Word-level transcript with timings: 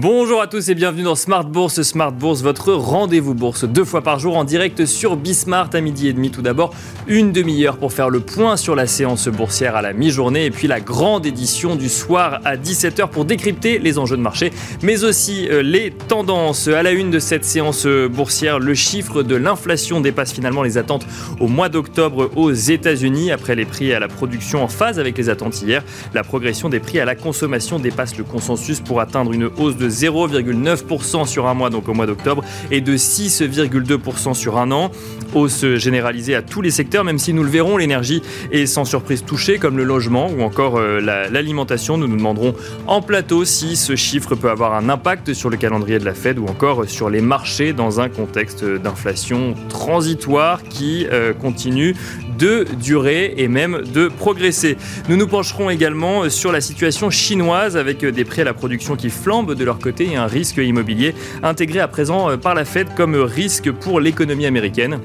Bonjour 0.00 0.40
à 0.40 0.46
tous 0.46 0.68
et 0.68 0.76
bienvenue 0.76 1.02
dans 1.02 1.16
Smart 1.16 1.42
Bourse. 1.42 1.82
Smart 1.82 2.12
Bourse, 2.12 2.40
votre 2.40 2.72
rendez-vous 2.72 3.34
bourse 3.34 3.64
deux 3.64 3.84
fois 3.84 4.00
par 4.00 4.20
jour 4.20 4.36
en 4.36 4.44
direct 4.44 4.86
sur 4.86 5.16
Bismart 5.16 5.70
à 5.72 5.80
midi 5.80 6.06
et 6.06 6.12
demi. 6.12 6.30
Tout 6.30 6.40
d'abord, 6.40 6.72
une 7.08 7.32
demi-heure 7.32 7.78
pour 7.78 7.92
faire 7.92 8.08
le 8.08 8.20
point 8.20 8.56
sur 8.56 8.76
la 8.76 8.86
séance 8.86 9.26
boursière 9.26 9.74
à 9.74 9.82
la 9.82 9.92
mi-journée 9.92 10.44
et 10.44 10.52
puis 10.52 10.68
la 10.68 10.78
grande 10.78 11.26
édition 11.26 11.74
du 11.74 11.88
soir 11.88 12.38
à 12.44 12.56
17h 12.56 13.08
pour 13.08 13.24
décrypter 13.24 13.80
les 13.80 13.98
enjeux 13.98 14.16
de 14.16 14.22
marché, 14.22 14.52
mais 14.84 15.02
aussi 15.02 15.48
euh, 15.48 15.62
les 15.62 15.90
tendances. 15.90 16.68
À 16.68 16.84
la 16.84 16.92
une 16.92 17.10
de 17.10 17.18
cette 17.18 17.44
séance 17.44 17.84
boursière, 17.84 18.60
le 18.60 18.74
chiffre 18.74 19.24
de 19.24 19.34
l'inflation 19.34 20.00
dépasse 20.00 20.32
finalement 20.32 20.62
les 20.62 20.78
attentes 20.78 21.08
au 21.40 21.48
mois 21.48 21.68
d'octobre 21.68 22.30
aux 22.36 22.52
États-Unis 22.52 23.32
après 23.32 23.56
les 23.56 23.64
prix 23.64 23.92
à 23.92 23.98
la 23.98 24.06
production 24.06 24.62
en 24.62 24.68
phase 24.68 25.00
avec 25.00 25.18
les 25.18 25.28
attentes 25.28 25.60
hier. 25.60 25.82
La 26.14 26.22
progression 26.22 26.68
des 26.68 26.78
prix 26.78 27.00
à 27.00 27.04
la 27.04 27.16
consommation 27.16 27.80
dépasse 27.80 28.16
le 28.16 28.22
consensus 28.22 28.78
pour 28.78 29.00
atteindre 29.00 29.32
une 29.32 29.50
hausse 29.58 29.76
de 29.76 29.87
0,9% 29.88 31.26
sur 31.26 31.46
un 31.46 31.54
mois, 31.54 31.70
donc 31.70 31.88
au 31.88 31.94
mois 31.94 32.06
d'octobre, 32.06 32.44
et 32.70 32.80
de 32.80 32.96
6,2% 32.96 34.34
sur 34.34 34.58
un 34.58 34.70
an. 34.70 34.90
Hausse 35.34 35.64
généralisée 35.74 36.34
à 36.34 36.42
tous 36.42 36.62
les 36.62 36.70
secteurs, 36.70 37.04
même 37.04 37.18
si 37.18 37.32
nous 37.34 37.42
le 37.42 37.50
verrons, 37.50 37.76
l'énergie 37.76 38.22
est 38.50 38.66
sans 38.66 38.84
surprise 38.84 39.24
touchée, 39.24 39.58
comme 39.58 39.76
le 39.76 39.84
logement 39.84 40.28
ou 40.30 40.42
encore 40.42 40.78
euh, 40.78 41.00
l'alimentation. 41.00 41.98
nous 41.98 42.08
nous 42.08 42.16
demanderons 42.16 42.54
en 42.86 43.02
plateau 43.02 43.44
si 43.44 43.76
ce 43.76 43.96
chiffre 43.96 44.34
peut 44.34 44.50
avoir 44.50 44.74
un 44.74 44.88
impact 44.88 45.34
sur 45.34 45.50
le 45.50 45.56
calendrier 45.56 45.98
de 45.98 46.04
la 46.04 46.14
Fed 46.14 46.38
ou 46.38 46.46
encore 46.46 46.88
sur 46.88 47.10
les 47.10 47.20
marchés 47.20 47.72
dans 47.72 48.00
un 48.00 48.08
contexte 48.08 48.64
d'inflation 48.64 49.54
transitoire 49.68 50.62
qui 50.62 51.06
euh, 51.12 51.32
continue 51.32 51.94
de 52.38 52.64
durer 52.80 53.34
et 53.36 53.48
même 53.48 53.82
de 53.92 54.08
progresser. 54.08 54.76
Nous 55.08 55.16
nous 55.16 55.26
pencherons 55.26 55.70
également 55.70 56.28
sur 56.30 56.52
la 56.52 56.60
situation 56.60 57.10
chinoise 57.10 57.76
avec 57.76 58.04
des 58.04 58.24
prix 58.24 58.42
à 58.42 58.44
la 58.44 58.54
production 58.54 58.96
qui 58.96 59.10
flambent 59.10 59.54
de 59.54 59.64
leur 59.64 59.78
côté 59.78 60.12
et 60.12 60.16
un 60.16 60.26
risque 60.26 60.58
immobilier 60.58 61.14
intégré 61.42 61.80
à 61.80 61.88
présent 61.88 62.38
par 62.38 62.54
la 62.54 62.64
Fed 62.64 62.88
comme 62.96 63.16
risque 63.16 63.70
pour 63.70 64.00
l'économie 64.00 64.46
américaine. 64.46 65.00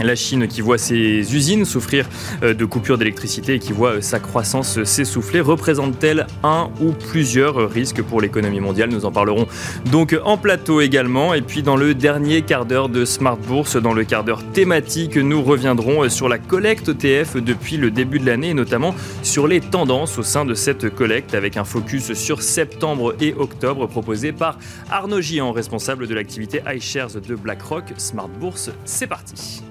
La 0.00 0.14
Chine 0.14 0.48
qui 0.48 0.62
voit 0.62 0.78
ses 0.78 1.34
usines 1.34 1.64
souffrir 1.64 2.08
euh, 2.42 2.54
de 2.54 2.64
coupures 2.64 2.98
d'électricité 2.98 3.54
et 3.54 3.58
qui 3.58 3.72
voit 3.72 3.96
euh, 3.96 4.00
sa 4.00 4.18
croissance 4.20 4.82
s'essouffler, 4.84 5.40
représente-t-elle 5.40 6.26
un 6.42 6.70
ou 6.80 6.92
plusieurs 6.92 7.70
risques 7.70 8.02
pour 8.02 8.20
l'économie 8.20 8.60
mondiale? 8.60 8.90
Nous 8.90 9.04
en 9.04 9.12
parlerons 9.12 9.46
donc 9.90 10.18
en 10.24 10.38
plateau 10.38 10.80
également. 10.80 11.34
Et 11.34 11.42
puis 11.42 11.62
dans 11.62 11.76
le 11.76 11.94
dernier 11.94 12.42
quart 12.42 12.64
d'heure 12.64 12.88
de 12.88 13.04
Smart 13.04 13.36
Bourse, 13.36 13.76
dans 13.76 13.92
le 13.92 14.04
quart 14.04 14.24
d'heure 14.24 14.42
thématique, 14.52 15.16
nous 15.16 15.42
reviendrons 15.42 16.04
euh, 16.04 16.08
sur 16.08 16.28
la 16.28 16.38
collecte 16.38 16.88
ETF 16.88 17.36
depuis 17.36 17.76
le 17.76 17.90
début 17.90 18.18
de 18.18 18.26
l'année 18.26 18.50
et 18.50 18.54
notamment 18.54 18.94
sur 19.22 19.46
les 19.46 19.60
tendances 19.60 20.18
au 20.18 20.22
sein 20.22 20.44
de 20.44 20.54
cette 20.54 20.88
collecte 20.88 21.34
avec 21.34 21.56
un 21.56 21.64
focus 21.64 22.14
sur 22.14 22.42
septembre 22.42 23.14
et 23.20 23.34
octobre 23.34 23.86
proposé 23.86 24.32
par 24.32 24.58
Arnaud 24.90 25.20
Gian, 25.20 25.52
responsable 25.52 26.06
de 26.06 26.14
l'activité 26.14 26.62
iShares 26.66 27.20
de 27.26 27.34
BlackRock. 27.34 27.84
Smart 27.98 28.28
Bourse, 28.28 28.70
c'est 28.84 29.06
parti. 29.06 29.62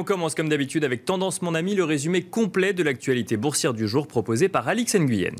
On 0.00 0.04
commence 0.04 0.34
comme 0.34 0.48
d'habitude 0.48 0.82
avec 0.82 1.04
Tendance 1.04 1.42
Mon 1.42 1.54
Ami, 1.54 1.74
le 1.74 1.84
résumé 1.84 2.22
complet 2.22 2.72
de 2.72 2.82
l'actualité 2.82 3.36
boursière 3.36 3.74
du 3.74 3.86
jour 3.86 4.06
proposé 4.06 4.48
par 4.48 4.66
Alix 4.66 4.94
Nguyen. 4.94 5.36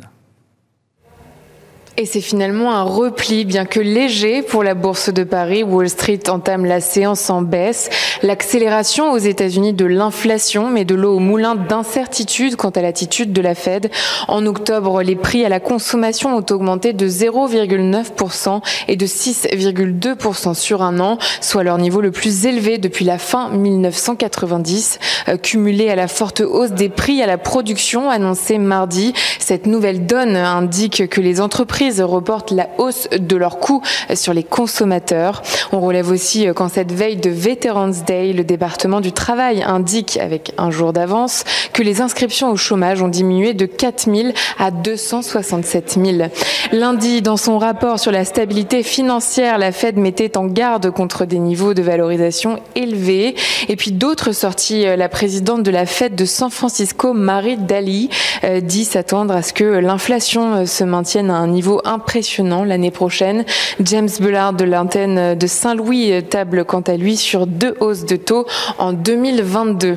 Et 2.00 2.06
c'est 2.06 2.22
finalement 2.22 2.72
un 2.72 2.82
repli, 2.82 3.44
bien 3.44 3.66
que 3.66 3.78
léger, 3.78 4.40
pour 4.40 4.64
la 4.64 4.72
bourse 4.72 5.12
de 5.12 5.22
Paris. 5.22 5.62
Wall 5.62 5.90
Street 5.90 6.20
entame 6.30 6.64
la 6.64 6.80
séance 6.80 7.28
en 7.28 7.42
baisse. 7.42 7.90
L'accélération 8.22 9.12
aux 9.12 9.18
États-Unis 9.18 9.74
de 9.74 9.84
l'inflation 9.84 10.70
met 10.70 10.86
de 10.86 10.94
l'eau 10.94 11.16
au 11.16 11.18
moulin 11.18 11.56
d'incertitude 11.56 12.56
quant 12.56 12.70
à 12.70 12.80
l'attitude 12.80 13.34
de 13.34 13.42
la 13.42 13.54
Fed. 13.54 13.90
En 14.28 14.46
octobre, 14.46 15.02
les 15.02 15.14
prix 15.14 15.44
à 15.44 15.50
la 15.50 15.60
consommation 15.60 16.34
ont 16.34 16.46
augmenté 16.48 16.94
de 16.94 17.06
0,9% 17.06 18.62
et 18.88 18.96
de 18.96 19.06
6,2% 19.06 20.54
sur 20.54 20.80
un 20.80 21.00
an, 21.00 21.18
soit 21.42 21.64
leur 21.64 21.76
niveau 21.76 22.00
le 22.00 22.12
plus 22.12 22.46
élevé 22.46 22.78
depuis 22.78 23.04
la 23.04 23.18
fin 23.18 23.50
1990. 23.50 24.98
Euh, 25.28 25.36
cumulé 25.36 25.90
à 25.90 25.96
la 25.96 26.08
forte 26.08 26.40
hausse 26.40 26.72
des 26.72 26.88
prix 26.88 27.20
à 27.20 27.26
la 27.26 27.36
production 27.36 28.08
annoncée 28.08 28.56
mardi, 28.56 29.12
cette 29.38 29.66
nouvelle 29.66 30.06
donne 30.06 30.34
indique 30.34 31.06
que 31.10 31.20
les 31.20 31.42
entreprises 31.42 31.89
reportent 31.98 32.52
la 32.52 32.68
hausse 32.78 33.08
de 33.10 33.36
leurs 33.36 33.58
coûts 33.58 33.82
sur 34.14 34.32
les 34.32 34.44
consommateurs. 34.44 35.42
On 35.72 35.80
relève 35.80 36.10
aussi 36.10 36.46
qu'en 36.54 36.68
cette 36.68 36.92
veille 36.92 37.16
de 37.16 37.30
Veterans 37.30 37.92
Day, 38.06 38.32
le 38.32 38.44
département 38.44 39.00
du 39.00 39.12
travail 39.12 39.62
indique 39.62 40.18
avec 40.18 40.52
un 40.58 40.70
jour 40.70 40.92
d'avance 40.92 41.44
que 41.72 41.82
les 41.82 42.00
inscriptions 42.00 42.50
au 42.50 42.56
chômage 42.56 43.02
ont 43.02 43.08
diminué 43.08 43.54
de 43.54 43.66
4 43.66 44.04
000 44.04 44.28
à 44.58 44.70
267 44.70 45.98
000. 46.02 46.28
Lundi, 46.72 47.22
dans 47.22 47.36
son 47.36 47.58
rapport 47.58 47.98
sur 47.98 48.12
la 48.12 48.24
stabilité 48.24 48.82
financière, 48.82 49.58
la 49.58 49.72
Fed 49.72 49.96
mettait 49.96 50.36
en 50.36 50.46
garde 50.46 50.90
contre 50.90 51.24
des 51.24 51.38
niveaux 51.38 51.74
de 51.74 51.82
valorisation 51.82 52.58
élevés. 52.74 53.34
Et 53.68 53.76
puis 53.76 53.92
d'autres 53.92 54.32
sorties, 54.32 54.84
la 54.96 55.08
présidente 55.08 55.62
de 55.62 55.70
la 55.70 55.86
Fed 55.86 56.14
de 56.14 56.24
San 56.24 56.50
Francisco, 56.50 57.12
Marie 57.12 57.56
Daly, 57.56 58.10
euh, 58.44 58.60
dit 58.60 58.84
s'attendre 58.84 59.34
à 59.34 59.42
ce 59.42 59.52
que 59.52 59.64
l'inflation 59.64 60.66
se 60.66 60.84
maintienne 60.84 61.30
à 61.30 61.36
un 61.36 61.48
niveau 61.48 61.69
impressionnant 61.84 62.64
l'année 62.64 62.90
prochaine. 62.90 63.44
James 63.80 64.08
Bullard 64.20 64.52
de 64.52 64.64
l'antenne 64.64 65.36
de 65.36 65.46
Saint-Louis 65.46 66.22
table 66.28 66.64
quant 66.64 66.80
à 66.80 66.96
lui 66.96 67.16
sur 67.16 67.46
deux 67.46 67.74
hausses 67.80 68.04
de 68.04 68.16
taux 68.16 68.46
en 68.78 68.92
2022. 68.92 69.96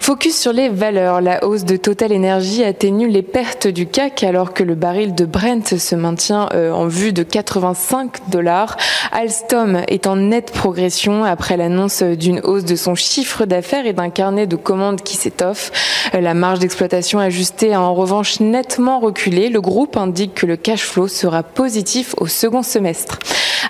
Focus 0.00 0.36
sur 0.36 0.52
les 0.52 0.68
valeurs. 0.68 1.20
La 1.20 1.44
hausse 1.44 1.64
de 1.64 1.76
Total 1.76 2.12
Energy 2.12 2.64
atténue 2.64 3.08
les 3.08 3.22
pertes 3.22 3.66
du 3.66 3.86
CAC 3.86 4.24
alors 4.24 4.54
que 4.54 4.62
le 4.62 4.74
baril 4.74 5.14
de 5.14 5.24
Brent 5.24 5.78
se 5.78 5.94
maintient 5.94 6.48
euh, 6.54 6.72
en 6.72 6.86
vue 6.86 7.12
de 7.12 7.22
85 7.22 8.28
dollars. 8.30 8.76
Alstom 9.12 9.82
est 9.88 10.06
en 10.06 10.16
nette 10.16 10.52
progression 10.52 11.24
après 11.24 11.56
l'annonce 11.56 12.02
d'une 12.02 12.40
hausse 12.44 12.64
de 12.64 12.76
son 12.76 12.94
chiffre 12.94 13.44
d'affaires 13.44 13.86
et 13.86 13.92
d'un 13.92 14.10
carnet 14.10 14.46
de 14.46 14.56
commandes 14.56 15.02
qui 15.02 15.16
s'étoffe. 15.16 15.70
Euh, 16.14 16.20
la 16.20 16.34
marge 16.34 16.60
d'exploitation 16.60 17.18
ajustée 17.18 17.74
a 17.74 17.80
en 17.80 17.94
revanche 17.94 18.40
nettement 18.40 19.00
reculé. 19.00 19.48
Le 19.48 19.60
groupe 19.60 19.96
indique 19.96 20.34
que 20.34 20.46
le 20.46 20.56
cash 20.56 20.82
flow 20.82 21.08
sera 21.10 21.42
positif 21.42 22.14
au 22.18 22.26
second 22.26 22.62
semestre. 22.62 23.18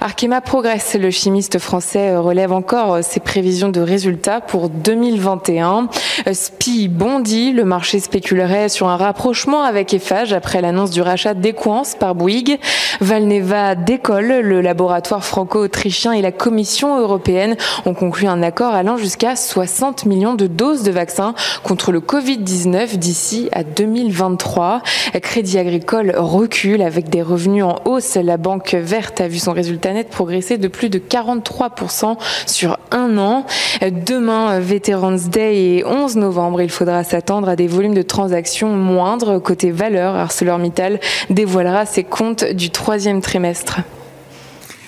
Arkema 0.01 0.41
progresse. 0.41 0.95
Le 0.95 1.11
chimiste 1.11 1.59
français 1.59 2.17
relève 2.17 2.53
encore 2.53 3.03
ses 3.03 3.19
prévisions 3.19 3.71
de 3.71 3.81
résultats 3.81 4.41
pour 4.41 4.69
2021. 4.69 5.89
SPI 6.33 6.89
bondit. 6.89 7.53
Le 7.53 7.65
marché 7.65 7.99
spéculerait 7.99 8.69
sur 8.69 8.89
un 8.89 8.97
rapprochement 8.97 9.63
avec 9.63 9.93
Eiffage 9.93 10.33
après 10.33 10.61
l'annonce 10.61 10.91
du 10.91 11.03
rachat 11.03 11.35
d'Equance 11.35 11.97
par 11.97 12.15
Bouygues. 12.15 12.59
Valneva 13.01 13.75
décolle. 13.75 14.41
Le 14.41 14.61
laboratoire 14.61 15.25
franco-autrichien 15.25 16.13
et 16.13 16.23
la 16.23 16.33
Commission 16.33 17.01
européenne 17.01 17.57
ont 17.85 17.95
conclu 17.95 18.27
un 18.29 18.43
accord 18.43 18.75
allant 18.75 18.97
jusqu'à 18.97 19.35
60 19.35 20.07
millions 20.07 20.35
de 20.35 20.47
doses 20.47 20.83
de 20.83 20.93
vaccins 20.93 21.35
contre 21.65 21.91
le 21.91 22.01
Covid-19 22.01 22.97
d'ici 22.97 23.49
à 23.53 23.65
2023. 23.65 24.83
Crédit 25.21 25.59
Agricole 25.59 26.15
recule 26.17 26.83
avec 26.83 27.11
des 27.11 27.23
revenus 27.23 27.65
en 27.65 27.77
hausse. 27.85 28.15
La 28.15 28.37
banque 28.37 28.75
verte 28.75 29.21
a 29.21 29.29
vu 29.29 29.39
son 29.39 29.53
résultat 29.53 29.80
net 29.89 30.11
progresser 30.11 30.59
de 30.59 30.69
plus 30.69 30.91
de 30.91 30.99
43% 30.99 32.17
sur 32.47 32.79
un 32.91 33.19
an. 33.19 33.47
Demain, 33.81 34.61
Veterans 34.61 35.29
Day 35.29 35.57
et 35.57 35.85
11 35.87 36.17
novembre, 36.17 36.63
il 36.63 36.71
faudra 36.71 37.05
s'attendre 37.05 37.49
à 37.49 37.57
des 37.57 37.67
volumes 37.67 37.95
de 37.95 38.03
transactions 38.03 38.69
moindres. 38.69 39.43
Côté 39.43 39.71
valeur, 39.71 40.15
ArcelorMittal 40.15 41.01
dévoilera 41.31 41.87
ses 41.87 42.05
comptes 42.05 42.45
du 42.45 42.71
troisième 42.71 43.21
trimestre. 43.21 43.81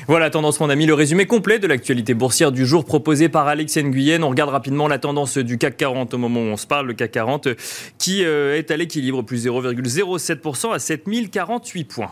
Voilà, 0.09 0.31
Tendance 0.31 0.59
Mon 0.59 0.69
Ami, 0.69 0.85
le 0.85 0.95
résumé 0.95 1.27
complet 1.27 1.61
de 1.61 1.67
l'actualité 1.67 2.13
boursière 2.13 2.51
du 2.51 2.67
jour 2.67 2.85
proposé 2.85 3.29
par 3.29 3.47
Alex 3.47 3.77
Nguyen. 3.77 4.23
On 4.25 4.31
regarde 4.31 4.51
rapidement 4.51 4.89
la 4.89 4.99
tendance 4.99 5.39
du 5.39 5.59
CAC 5.59 5.77
40 5.77 6.15
au 6.15 6.19
moment 6.19 6.41
où 6.41 6.45
on 6.45 6.57
se 6.57 6.67
parle, 6.67 6.89
le 6.89 6.95
CAC 6.95 7.13
40 7.13 7.49
qui 7.99 8.25
euh, 8.25 8.59
est 8.59 8.71
à 8.73 8.77
l'équilibre, 8.77 9.23
plus 9.23 9.47
0,07% 9.47 10.75
à 10.75 10.79
7048 10.81 11.85
points. 11.85 12.11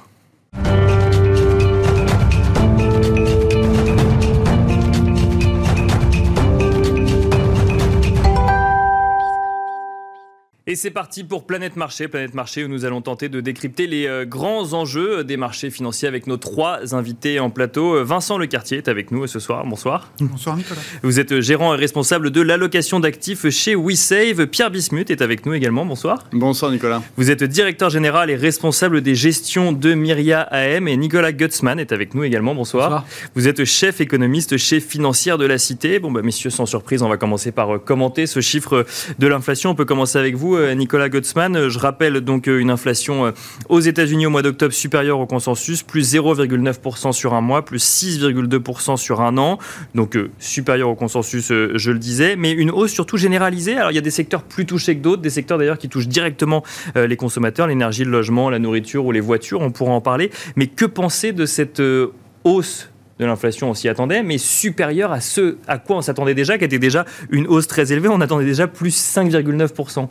Et 10.70 10.76
c'est 10.76 10.92
parti 10.92 11.24
pour 11.24 11.46
Planète 11.46 11.74
Marché. 11.74 12.06
Planète 12.06 12.32
Marché 12.32 12.64
où 12.64 12.68
nous 12.68 12.84
allons 12.84 13.02
tenter 13.02 13.28
de 13.28 13.40
décrypter 13.40 13.88
les 13.88 14.06
euh, 14.06 14.24
grands 14.24 14.72
enjeux 14.72 15.24
des 15.24 15.36
marchés 15.36 15.68
financiers 15.68 16.06
avec 16.06 16.28
nos 16.28 16.36
trois 16.36 16.94
invités 16.94 17.40
en 17.40 17.50
plateau. 17.50 17.96
Euh, 17.96 18.04
Vincent 18.04 18.38
Lecartier 18.38 18.78
est 18.78 18.86
avec 18.86 19.10
nous 19.10 19.26
ce 19.26 19.40
soir. 19.40 19.66
Bonsoir. 19.66 20.12
Bonsoir 20.20 20.56
Nicolas. 20.56 20.80
Vous 21.02 21.18
êtes 21.18 21.40
gérant 21.40 21.74
et 21.74 21.76
responsable 21.76 22.30
de 22.30 22.40
l'allocation 22.40 23.00
d'actifs 23.00 23.50
chez 23.50 23.74
WeSave. 23.74 24.46
Pierre 24.46 24.70
Bismuth 24.70 25.10
est 25.10 25.22
avec 25.22 25.44
nous 25.44 25.54
également. 25.54 25.84
Bonsoir. 25.84 26.28
Bonsoir 26.30 26.70
Nicolas. 26.70 27.02
Vous 27.16 27.32
êtes 27.32 27.42
directeur 27.42 27.90
général 27.90 28.30
et 28.30 28.36
responsable 28.36 29.00
des 29.00 29.16
gestions 29.16 29.72
de 29.72 29.94
Myria 29.94 30.42
AM 30.52 30.86
et 30.86 30.96
Nicolas 30.96 31.32
Gutzmann 31.32 31.80
est 31.80 31.90
avec 31.90 32.14
nous 32.14 32.22
également. 32.22 32.54
Bonsoir. 32.54 32.90
Bonsoir. 32.90 33.06
Vous 33.34 33.48
êtes 33.48 33.64
chef 33.64 34.00
économiste 34.00 34.56
chez 34.56 34.78
Financière 34.78 35.36
de 35.36 35.46
la 35.46 35.58
Cité. 35.58 35.98
Bon, 35.98 36.12
bah, 36.12 36.22
messieurs, 36.22 36.50
sans 36.50 36.66
surprise, 36.66 37.02
on 37.02 37.08
va 37.08 37.16
commencer 37.16 37.50
par 37.50 37.74
euh, 37.74 37.78
commenter 37.80 38.28
ce 38.28 38.38
chiffre 38.38 38.86
de 39.18 39.26
l'inflation. 39.26 39.70
On 39.70 39.74
peut 39.74 39.84
commencer 39.84 40.16
avec 40.16 40.36
vous, 40.36 40.59
euh, 40.59 40.59
Nicolas 40.74 41.08
Gutzmann. 41.08 41.68
Je 41.68 41.78
rappelle 41.78 42.20
donc 42.20 42.48
euh, 42.48 42.58
une 42.58 42.70
inflation 42.70 43.26
euh, 43.26 43.30
aux 43.68 43.80
États-Unis 43.80 44.26
au 44.26 44.30
mois 44.30 44.42
d'octobre 44.42 44.72
supérieure 44.72 45.18
au 45.20 45.26
consensus, 45.26 45.82
plus 45.82 46.14
0,9% 46.14 47.12
sur 47.12 47.34
un 47.34 47.40
mois, 47.40 47.64
plus 47.64 47.82
6,2% 47.82 48.96
sur 48.96 49.20
un 49.20 49.38
an. 49.38 49.58
Donc 49.94 50.16
euh, 50.16 50.30
supérieure 50.38 50.88
au 50.88 50.94
consensus, 50.94 51.50
euh, 51.50 51.72
je 51.74 51.90
le 51.90 51.98
disais, 51.98 52.36
mais 52.36 52.52
une 52.52 52.70
hausse 52.70 52.92
surtout 52.92 53.16
généralisée. 53.16 53.76
Alors 53.76 53.90
il 53.90 53.94
y 53.94 53.98
a 53.98 54.02
des 54.02 54.10
secteurs 54.10 54.42
plus 54.42 54.66
touchés 54.66 54.96
que 54.96 55.02
d'autres, 55.02 55.22
des 55.22 55.30
secteurs 55.30 55.58
d'ailleurs 55.58 55.78
qui 55.78 55.88
touchent 55.88 56.08
directement 56.08 56.62
euh, 56.96 57.06
les 57.06 57.16
consommateurs, 57.16 57.66
l'énergie, 57.66 58.04
le 58.04 58.10
logement, 58.10 58.50
la 58.50 58.58
nourriture 58.58 59.04
ou 59.04 59.12
les 59.12 59.20
voitures, 59.20 59.60
on 59.60 59.70
pourra 59.70 59.92
en 59.92 60.00
parler. 60.00 60.30
Mais 60.56 60.66
que 60.66 60.84
penser 60.84 61.32
de 61.32 61.46
cette 61.46 61.80
euh, 61.80 62.12
hausse 62.44 62.90
de 63.18 63.26
l'inflation, 63.26 63.70
on 63.70 63.74
s'y 63.74 63.88
attendait, 63.88 64.22
mais 64.22 64.38
supérieure 64.38 65.12
à 65.12 65.20
ce 65.20 65.56
à 65.68 65.78
quoi 65.78 65.96
on 65.96 66.00
s'attendait 66.00 66.34
déjà, 66.34 66.56
qui 66.56 66.64
était 66.64 66.78
déjà 66.78 67.04
une 67.30 67.46
hausse 67.46 67.66
très 67.66 67.92
élevée. 67.92 68.08
On 68.08 68.20
attendait 68.20 68.46
déjà 68.46 68.66
plus 68.66 68.96
5,9%. 68.96 70.08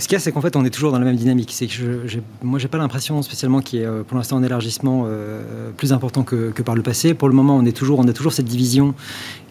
Ce 0.00 0.08
qu'il 0.08 0.12
y 0.14 0.16
a, 0.16 0.18
c'est 0.18 0.32
qu'en 0.32 0.40
fait, 0.40 0.56
on 0.56 0.64
est 0.64 0.70
toujours 0.70 0.90
dans 0.90 0.98
la 0.98 1.04
même 1.04 1.16
dynamique. 1.16 1.50
C'est 1.52 1.66
que 1.68 1.72
je, 2.06 2.18
moi, 2.42 2.58
j'ai 2.58 2.68
pas 2.68 2.78
l'impression 2.78 3.22
spécialement 3.22 3.60
qu'il 3.60 3.78
y 3.78 3.82
ait 3.82 3.86
euh, 3.86 4.02
pour 4.02 4.16
l'instant 4.16 4.36
un 4.36 4.42
élargissement 4.42 5.04
euh, 5.06 5.70
plus 5.76 5.92
important 5.92 6.22
que, 6.24 6.50
que 6.50 6.62
par 6.62 6.74
le 6.74 6.82
passé. 6.82 7.14
Pour 7.14 7.28
le 7.28 7.34
moment, 7.34 7.56
on 7.56 7.64
est 7.64 7.76
toujours, 7.76 7.98
on 8.00 8.08
a 8.08 8.12
toujours 8.12 8.32
cette 8.32 8.46
division 8.46 8.94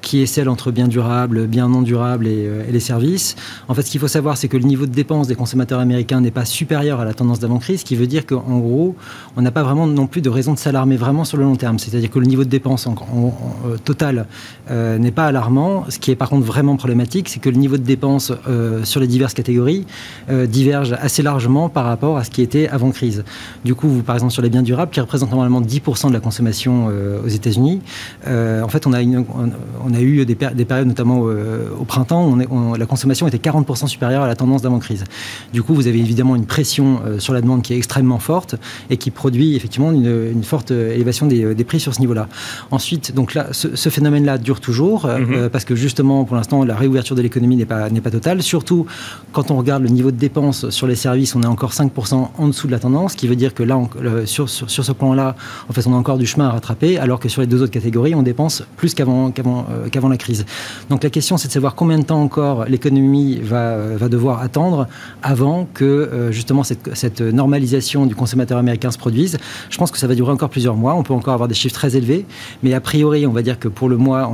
qui 0.02 0.22
est 0.22 0.28
celle 0.28 0.50
entre 0.50 0.72
biens 0.72 0.88
durables, 0.88 1.48
biens 1.48 1.68
non 1.68 1.82
durables 1.82 2.28
et, 2.28 2.46
euh, 2.46 2.64
et 2.68 2.72
les 2.72 2.80
services. 2.80 3.36
En 3.68 3.74
fait, 3.74 3.82
ce 3.82 3.90
qu'il 3.90 4.00
faut 4.00 4.08
savoir, 4.08 4.38
c'est 4.38 4.48
que 4.48 4.58
le 4.58 4.66
niveau 4.66 4.86
de 4.86 4.92
dépenses 4.92 5.28
des 5.28 5.34
consommateurs 5.34 5.80
américains 5.80 6.22
n'est 6.22 6.30
pas 6.32 6.46
supérieur 6.46 7.00
à 7.00 7.06
la 7.06 7.14
tendance 7.16 7.40
d'avant-crise, 7.40 7.80
ce 7.80 7.86
qui 7.86 7.96
veut 7.96 8.06
dire 8.06 8.28
qu'en 8.28 8.60
gros, 8.60 8.96
on 9.36 9.42
n'a 9.42 9.52
pas 9.52 9.64
vraiment 9.64 9.88
non 9.88 10.06
plus 10.06 10.22
de 10.22 10.30
raison 10.30 10.54
de 10.54 10.60
s'alarmer 10.60 10.96
vraiment 10.96 11.24
sur 11.24 11.38
le 11.38 11.44
long 11.44 11.56
terme. 11.56 11.80
C'est-à-dire 11.80 12.12
que 12.12 12.20
le 12.20 12.28
niveau 12.28 12.44
de 12.44 12.50
dépenses 12.50 12.86
en, 12.86 12.92
en- 12.92 12.96
en, 12.96 13.34
euh, 13.68 13.78
total 13.84 14.28
euh, 14.70 15.00
n'est 15.00 15.12
pas 15.12 15.26
alarmant. 15.26 15.86
Ce 15.90 15.98
qui 15.98 16.12
est 16.12 16.16
par 16.16 16.30
contre 16.30 16.46
vraiment 16.46 16.76
problématique, 16.76 17.28
c'est 17.30 17.40
que 17.40 17.50
le 17.50 17.58
niveau 17.58 17.78
de 17.78 17.84
dépenses 17.84 18.32
euh, 18.48 18.84
sur 18.84 19.00
les 19.00 19.08
diverses 19.08 19.34
catégories 19.34 19.86
euh, 20.30 20.45
diverge 20.48 20.94
assez 21.00 21.22
largement 21.24 21.69
par 21.69 21.86
rapport 21.86 22.18
à 22.18 22.24
ce 22.24 22.30
qui 22.30 22.42
était 22.42 22.68
avant 22.68 22.92
crise. 22.92 23.24
Du 23.63 23.75
coup, 23.75 23.88
vous, 23.88 24.01
par 24.04 24.16
exemple, 24.16 24.31
sur 24.33 24.42
les 24.42 24.50
biens 24.50 24.63
durables, 24.63 24.92
qui 24.92 25.00
représentent 25.00 25.31
normalement 25.31 25.62
10% 25.62 26.07
de 26.10 26.13
la 26.13 26.19
consommation 26.19 26.88
euh, 26.89 27.22
aux 27.24 27.27
États-Unis, 27.27 27.81
euh, 28.27 28.62
en 28.63 28.68
fait, 28.68 28.88
on 28.88 28.94
a, 28.94 29.01
une- 29.01 29.19
on, 29.19 29.50
on 29.89 29.94
a 29.94 30.01
eu 30.01 30.25
des, 30.25 30.36
péri- 30.36 30.56
des 30.56 30.66
périodes, 30.66 30.88
notamment 30.88 31.19
au 31.19 31.83
printemps, 31.86 32.25
où 32.27 32.31
on 32.33 32.39
est- 32.39 32.48
on- 32.50 32.74
la 32.74 32.86
consommation 32.86 33.27
était 33.27 33.38
40% 33.38 33.88
supérieure 33.88 34.24
à 34.24 34.27
la 34.27 34.36
tendance 34.36 34.62
d'avant 34.62 34.80
crise. 34.80 35.04
Du 35.54 35.62
coup, 35.63 35.74
vous 35.74 35.88
avez 35.88 36.00
évidemment 36.00 36.36
une 36.36 36.45
pression 36.45 37.01
sur 37.19 37.33
la 37.33 37.42
demande 37.42 37.62
qui 37.62 37.74
est 37.74 37.77
extrêmement 37.77 38.19
forte 38.19 38.56
et 38.89 38.98
qui 38.98 39.12
produit 39.12 39.56
effectivement 39.56 39.92
une, 39.92 40.30
une 40.33 40.44
forte 40.44 40.72
élévation 40.72 41.25
des, 41.27 41.54
des 41.56 41.63
prix 41.63 41.80
sur 41.80 41.94
ce 41.94 42.00
niveau-là. 42.00 42.27
Ensuite, 42.72 43.13
donc 43.13 43.33
là, 43.33 43.48
ce, 43.51 43.75
ce 43.75 43.89
phénomène-là 43.89 44.38
dure 44.38 44.60
toujours 44.60 45.06
euh, 45.06 45.50
parce 45.50 45.66
que 45.66 45.75
justement, 45.75 46.24
pour 46.25 46.36
l'instant, 46.36 46.63
la 46.63 46.75
réouverture 46.75 47.16
de 47.16 47.22
l'économie 47.22 47.56
n'est 47.56 47.66
pas, 47.66 47.89
pas 47.89 48.12
totale. 48.12 48.42
Surtout 48.42 48.86
quand 49.31 49.51
on 49.51 49.57
regarde 49.57 49.83
le 49.83 49.89
niveau 49.89 50.12
de 50.15 50.19
dépenses 50.19 50.69
sur 50.69 50.88
les 50.88 50.95
services, 50.95 51.35
on 51.35 51.44
est 51.44 51.47
encore 51.47 51.73
5% 51.73 52.29
en 52.38 52.47
dessous 52.47 52.67
de 52.67 52.71
la 52.71 52.79
tendance, 52.79 53.12
ce 53.12 53.17
qui 53.17 53.27
veut 53.27 53.35
dire 53.35 53.53
que 53.53 53.63
là, 53.63 53.79
sur, 54.25 54.50
sur, 54.50 54.69
ce 54.69 54.91
plan-là, 54.91 55.35
en 55.69 55.73
fait, 55.73 55.85
on 55.88 55.94
a 55.94 55.97
encore 55.97 56.17
du 56.17 56.25
chemin 56.25 56.47
à 56.47 56.51
rattraper, 56.51 56.97
alors 56.97 57.19
que 57.19 57.29
sur 57.29 57.41
les 57.41 57.47
deux 57.47 57.62
autres 57.62 57.71
catégories, 57.71 58.15
on 58.15 58.23
dépense 58.23 58.63
plus 58.77 58.94
qu'avant 58.94 59.31
qu'avant 59.31 59.65
euh, 59.69 59.89
qu'avant 59.89 60.09
la 60.09 60.17
crise. 60.17 60.45
Donc 60.89 61.03
la 61.03 61.09
question, 61.09 61.38
c'est 61.38 61.47
de 61.47 61.53
savoir 61.53 61.75
combien 61.75 62.00
de 62.00 62.03
temps 62.03 62.21
encore 62.21 62.65
l'économie 62.65 63.39
va, 63.41 63.57
euh, 63.57 63.97
va 64.00 64.09
devoir 64.09 64.41
attendre 64.41 64.88
avant 65.21 65.67
que 65.73 65.85
euh, 65.85 66.31
justement 66.31 66.63
cette, 66.63 66.95
cette 66.95 67.21
normalisation 67.21 68.06
du 68.06 68.15
consommateur 68.15 68.57
américain 68.57 68.91
se 68.91 68.97
produise. 68.97 69.38
Je 69.69 69.77
pense 69.77 69.91
que 69.91 69.97
ça 69.97 70.07
va 70.07 70.15
durer 70.15 70.31
encore 70.31 70.50
plusieurs 70.50 70.75
mois. 70.75 70.95
On 70.95 71.03
peut 71.03 71.13
encore 71.13 71.33
avoir 71.33 71.47
des 71.47 71.56
chiffres 71.56 71.75
très 71.75 71.95
élevés, 71.95 72.25
mais 72.63 72.73
a 72.73 72.81
priori, 72.81 73.25
on 73.25 73.31
va 73.31 73.41
dire 73.41 73.59
que 73.59 73.67
pour 73.67 73.89
le 73.89 73.97
mois, 73.97 74.31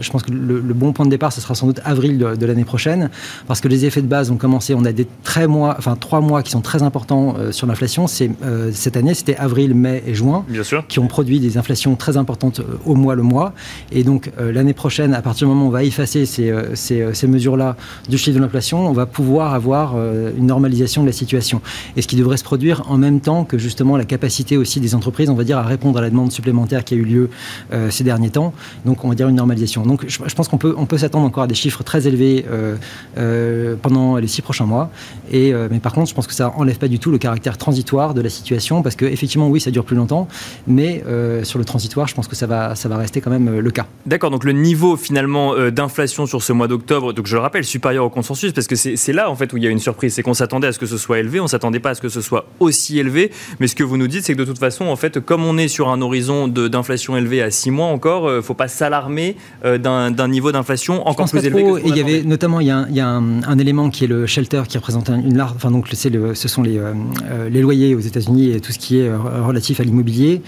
je 0.00 0.10
pense 0.10 0.22
que 0.22 0.32
le, 0.32 0.60
bon 0.74 0.92
point 0.92 1.06
de 1.06 1.10
départ, 1.10 1.32
ce 1.32 1.40
sera 1.40 1.54
sans 1.54 1.66
doute 1.66 1.80
avril 1.84 2.18
de, 2.18 2.36
de 2.36 2.46
l'année 2.46 2.64
prochaine, 2.64 3.10
parce 3.46 3.60
que 3.60 3.68
les 3.68 3.84
effets 3.84 4.02
de 4.02 4.06
base 4.06 4.30
ont 4.30 4.36
commencé. 4.36 4.74
On 4.74 4.84
a 4.84 4.92
des 4.96 5.06
très 5.22 5.46
mois, 5.46 5.76
enfin 5.78 5.94
trois 5.94 6.20
mois 6.20 6.42
qui 6.42 6.50
sont 6.50 6.60
très 6.60 6.82
importants 6.82 7.36
euh, 7.38 7.52
sur 7.52 7.66
l'inflation. 7.66 8.06
C'est 8.06 8.30
euh, 8.44 8.70
cette 8.72 8.96
année, 8.96 9.14
c'était 9.14 9.36
avril, 9.36 9.74
mai 9.74 10.02
et 10.06 10.14
juin 10.14 10.44
Bien 10.48 10.64
sûr. 10.64 10.84
qui 10.88 10.98
ont 10.98 11.06
produit 11.06 11.38
des 11.38 11.58
inflations 11.58 11.94
très 11.94 12.16
importantes 12.16 12.60
euh, 12.60 12.78
au 12.84 12.94
mois 12.94 13.14
le 13.14 13.22
mois. 13.22 13.52
Et 13.92 14.02
donc 14.02 14.30
l'année 14.38 14.72
prochaine, 14.72 15.14
à 15.14 15.22
partir 15.22 15.46
du 15.46 15.52
moment 15.52 15.66
où 15.66 15.68
on 15.68 15.72
va 15.72 15.84
effacer 15.84 16.26
ces, 16.26 16.52
ces, 16.74 17.14
ces 17.14 17.26
mesures-là 17.26 17.76
du 18.08 18.18
chiffre 18.18 18.36
de 18.36 18.42
l'inflation, 18.42 18.86
on 18.86 18.92
va 18.92 19.06
pouvoir 19.06 19.54
avoir 19.54 19.94
une 19.96 20.46
normalisation 20.46 21.02
de 21.02 21.06
la 21.06 21.12
situation. 21.12 21.60
Et 21.96 22.02
ce 22.02 22.08
qui 22.08 22.16
devrait 22.16 22.36
se 22.36 22.44
produire 22.44 22.82
en 22.90 22.96
même 22.96 23.20
temps 23.20 23.44
que 23.44 23.58
justement 23.58 23.96
la 23.96 24.04
capacité 24.04 24.56
aussi 24.56 24.80
des 24.80 24.94
entreprises, 24.94 25.30
on 25.30 25.34
va 25.34 25.44
dire, 25.44 25.58
à 25.58 25.62
répondre 25.62 25.98
à 25.98 26.02
la 26.02 26.10
demande 26.10 26.32
supplémentaire 26.32 26.84
qui 26.84 26.94
a 26.94 26.96
eu 26.96 27.04
lieu 27.04 27.30
euh, 27.72 27.90
ces 27.90 28.04
derniers 28.04 28.30
temps. 28.30 28.52
Donc 28.84 29.04
on 29.04 29.08
va 29.08 29.14
dire 29.14 29.28
une 29.28 29.36
normalisation. 29.36 29.82
Donc 29.84 30.04
je, 30.08 30.18
je 30.24 30.34
pense 30.34 30.48
qu'on 30.48 30.58
peut, 30.58 30.74
on 30.76 30.86
peut 30.86 30.98
s'attendre 30.98 31.26
encore 31.26 31.44
à 31.44 31.46
des 31.46 31.54
chiffres 31.54 31.82
très 31.82 32.06
élevés 32.06 32.46
euh, 32.48 32.76
euh, 33.18 33.76
pendant 33.80 34.16
les 34.16 34.26
six 34.26 34.42
prochains 34.42 34.66
mois. 34.66 34.85
Et, 35.30 35.52
euh, 35.52 35.68
mais 35.70 35.80
par 35.80 35.92
contre, 35.92 36.08
je 36.08 36.14
pense 36.14 36.26
que 36.26 36.34
ça 36.34 36.52
enlève 36.56 36.78
pas 36.78 36.88
du 36.88 36.98
tout 36.98 37.10
le 37.10 37.18
caractère 37.18 37.58
transitoire 37.58 38.14
de 38.14 38.20
la 38.20 38.30
situation, 38.30 38.82
parce 38.82 38.96
que 38.96 39.04
effectivement, 39.04 39.48
oui, 39.48 39.60
ça 39.60 39.70
dure 39.70 39.84
plus 39.84 39.96
longtemps, 39.96 40.28
mais 40.66 41.02
euh, 41.06 41.44
sur 41.44 41.58
le 41.58 41.64
transitoire, 41.64 42.06
je 42.06 42.14
pense 42.14 42.28
que 42.28 42.36
ça 42.36 42.46
va, 42.46 42.74
ça 42.74 42.88
va 42.88 42.96
rester 42.96 43.20
quand 43.20 43.30
même 43.30 43.48
euh, 43.48 43.60
le 43.60 43.70
cas. 43.70 43.86
D'accord, 44.06 44.30
donc 44.30 44.44
le 44.44 44.52
niveau 44.52 44.96
finalement 44.96 45.54
d'inflation 45.70 46.26
sur 46.26 46.42
ce 46.42 46.52
mois 46.52 46.68
d'octobre, 46.68 47.12
donc 47.12 47.26
je 47.26 47.34
le 47.34 47.40
rappelle, 47.40 47.64
supérieur 47.64 48.04
au 48.04 48.10
consensus, 48.10 48.52
parce 48.52 48.66
que 48.66 48.76
c'est 48.76 49.12
là 49.12 49.30
en 49.30 49.36
fait 49.36 49.52
où 49.52 49.56
il 49.56 49.64
y 49.64 49.66
a 49.66 49.70
une 49.70 49.78
surprise, 49.78 50.14
c'est 50.14 50.22
qu'on 50.22 50.34
s'attendait 50.34 50.68
à 50.68 50.72
ce 50.72 50.78
que 50.78 50.86
ce 50.86 50.98
soit 50.98 51.18
élevé, 51.18 51.40
on 51.40 51.46
s'attendait 51.46 51.80
pas 51.80 51.90
à 51.90 51.94
ce 51.94 52.00
que 52.00 52.08
ce 52.08 52.20
soit 52.20 52.46
aussi 52.60 52.98
élevé, 52.98 53.30
mais 53.60 53.66
ce 53.66 53.74
que 53.74 53.82
vous 53.82 53.96
nous 53.96 54.06
dites, 54.06 54.24
c'est 54.24 54.34
que 54.34 54.38
de 54.38 54.44
toute 54.44 54.58
façon, 54.58 54.86
en 54.86 54.96
fait, 54.96 55.20
comme 55.20 55.44
on 55.44 55.58
est 55.58 55.68
sur 55.68 55.88
un 55.88 56.00
horizon 56.02 56.48
d'inflation 56.48 57.16
élevé 57.16 57.42
à 57.42 57.50
6 57.50 57.70
mois 57.70 57.86
encore, 57.86 58.28
euh, 58.28 58.42
faut 58.42 58.54
pas 58.54 58.68
s'alarmer 58.68 59.36
d'un 59.64 60.28
niveau 60.28 60.52
d'inflation 60.52 61.06
encore 61.06 61.28
plus 61.28 61.44
élevé 61.44 61.64
que 61.64 61.80
ce 61.80 61.86
Et 61.86 61.88
il 61.88 61.96
y 61.96 62.00
avait 62.00 62.22
notamment 62.22 62.60
il 62.60 62.66
y 62.66 62.70
a, 62.70 62.78
un, 62.78 62.88
il 62.88 62.96
y 62.96 63.00
a 63.00 63.08
un, 63.08 63.42
un 63.42 63.58
élément 63.58 63.90
qui 63.90 64.04
est 64.04 64.08
le 64.08 64.26
shelter 64.26 64.62
qui 64.68 64.75
représente 64.76 65.10
un- 65.10 65.20
une 65.20 65.36
large, 65.36 65.52
enfin 65.56 65.70
donc 65.70 65.90
le, 65.90 66.34
ce 66.34 66.48
sont 66.48 66.62
les, 66.62 66.78
euh, 66.78 66.92
euh, 67.30 67.48
les 67.48 67.60
loyers 67.60 67.94
aux 67.94 68.00
États-Unis 68.00 68.50
et 68.50 68.60
tout 68.60 68.72
ce 68.72 68.78
qui 68.78 68.98
est 68.98 69.08
euh, 69.08 69.16
relatif 69.18 69.80
à 69.80 69.84
l'immobilier, 69.84 70.42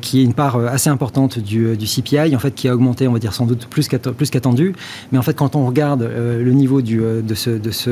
qui 0.00 0.20
est 0.20 0.24
une 0.24 0.34
part 0.34 0.56
assez 0.58 0.90
importante 0.90 1.38
du, 1.38 1.76
du 1.76 1.86
CPI 1.86 2.34
en 2.34 2.38
fait 2.38 2.54
qui 2.54 2.68
a 2.68 2.74
augmenté, 2.74 3.06
on 3.08 3.12
va 3.12 3.18
dire 3.18 3.32
sans 3.32 3.46
doute 3.46 3.66
plus 3.68 3.88
qu'att- 3.88 4.10
plus 4.10 4.30
qu'attendu. 4.30 4.74
Mais 5.12 5.18
en 5.18 5.22
fait 5.22 5.34
quand 5.34 5.56
on 5.56 5.66
regarde 5.66 6.02
le 6.02 6.52
niveau 6.52 6.82
de 6.82 7.34
ce 7.34 7.50
de 7.50 7.70
ce 7.70 7.90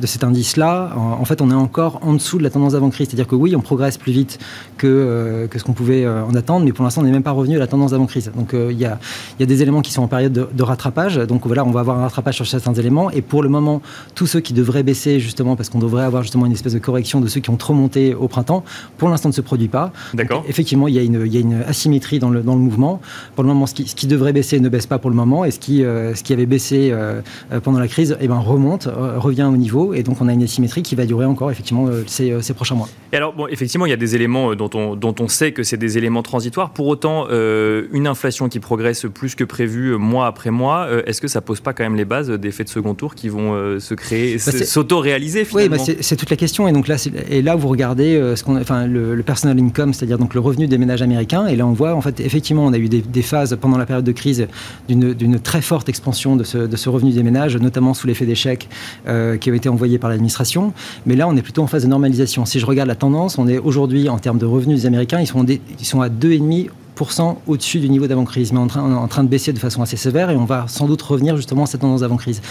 de 0.00 0.06
cet 0.06 0.24
indice-là, 0.24 0.92
en, 0.96 1.24
fait 1.24 1.40
on 1.40 1.50
est 1.50 1.54
encore 1.54 2.00
en 2.02 2.14
dessous 2.14 2.38
de 2.38 2.42
la 2.42 2.50
tendance 2.50 2.72
d'avant 2.72 2.90
crise. 2.90 3.08
C'est-à-dire 3.08 3.26
que 3.26 3.34
oui, 3.34 3.54
on 3.56 3.60
progresse 3.60 3.98
plus 3.98 4.12
vite 4.12 4.38
que 4.76 5.46
que 5.50 5.58
ce 5.58 5.64
qu'on 5.64 5.72
pouvait 5.72 6.06
en 6.06 6.34
attendre, 6.34 6.64
mais 6.64 6.72
pour 6.72 6.84
l'instant 6.84 7.00
on 7.02 7.04
n'est 7.04 7.10
même 7.10 7.22
pas 7.22 7.30
revenu 7.32 7.56
à 7.56 7.58
la 7.58 7.66
tendance 7.66 7.90
d'avant 7.92 8.06
crise. 8.06 8.30
Donc 8.36 8.50
il 8.54 8.78
y 8.78 8.84
a 8.84 8.98
y 9.38 9.42
a 9.42 9.46
des 9.46 9.62
éléments 9.62 9.80
qui 9.82 9.92
sont 9.92 10.02
en 10.02 10.08
période 10.08 10.32
de, 10.32 10.46
de 10.52 10.62
rattrapage. 10.62 11.16
Donc 11.16 11.46
voilà, 11.46 11.64
on 11.64 11.70
va 11.70 11.80
avoir 11.80 11.98
un 11.98 12.02
rattrapage 12.02 12.36
sur 12.36 12.46
certains 12.46 12.74
éléments. 12.74 13.10
Et 13.10 13.22
pour 13.22 13.42
le 13.42 13.48
moment, 13.48 13.82
tous 14.14 14.26
ceux 14.26 14.40
qui 14.40 14.52
devraient 14.52 14.69
baisser, 14.82 15.20
justement, 15.20 15.56
parce 15.56 15.68
qu'on 15.68 15.78
devrait 15.78 16.04
avoir 16.04 16.22
justement 16.22 16.46
une 16.46 16.52
espèce 16.52 16.72
de 16.72 16.78
correction 16.78 17.20
de 17.20 17.28
ceux 17.28 17.40
qui 17.40 17.50
ont 17.50 17.56
trop 17.56 17.74
monté 17.74 18.14
au 18.14 18.28
printemps, 18.28 18.64
pour 18.98 19.08
l'instant 19.08 19.28
ne 19.28 19.34
se 19.34 19.40
produit 19.40 19.68
pas. 19.68 19.92
D'accord. 20.14 20.40
Donc, 20.40 20.48
effectivement, 20.48 20.88
il 20.88 20.94
y, 20.94 20.98
a 20.98 21.02
une, 21.02 21.22
il 21.26 21.34
y 21.34 21.36
a 21.36 21.40
une 21.40 21.62
asymétrie 21.66 22.18
dans 22.18 22.30
le, 22.30 22.42
dans 22.42 22.54
le 22.54 22.60
mouvement. 22.60 23.00
Pour 23.34 23.44
le 23.44 23.48
moment, 23.48 23.66
ce 23.66 23.74
qui, 23.74 23.86
ce 23.86 23.94
qui 23.94 24.06
devrait 24.06 24.32
baisser 24.32 24.60
ne 24.60 24.68
baisse 24.68 24.86
pas 24.86 24.98
pour 24.98 25.10
le 25.10 25.16
moment. 25.16 25.44
Et 25.44 25.50
ce 25.50 25.58
qui, 25.58 25.84
euh, 25.84 26.14
ce 26.14 26.22
qui 26.22 26.32
avait 26.32 26.46
baissé 26.46 26.90
euh, 26.92 27.20
euh, 27.52 27.60
pendant 27.60 27.78
la 27.78 27.88
crise 27.88 28.16
eh 28.20 28.28
ben, 28.28 28.38
remonte, 28.38 28.86
euh, 28.86 29.18
revient 29.18 29.48
au 29.52 29.56
niveau. 29.56 29.94
Et 29.94 30.02
donc 30.02 30.20
on 30.20 30.28
a 30.28 30.32
une 30.32 30.42
asymétrie 30.42 30.82
qui 30.82 30.94
va 30.94 31.06
durer 31.06 31.26
encore, 31.26 31.50
effectivement, 31.50 31.88
ces, 32.06 32.40
ces 32.42 32.54
prochains 32.54 32.74
mois. 32.74 32.88
Et 33.12 33.16
alors, 33.16 33.34
bon, 33.34 33.46
effectivement, 33.48 33.86
il 33.86 33.90
y 33.90 33.94
a 33.94 33.96
des 33.96 34.14
éléments 34.14 34.54
dont 34.54 34.70
on, 34.74 34.96
dont 34.96 35.14
on 35.20 35.28
sait 35.28 35.52
que 35.52 35.62
c'est 35.62 35.76
des 35.76 35.98
éléments 35.98 36.22
transitoires. 36.22 36.70
Pour 36.70 36.86
autant, 36.86 37.26
une 37.30 38.06
inflation 38.06 38.48
qui 38.48 38.60
progresse 38.60 39.06
plus 39.12 39.34
que 39.34 39.44
prévu 39.44 39.96
mois 39.96 40.26
après 40.26 40.50
mois, 40.50 40.88
est-ce 41.06 41.20
que 41.20 41.28
ça 41.28 41.40
pose 41.40 41.60
pas 41.60 41.72
quand 41.72 41.84
même 41.84 41.96
les 41.96 42.04
bases 42.04 42.30
d'effets 42.30 42.64
de 42.64 42.68
second 42.68 42.94
tour 42.94 43.14
qui 43.14 43.28
vont 43.28 43.78
se 43.80 43.94
créer, 43.94 44.36
Bah, 44.36 44.52
c'est- 44.64 44.70
s'auto-réaliser 44.70 45.40
Oui, 45.52 45.64
finalement 45.64 45.84
bah, 45.86 45.92
c'est 46.00 46.16
toute 46.16 46.30
la 46.30 46.36
question. 46.36 46.68
Et 46.68 46.72
donc 46.72 46.88
là, 46.88 46.96
et 47.28 47.42
là 47.42 47.56
vous 47.56 47.68
regardez 47.68 48.16
euh, 48.16 48.36
ce 48.36 48.44
qu'on, 48.44 48.60
enfin, 48.60 48.86
le, 48.86 49.14
le 49.14 49.22
personal 49.22 49.58
income, 49.58 49.92
c'est-à-dire 49.92 50.18
donc 50.18 50.34
le 50.34 50.40
revenu 50.40 50.66
des 50.66 50.78
ménages 50.78 51.02
américains. 51.02 51.46
Et 51.46 51.56
là, 51.56 51.66
on 51.66 51.72
voit 51.72 51.94
en 51.94 52.00
fait 52.00 52.20
effectivement, 52.20 52.64
on 52.64 52.72
a 52.72 52.78
eu 52.78 52.88
des, 52.88 53.02
des 53.02 53.22
phases 53.22 53.56
pendant 53.60 53.78
la 53.78 53.86
période 53.86 54.04
de 54.04 54.12
crise 54.12 54.46
d'une 54.88 55.38
très 55.40 55.62
forte 55.62 55.88
expansion 55.88 56.36
de 56.36 56.44
ce, 56.44 56.58
de 56.58 56.76
ce 56.76 56.88
revenu 56.88 57.12
des 57.12 57.22
ménages, 57.22 57.56
notamment 57.56 57.94
sous 57.94 58.06
l'effet 58.06 58.26
des 58.26 58.34
chèques 58.34 58.68
euh, 59.08 59.36
qui 59.36 59.50
ont 59.50 59.54
été 59.54 59.68
envoyés 59.68 59.98
par 59.98 60.10
l'administration. 60.10 60.72
Mais 61.06 61.16
là, 61.16 61.28
on 61.28 61.36
est 61.36 61.42
plutôt 61.42 61.62
en 61.62 61.66
phase 61.66 61.82
de 61.84 61.88
normalisation. 61.88 62.44
Si 62.44 62.60
je 62.60 62.66
regarde 62.66 62.88
la 62.88 62.94
tendance, 62.94 63.38
on 63.38 63.48
est 63.48 63.58
aujourd'hui 63.58 64.08
en 64.08 64.18
termes 64.18 64.38
de 64.38 64.46
revenus 64.46 64.80
des 64.80 64.86
Américains, 64.86 65.20
ils 65.20 65.26
sont, 65.26 65.44
des- 65.44 65.60
ils 65.78 65.86
sont 65.86 66.00
à 66.00 66.08
2,5 66.08 66.68
5% 67.00 67.36
au-dessus 67.46 67.78
du 67.78 67.88
niveau 67.88 68.06
d'avant-crise, 68.06 68.52
mais 68.52 68.58
en 68.58 68.66
train, 68.66 68.82
en 68.94 69.08
train 69.08 69.24
de 69.24 69.28
baisser 69.30 69.54
de 69.54 69.58
façon 69.58 69.80
assez 69.80 69.96
sévère 69.96 70.28
et 70.28 70.36
on 70.36 70.44
va 70.44 70.66
sans 70.68 70.86
doute 70.86 71.00
revenir 71.00 71.34
justement 71.34 71.62
à 71.62 71.66
cette 71.66 71.80
tendance 71.80 72.02
d'avant-crise. 72.02 72.42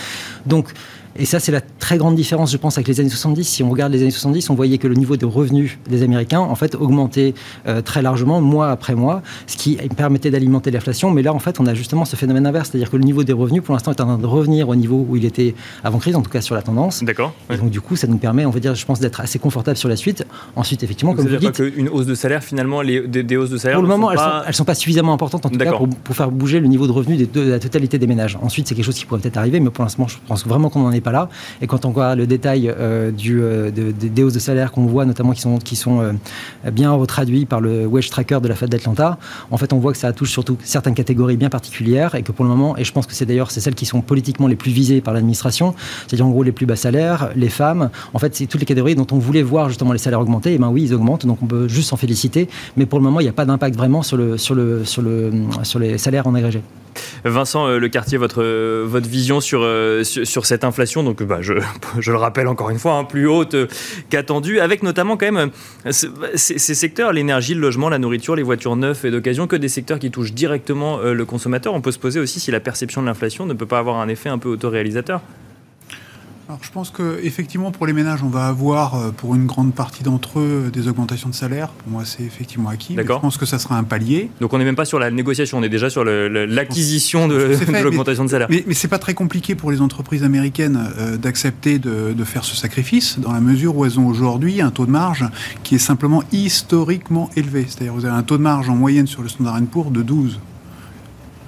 Donc, 0.48 0.70
et 1.18 1.26
ça, 1.26 1.40
c'est 1.40 1.52
la 1.52 1.62
très 1.62 1.98
grande 1.98 2.16
différence, 2.16 2.52
je 2.52 2.58
pense, 2.58 2.78
avec 2.78 2.88
les 2.88 3.00
années 3.00 3.10
70. 3.10 3.44
Si 3.44 3.64
on 3.64 3.70
regarde 3.70 3.92
les 3.92 4.02
années 4.02 4.12
70, 4.12 4.50
on 4.50 4.56
voyait 4.56 4.78
que 4.78 4.88
le 4.88 4.96
niveau 4.96 5.18
de 5.18 5.26
revenus 5.26 5.78
des 5.90 6.04
Américains, 6.04 6.40
en 6.40 6.56
fait, 6.56 6.76
augmentait 6.76 7.34
euh, 7.68 7.82
très 7.82 8.02
largement, 8.02 8.42
mois 8.42 8.70
après 8.70 8.96
mois, 8.96 9.22
ce 9.48 9.58
qui 9.58 9.76
permettait 9.98 10.32
d'alimenter 10.32 10.72
l'inflation. 10.72 11.12
Mais 11.12 11.22
là, 11.22 11.34
en 11.34 11.40
fait, 11.40 11.60
on 11.60 11.66
a 11.66 11.74
justement 11.74 12.06
ce 12.06 12.16
phénomène 12.16 12.46
inverse, 12.46 12.70
c'est-à-dire 12.70 12.90
que 12.90 12.98
le 12.98 13.04
niveau 13.04 13.24
des 13.24 13.34
revenus, 13.34 13.64
pour 13.64 13.74
l'instant, 13.74 13.92
est 13.92 14.02
en 14.02 14.06
train 14.06 14.18
de 14.18 14.26
revenir 14.26 14.70
au 14.70 14.76
niveau 14.76 15.06
où 15.10 15.16
il 15.16 15.26
était 15.26 15.56
avant 15.84 15.98
crise, 16.00 16.16
en 16.16 16.22
tout 16.22 16.30
cas 16.30 16.42
sur 16.42 16.56
la 16.56 16.62
tendance. 16.62 17.04
D'accord. 17.04 17.34
Et 17.50 17.58
donc, 17.58 17.70
du 17.70 17.82
coup, 17.82 17.96
ça 17.96 18.08
nous 18.08 18.18
permet, 18.18 18.46
on 18.46 18.52
va 18.52 18.60
dire, 18.60 18.76
je 18.76 18.86
pense, 18.86 19.00
d'être 19.00 19.20
assez 19.20 19.40
confortable 19.40 19.78
sur 19.78 19.90
la 19.90 19.96
suite. 19.96 20.26
Ensuite, 20.56 20.84
effectivement, 20.84 21.16
comme 21.16 21.28
vous 21.28 21.36
dites, 21.38 21.52
pas 21.52 21.64
qu'une 21.64 21.90
hausse 21.90 22.06
de 22.06 22.16
salaire, 22.16 22.44
finalement, 22.44 22.82
les, 22.82 23.08
des, 23.08 23.38
hausses 23.38 23.50
de 23.50 23.58
salaire. 23.58 23.78
Pour 23.78 23.84
le 23.84 23.90
moment, 23.90 24.12
elles 24.12 24.18
ne 24.20 24.52
sont, 24.52 24.60
sont, 24.60 24.66
pas 24.66 24.76
suffisamment 24.76 25.14
importantes, 25.14 25.46
en 25.46 25.50
tout 25.50 25.58
cas, 25.58 25.72
pour, 25.72 25.90
pour, 25.90 26.16
faire 26.16 26.32
bouger 26.32 26.60
le 26.60 26.68
niveau 26.68 26.88
de 26.88 26.92
revenus 26.92 27.30
de, 27.32 27.42
la 27.42 27.60
totalité 27.60 27.98
des 27.98 28.08
ménages. 28.08 28.38
Ensuite, 28.42 28.68
c'est 28.68 28.76
quelque 28.76 28.86
chose 28.86 28.96
qui 28.96 29.06
pourrait 29.06 29.22
peut-être 29.22 29.38
arriver, 29.38 29.60
mais 29.60 29.70
pour 29.70 29.84
l'instant, 29.84 30.08
je 30.08 30.18
pense 30.28 30.46
vraiment 30.46 30.70
qu'on 30.70 30.82
n'en 30.82 30.92
est 30.92 30.99
pas 31.02 31.12
là. 31.12 31.30
Et 31.62 31.68
quand 31.68 31.86
on 31.86 31.92
voit 31.92 32.16
le 32.16 32.28
détail 32.28 32.70
euh, 32.70 33.12
euh, 33.30 33.72
des 33.72 34.24
hausses 34.24 34.34
de 34.34 34.40
salaire 34.40 34.72
qu'on 34.72 34.86
voit, 34.86 35.06
notamment 35.06 35.32
qui 35.32 35.42
sont, 35.42 35.58
qui 35.58 35.76
sont 35.76 36.02
euh, 36.02 36.14
bien 36.72 36.92
retraduits 36.92 37.46
par 37.46 37.62
le 37.62 37.86
wage 37.86 38.10
tracker 38.10 38.40
de 38.42 38.48
la 38.48 38.56
Fed 38.56 38.70
d'Atlanta, 38.70 39.18
en 39.52 39.58
fait, 39.58 39.74
on 39.74 39.80
voit 39.80 39.92
que 39.92 39.98
ça 39.98 40.14
touche 40.14 40.32
surtout 40.32 40.58
certaines 40.64 40.94
catégories 40.96 41.38
bien 41.38 41.50
particulières 41.50 42.16
et 42.16 42.24
que 42.24 42.32
pour 42.32 42.46
le 42.46 42.52
moment, 42.52 42.78
et 42.78 42.84
je 42.84 42.92
pense 42.92 43.06
que 43.06 43.14
c'est 43.14 43.26
d'ailleurs 43.26 43.52
c'est 43.52 43.62
celles 43.62 43.76
qui 43.76 43.86
sont 43.86 44.02
politiquement 44.02 44.48
les 44.48 44.56
plus 44.56 44.72
visées 44.72 45.02
par 45.02 45.14
l'administration, 45.14 45.76
c'est-à-dire 46.08 46.26
en 46.26 46.30
gros 46.30 46.44
les 46.44 46.52
plus 46.52 46.66
bas 46.66 46.76
salaires, 46.76 47.30
les 47.36 47.50
femmes, 47.50 47.90
en 48.14 48.20
fait, 48.20 48.36
c'est 48.36 48.46
toutes 48.48 48.62
les 48.62 48.66
catégories 48.66 48.96
dont 48.96 49.08
on 49.12 49.18
voulait 49.18 49.44
voir 49.44 49.70
justement 49.70 49.94
les 49.94 50.00
salaires 50.00 50.22
augmenter, 50.22 50.54
et 50.54 50.58
ben 50.58 50.70
oui, 50.70 50.84
ils 50.84 50.94
augmentent, 50.94 51.26
donc 51.26 51.40
on 51.42 51.48
peut 51.48 51.68
juste 51.68 51.90
s'en 51.90 51.98
féliciter, 51.98 52.50
mais 52.78 52.86
pour 52.86 53.00
le 53.00 53.04
moment, 53.04 53.20
il 53.20 53.24
n'y 53.24 53.30
a 53.30 53.34
pas 53.34 53.46
d'impact 53.46 53.76
vraiment 53.76 54.04
sur, 54.04 54.18
le, 54.18 54.38
sur, 54.38 54.56
le, 54.56 54.86
sur, 54.86 55.02
le, 55.02 55.32
sur 55.64 55.80
les 55.80 55.98
salaires 55.98 56.28
en 56.28 56.36
agrégé. 56.36 56.62
Vincent 57.26 57.68
euh, 57.68 57.80
Le 57.80 57.90
Quartier, 57.90 58.18
votre, 58.18 58.42
euh, 58.42 58.86
votre 58.88 59.08
vision 59.08 59.42
sur, 59.42 59.62
euh, 59.64 60.04
sur, 60.04 60.46
cette 60.46 60.64
inflation, 60.64 61.04
donc 61.04 61.22
bah, 61.24 61.40
je, 61.42 61.54
je, 62.00 62.12
le 62.12 62.18
rappelle 62.18 62.48
encore 62.48 62.70
une 62.70 62.80
fois, 62.80 62.94
hein, 62.94 63.04
plus 63.04 63.28
haute 63.28 63.56
qu'attendue, 64.10 64.60
avec 64.60 64.84
notamment 64.84 65.18
quand 65.18 65.32
même 65.32 65.52
ces, 65.92 66.58
secteurs, 66.60 67.14
l'énergie, 67.14 67.54
le 67.54 67.62
logement, 67.62 67.90
la 67.90 68.00
nourriture, 68.00 68.36
les 68.36 68.44
voitures 68.44 68.76
neuves 68.76 69.06
et 69.06 69.12
d'occasion, 69.12 69.48
que 69.48 69.56
des 69.56 69.70
secteurs 69.70 70.00
qui 70.00 70.12
touchent 70.12 70.34
directement 70.34 71.00
le 71.00 71.26
consommateur. 71.26 71.74
On 71.74 71.82
peut 71.82 71.92
se 71.92 72.00
poser 72.00 72.20
aussi 72.20 72.40
si 72.40 72.52
la 72.52 72.60
perception 72.60 73.02
de 73.02 73.08
l'inflation 73.08 73.46
ne 73.46 73.54
peut 73.54 73.66
pas 73.66 73.80
avoir 73.80 73.98
un 73.98 74.08
effet 74.08 74.30
un 74.30 74.38
peu 74.38 74.50
autoréalisateur. 74.50 75.22
Alors 76.50 76.64
je 76.64 76.72
pense 76.72 76.90
qu'effectivement 76.90 77.70
pour 77.70 77.86
les 77.86 77.94
ménages, 77.94 78.24
on 78.24 78.28
va 78.28 78.48
avoir 78.48 78.96
euh, 78.96 79.12
pour 79.12 79.36
une 79.36 79.46
grande 79.46 79.72
partie 79.72 80.02
d'entre 80.02 80.40
eux 80.40 80.72
des 80.74 80.88
augmentations 80.88 81.30
de 81.30 81.36
salaire. 81.36 81.70
Pour 81.70 81.92
moi 81.92 82.06
c'est 82.06 82.24
effectivement 82.24 82.70
acquis. 82.70 82.96
je 82.98 83.04
pense 83.04 83.38
que 83.38 83.46
ça 83.46 83.60
sera 83.60 83.78
un 83.78 83.84
palier. 83.84 84.32
Donc 84.42 84.52
on 84.52 84.58
n'est 84.58 84.66
même 84.66 84.76
pas 84.76 84.86
sur 84.86 84.98
la 84.98 85.12
négociation, 85.12 85.60
on 85.60 85.64
est 85.64 85.70
déjà 85.70 85.92
sur 85.92 86.04
l'acquisition 86.04 87.28
de, 87.28 87.56
l'augmentation 87.84 88.26
de 88.26 88.32
salaire. 88.32 88.48
Mais, 88.50 88.64
mais, 88.66 88.74
c'est 88.74 88.88
pas 88.88 88.98
très 88.98 89.14
compliqué 89.14 89.54
pour 89.54 89.70
les 89.70 89.80
entreprises 89.80 90.24
américaines 90.24 90.90
euh, 90.98 91.18
d'accepter 91.18 91.78
de, 91.78 92.14
de, 92.14 92.24
faire 92.24 92.44
ce 92.44 92.56
sacrifice 92.56 93.20
dans 93.20 93.32
la 93.32 93.42
mesure 93.42 93.78
où 93.78 93.86
elles 93.86 94.00
ont 94.00 94.08
aujourd'hui 94.08 94.60
un 94.60 94.72
taux 94.72 94.88
de 94.88 94.92
marge 94.92 95.26
qui 95.62 95.76
est 95.76 95.78
simplement 95.78 96.24
historiquement 96.32 97.30
élevé. 97.36 97.68
C'est-à-dire 97.68 97.94
vous 97.94 98.06
avez 98.06 98.16
un 98.16 98.24
taux 98.24 98.40
de 98.40 98.44
marge 98.44 98.72
en 98.72 98.76
moyenne 98.76 99.06
sur 99.06 99.22
le 99.22 99.30
Standard 99.30 99.62
Poor's 99.72 99.92
de 99.92 100.02
12. 100.02 100.40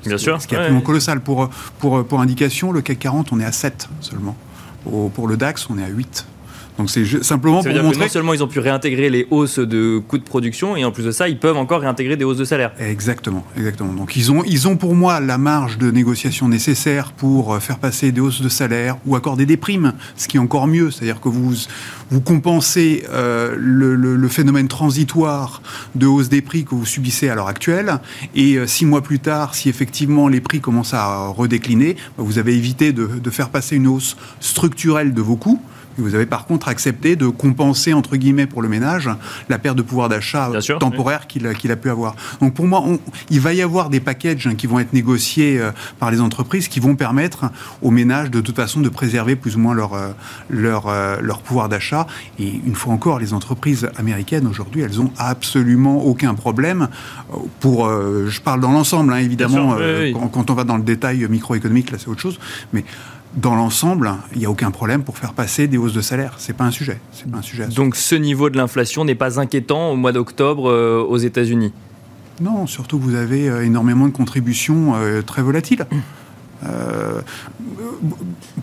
Bien 0.05 0.19
sûr. 0.19 0.39
Ce 0.39 0.45
qui 0.45 0.53
est 0.53 0.57
absolument 0.59 0.81
colossal. 0.81 1.21
Pour, 1.21 1.49
pour, 1.79 2.05
pour 2.05 2.21
indication, 2.21 2.71
le 2.71 2.81
CAC 2.81 2.99
40, 2.99 3.33
on 3.33 3.39
est 3.39 3.45
à 3.45 3.51
7 3.51 3.89
seulement 3.99 4.37
pour 4.83 5.27
le 5.27 5.37
DAX, 5.37 5.69
on 5.69 5.77
est 5.77 5.83
à 5.83 5.87
8. 5.87 6.25
Donc 6.77 6.89
c'est 6.89 7.05
simplement 7.23 7.63
pour 7.63 7.73
montrer. 7.73 7.91
Que 7.91 7.99
non 7.99 8.09
seulement 8.09 8.33
ils 8.33 8.43
ont 8.43 8.47
pu 8.47 8.59
réintégrer 8.59 9.09
les 9.09 9.27
hausses 9.29 9.59
de 9.59 9.99
coûts 9.99 10.17
de 10.17 10.23
production, 10.23 10.75
et 10.75 10.85
en 10.85 10.91
plus 10.91 11.03
de 11.03 11.11
ça, 11.11 11.27
ils 11.27 11.37
peuvent 11.37 11.57
encore 11.57 11.81
réintégrer 11.81 12.17
des 12.17 12.23
hausses 12.23 12.37
de 12.37 12.45
salaire. 12.45 12.71
Exactement, 12.79 13.45
exactement. 13.57 13.93
Donc 13.93 14.15
ils 14.15 14.31
ont, 14.31 14.43
ils 14.45 14.67
ont 14.67 14.77
pour 14.77 14.95
moi 14.95 15.19
la 15.19 15.37
marge 15.37 15.77
de 15.77 15.91
négociation 15.91 16.47
nécessaire 16.47 17.11
pour 17.11 17.53
euh, 17.53 17.59
faire 17.59 17.77
passer 17.77 18.11
des 18.11 18.21
hausses 18.21 18.41
de 18.41 18.49
salaire 18.49 18.97
ou 19.05 19.15
accorder 19.15 19.45
des 19.45 19.57
primes, 19.57 19.93
ce 20.15 20.27
qui 20.27 20.37
est 20.37 20.39
encore 20.39 20.67
mieux. 20.67 20.91
C'est-à-dire 20.91 21.19
que 21.19 21.29
vous, 21.29 21.53
vous 22.09 22.21
compensez 22.21 23.03
euh, 23.09 23.55
le, 23.57 24.27
phénomène 24.27 24.69
transitoire 24.69 25.61
de 25.95 26.07
hausse 26.07 26.29
des 26.29 26.41
prix 26.41 26.63
que 26.63 26.73
vous 26.73 26.85
subissez 26.85 27.27
à 27.27 27.35
l'heure 27.35 27.47
actuelle, 27.47 27.99
et 28.33 28.55
euh, 28.55 28.65
six 28.65 28.85
mois 28.85 29.01
plus 29.01 29.19
tard, 29.19 29.55
si 29.55 29.67
effectivement 29.67 30.29
les 30.29 30.39
prix 30.39 30.61
commencent 30.61 30.93
à 30.93 31.27
redécliner, 31.27 31.95
bah, 32.17 32.23
vous 32.25 32.37
avez 32.39 32.55
évité 32.55 32.93
de, 32.93 33.07
de 33.07 33.29
faire 33.29 33.49
passer 33.49 33.75
une 33.75 33.87
hausse 33.87 34.15
structurelle 34.39 35.13
de 35.13 35.21
vos 35.21 35.35
coûts 35.35 35.61
vous 35.97 36.15
avez 36.15 36.25
par 36.25 36.45
contre 36.45 36.67
accepté 36.67 37.15
de 37.15 37.27
compenser, 37.27 37.93
entre 37.93 38.15
guillemets, 38.15 38.47
pour 38.47 38.61
le 38.61 38.69
ménage, 38.69 39.09
la 39.49 39.59
perte 39.59 39.77
de 39.77 39.81
pouvoir 39.81 40.09
d'achat 40.09 40.49
temporaire 40.79 41.27
qu'il 41.27 41.45
a 41.45 41.75
pu 41.75 41.89
avoir. 41.89 42.15
Donc 42.39 42.53
pour 42.53 42.67
moi, 42.67 42.83
il 43.29 43.39
va 43.39 43.53
y 43.53 43.61
avoir 43.61 43.89
des 43.89 43.99
packages 43.99 44.47
hein, 44.47 44.55
qui 44.55 44.67
vont 44.67 44.79
être 44.79 44.93
négociés 44.93 45.59
euh, 45.59 45.71
par 45.99 46.11
les 46.11 46.21
entreprises 46.21 46.67
qui 46.67 46.79
vont 46.79 46.95
permettre 46.95 47.45
aux 47.81 47.91
ménages, 47.91 48.31
de 48.31 48.41
toute 48.41 48.55
façon, 48.55 48.81
de 48.81 48.89
préserver 48.89 49.35
plus 49.35 49.55
ou 49.55 49.59
moins 49.59 49.73
leur, 49.73 49.93
euh, 49.93 50.11
leur, 50.49 50.87
euh, 50.87 51.17
leur 51.21 51.41
pouvoir 51.41 51.69
d'achat. 51.69 52.07
Et 52.39 52.49
une 52.65 52.75
fois 52.75 52.93
encore, 52.93 53.19
les 53.19 53.33
entreprises 53.33 53.89
américaines, 53.97 54.47
aujourd'hui, 54.47 54.81
elles 54.81 55.01
ont 55.01 55.11
absolument 55.17 56.03
aucun 56.05 56.33
problème. 56.33 56.87
Pour, 57.59 57.89
je 57.89 58.41
parle 58.41 58.61
dans 58.61 58.71
l'ensemble, 58.71 59.13
hein, 59.13 59.17
évidemment, 59.17 59.75
Quand, 60.13 60.27
quand, 60.27 60.49
on 60.49 60.53
va 60.53 60.63
dans 60.63 60.77
le 60.77 60.83
détail 60.83 61.25
microéconomique, 61.29 61.91
là 61.91 61.97
c'est 61.99 62.07
autre 62.07 62.21
chose, 62.21 62.39
mais 62.73 62.83
dans 63.35 63.55
l'ensemble, 63.55 64.13
il 64.33 64.39
n'y 64.39 64.45
a 64.45 64.49
aucun 64.49 64.71
problème 64.71 65.03
pour 65.03 65.17
faire 65.17 65.33
passer 65.33 65.67
des 65.67 65.77
hausses 65.77 65.93
de 65.93 66.01
salaire. 66.01 66.35
C'est 66.37 66.55
pas 66.55 66.65
un 66.65 66.71
sujet. 66.71 66.99
C'est 67.13 67.29
pas 67.29 67.37
un 67.37 67.41
sujet. 67.41 67.67
Donc 67.67 67.95
ce 67.95 68.15
niveau 68.15 68.49
de 68.49 68.57
l'inflation 68.57 69.05
n'est 69.05 69.15
pas 69.15 69.39
inquiétant 69.39 69.91
au 69.91 69.95
mois 69.95 70.11
d'octobre 70.11 70.69
euh, 70.69 71.01
aux 71.01 71.17
États-Unis? 71.17 71.73
Non, 72.41 72.67
surtout 72.67 72.99
vous 72.99 73.15
avez 73.15 73.49
euh, 73.49 73.63
énormément 73.63 74.07
de 74.07 74.13
contributions 74.13 74.95
euh, 74.95 75.21
très 75.21 75.41
volatiles. 75.41 75.85
Euh, 76.65 77.21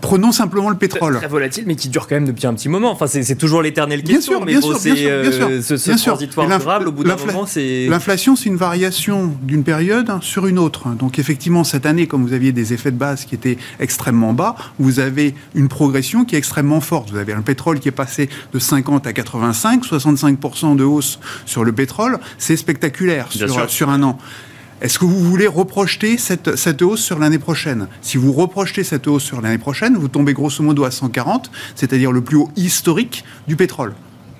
prenons 0.01 0.31
simplement 0.31 0.69
le 0.69 0.77
pétrole. 0.77 1.17
Très, 1.17 1.27
volatile, 1.27 1.65
mais 1.67 1.75
qui 1.75 1.89
dure 1.89 2.07
quand 2.07 2.15
même 2.15 2.25
depuis 2.25 2.47
un 2.47 2.53
petit 2.53 2.69
moment. 2.69 2.91
Enfin, 2.91 3.07
c'est 3.07 3.35
toujours 3.35 3.61
l'éternel 3.61 4.03
question. 4.03 4.43
Bien 4.43 4.61
sûr, 4.61 4.71
mais 4.71 4.79
bien, 4.79 4.95
sûr, 4.95 5.21
bien, 5.21 5.31
sûr, 5.31 5.47
euh, 5.49 5.61
ce, 5.61 6.03
transitoire 6.03 6.59
durable, 6.59 6.87
au 6.87 6.91
bout 6.91 7.03
d'un 7.03 7.17
moment, 7.17 7.45
c'est... 7.45 7.87
L'inflation, 7.87 8.35
c'est 8.35 8.49
une 8.49 8.55
variation 8.55 9.33
d'une 9.43 9.63
période 9.63 10.11
sur 10.21 10.47
une 10.47 10.59
autre. 10.59 10.89
Donc, 10.95 11.19
effectivement, 11.19 11.63
cette 11.63 11.85
année, 11.85 12.07
comme 12.07 12.25
vous 12.25 12.33
aviez 12.33 12.51
des 12.51 12.73
effets 12.73 12.91
de 12.91 12.97
base 12.97 13.25
qui 13.25 13.35
étaient 13.35 13.57
extrêmement 13.79 14.33
bas, 14.33 14.55
vous 14.79 14.99
avez 14.99 15.35
une 15.55 15.67
progression 15.67 16.25
qui 16.25 16.35
est 16.35 16.39
extrêmement 16.39 16.81
forte. 16.81 17.11
Vous 17.11 17.17
avez 17.17 17.33
un 17.33 17.41
pétrole 17.41 17.79
qui 17.79 17.89
est 17.89 17.93
passé 17.93 18.29
de 18.53 18.59
50 18.59 19.07
à 19.07 19.13
85, 19.13 19.85
65% 19.85 20.75
de 20.75 20.83
hausse 20.83 21.19
sur 21.45 21.63
le 21.63 21.71
pétrole. 21.71 22.19
C'est 22.37 22.57
spectaculaire 22.57 23.31
sur, 23.31 23.69
sur 23.69 23.89
un 23.89 24.03
an. 24.03 24.17
Est-ce 24.81 24.97
que 24.97 25.03
vous 25.03 25.19
voulez 25.19 25.47
reprojeter 25.47 26.17
cette, 26.17 26.81
hausse 26.81 27.01
sur 27.01 27.19
l'année 27.19 27.39
prochaine? 27.39 27.87
Si 28.01 28.17
vous 28.17 28.31
reprojetez 28.31 28.85
cette 28.85 29.07
hausse 29.07 29.23
sur 29.23 29.41
l'année 29.41 29.57
prochaine, 29.57 29.97
vous 29.97 30.07
tombez 30.07 30.33
grosso 30.33 30.63
modo 30.63 30.85
à 30.85 30.91
140, 30.91 31.51
c'est-à-dire 31.75 32.13
le 32.13 32.21
plus 32.21 32.37
haut 32.37 32.49
historique 32.55 33.25
du 33.45 33.57
pétrole. 33.57 33.93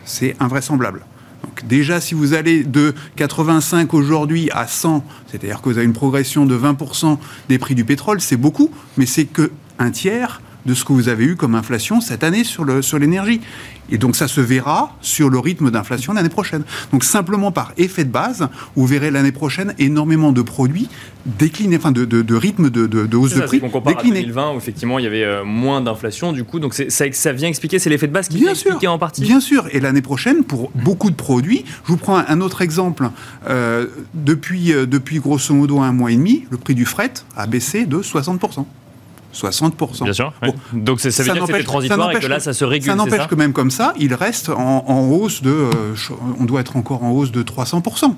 C'est 0.05 0.37
invraisemblable. 0.39 1.05
Donc 1.43 1.67
déjà, 1.67 1.99
si 1.99 2.13
vous 2.13 2.33
allez 2.33 2.63
de 2.63 2.95
85 3.17 3.93
aujourd'hui 3.93 4.49
à 4.51 4.65
100, 4.65 5.03
c'est-à-dire 5.27 5.61
que 5.61 5.69
vous 5.69 5.77
avez 5.77 5.85
une 5.85 5.93
progression 5.93 6.45
de 6.45 6.57
20% 6.57 7.17
des 7.49 7.59
prix 7.59 7.75
du 7.75 7.83
pétrole, 7.83 8.21
c'est 8.21 8.37
beaucoup, 8.37 8.71
mais 8.95 9.05
c'est 9.05 9.25
que 9.25 9.51
un 9.77 9.91
tiers 9.91 10.41
de 10.65 10.73
ce 10.73 10.85
que 10.85 10.93
vous 10.93 11.09
avez 11.09 11.25
eu 11.25 11.35
comme 11.35 11.55
inflation 11.55 11.99
cette 11.99 12.23
année 12.23 12.43
sur 12.43 12.63
l'énergie. 12.65 13.41
Sur 13.41 13.78
et 13.91 13.97
donc 13.97 14.15
ça 14.15 14.27
se 14.27 14.41
verra 14.41 14.95
sur 15.01 15.29
le 15.29 15.39
rythme 15.39 15.71
d'inflation 15.71 16.13
l'année 16.13 16.29
prochaine. 16.29 16.63
Donc 16.91 17.03
simplement 17.03 17.51
par 17.51 17.73
effet 17.77 18.03
de 18.03 18.11
base, 18.11 18.47
vous 18.75 18.85
verrez 18.85 19.11
l'année 19.11 19.31
prochaine 19.31 19.73
énormément 19.77 20.31
de 20.31 20.41
produits 20.41 20.89
déclinés, 21.25 21.77
enfin 21.77 21.91
de, 21.91 22.05
de, 22.05 22.21
de 22.21 22.35
rythme 22.35 22.69
de, 22.69 22.87
de, 22.87 23.17
hausse 23.17 23.35
de 23.35 23.41
prix 23.41 23.59
on 23.61 23.69
compare 23.69 23.97
À 23.99 24.03
2020 24.03 24.53
où 24.53 24.57
effectivement 24.57 24.99
il 24.99 25.03
y 25.03 25.07
avait 25.07 25.23
euh, 25.23 25.43
moins 25.43 25.81
d'inflation 25.81 26.31
du 26.31 26.43
coup, 26.43 26.59
donc 26.59 26.73
ça, 26.73 27.11
ça 27.11 27.33
vient 27.33 27.47
expliquer, 27.47 27.79
c'est 27.79 27.89
l'effet 27.89 28.07
de 28.07 28.13
base 28.13 28.29
qui 28.29 28.37
vient 28.37 28.51
expliquer 28.51 28.87
en 28.87 28.97
partie. 28.97 29.21
Bien 29.21 29.39
sûr, 29.39 29.67
et 29.71 29.79
l'année 29.79 30.01
prochaine 30.01 30.43
pour 30.43 30.71
beaucoup 30.75 31.09
de 31.11 31.15
produits, 31.15 31.65
je 31.85 31.91
vous 31.91 31.97
prends 31.97 32.17
un 32.17 32.41
autre 32.41 32.61
exemple. 32.61 33.09
Euh, 33.47 33.87
depuis, 34.13 34.73
euh, 34.73 34.85
depuis 34.85 35.19
grosso 35.19 35.53
modo 35.53 35.79
un 35.79 35.91
mois 35.91 36.11
et 36.11 36.15
demi, 36.15 36.45
le 36.49 36.57
prix 36.57 36.75
du 36.75 36.85
fret 36.85 37.13
a 37.35 37.47
baissé 37.47 37.85
de 37.85 38.01
60 38.01 38.39
60%. 39.33 40.03
Bien 40.03 40.13
sûr. 40.13 40.33
Donc 40.73 40.99
ça, 40.99 41.09
veut 41.09 41.33
dire 41.33 41.41
que 41.41 41.45
c'était 41.45 41.63
transitoire 41.63 42.11
et 42.11 42.19
que 42.19 42.27
là, 42.27 42.39
ça 42.39 42.53
se 42.53 42.65
régule. 42.65 42.89
Ça 42.89 42.95
n'empêche 42.95 43.27
que 43.27 43.35
même 43.35 43.53
comme 43.53 43.71
ça, 43.71 43.93
il 43.99 44.13
reste 44.13 44.49
en, 44.49 45.09
hausse 45.09 45.41
de. 45.41 45.49
Euh, 45.49 45.95
on 46.39 46.45
doit 46.45 46.61
être 46.61 46.77
encore 46.77 47.03
en 47.03 47.11
hausse 47.11 47.31
de 47.31 47.43
300%. 47.43 48.15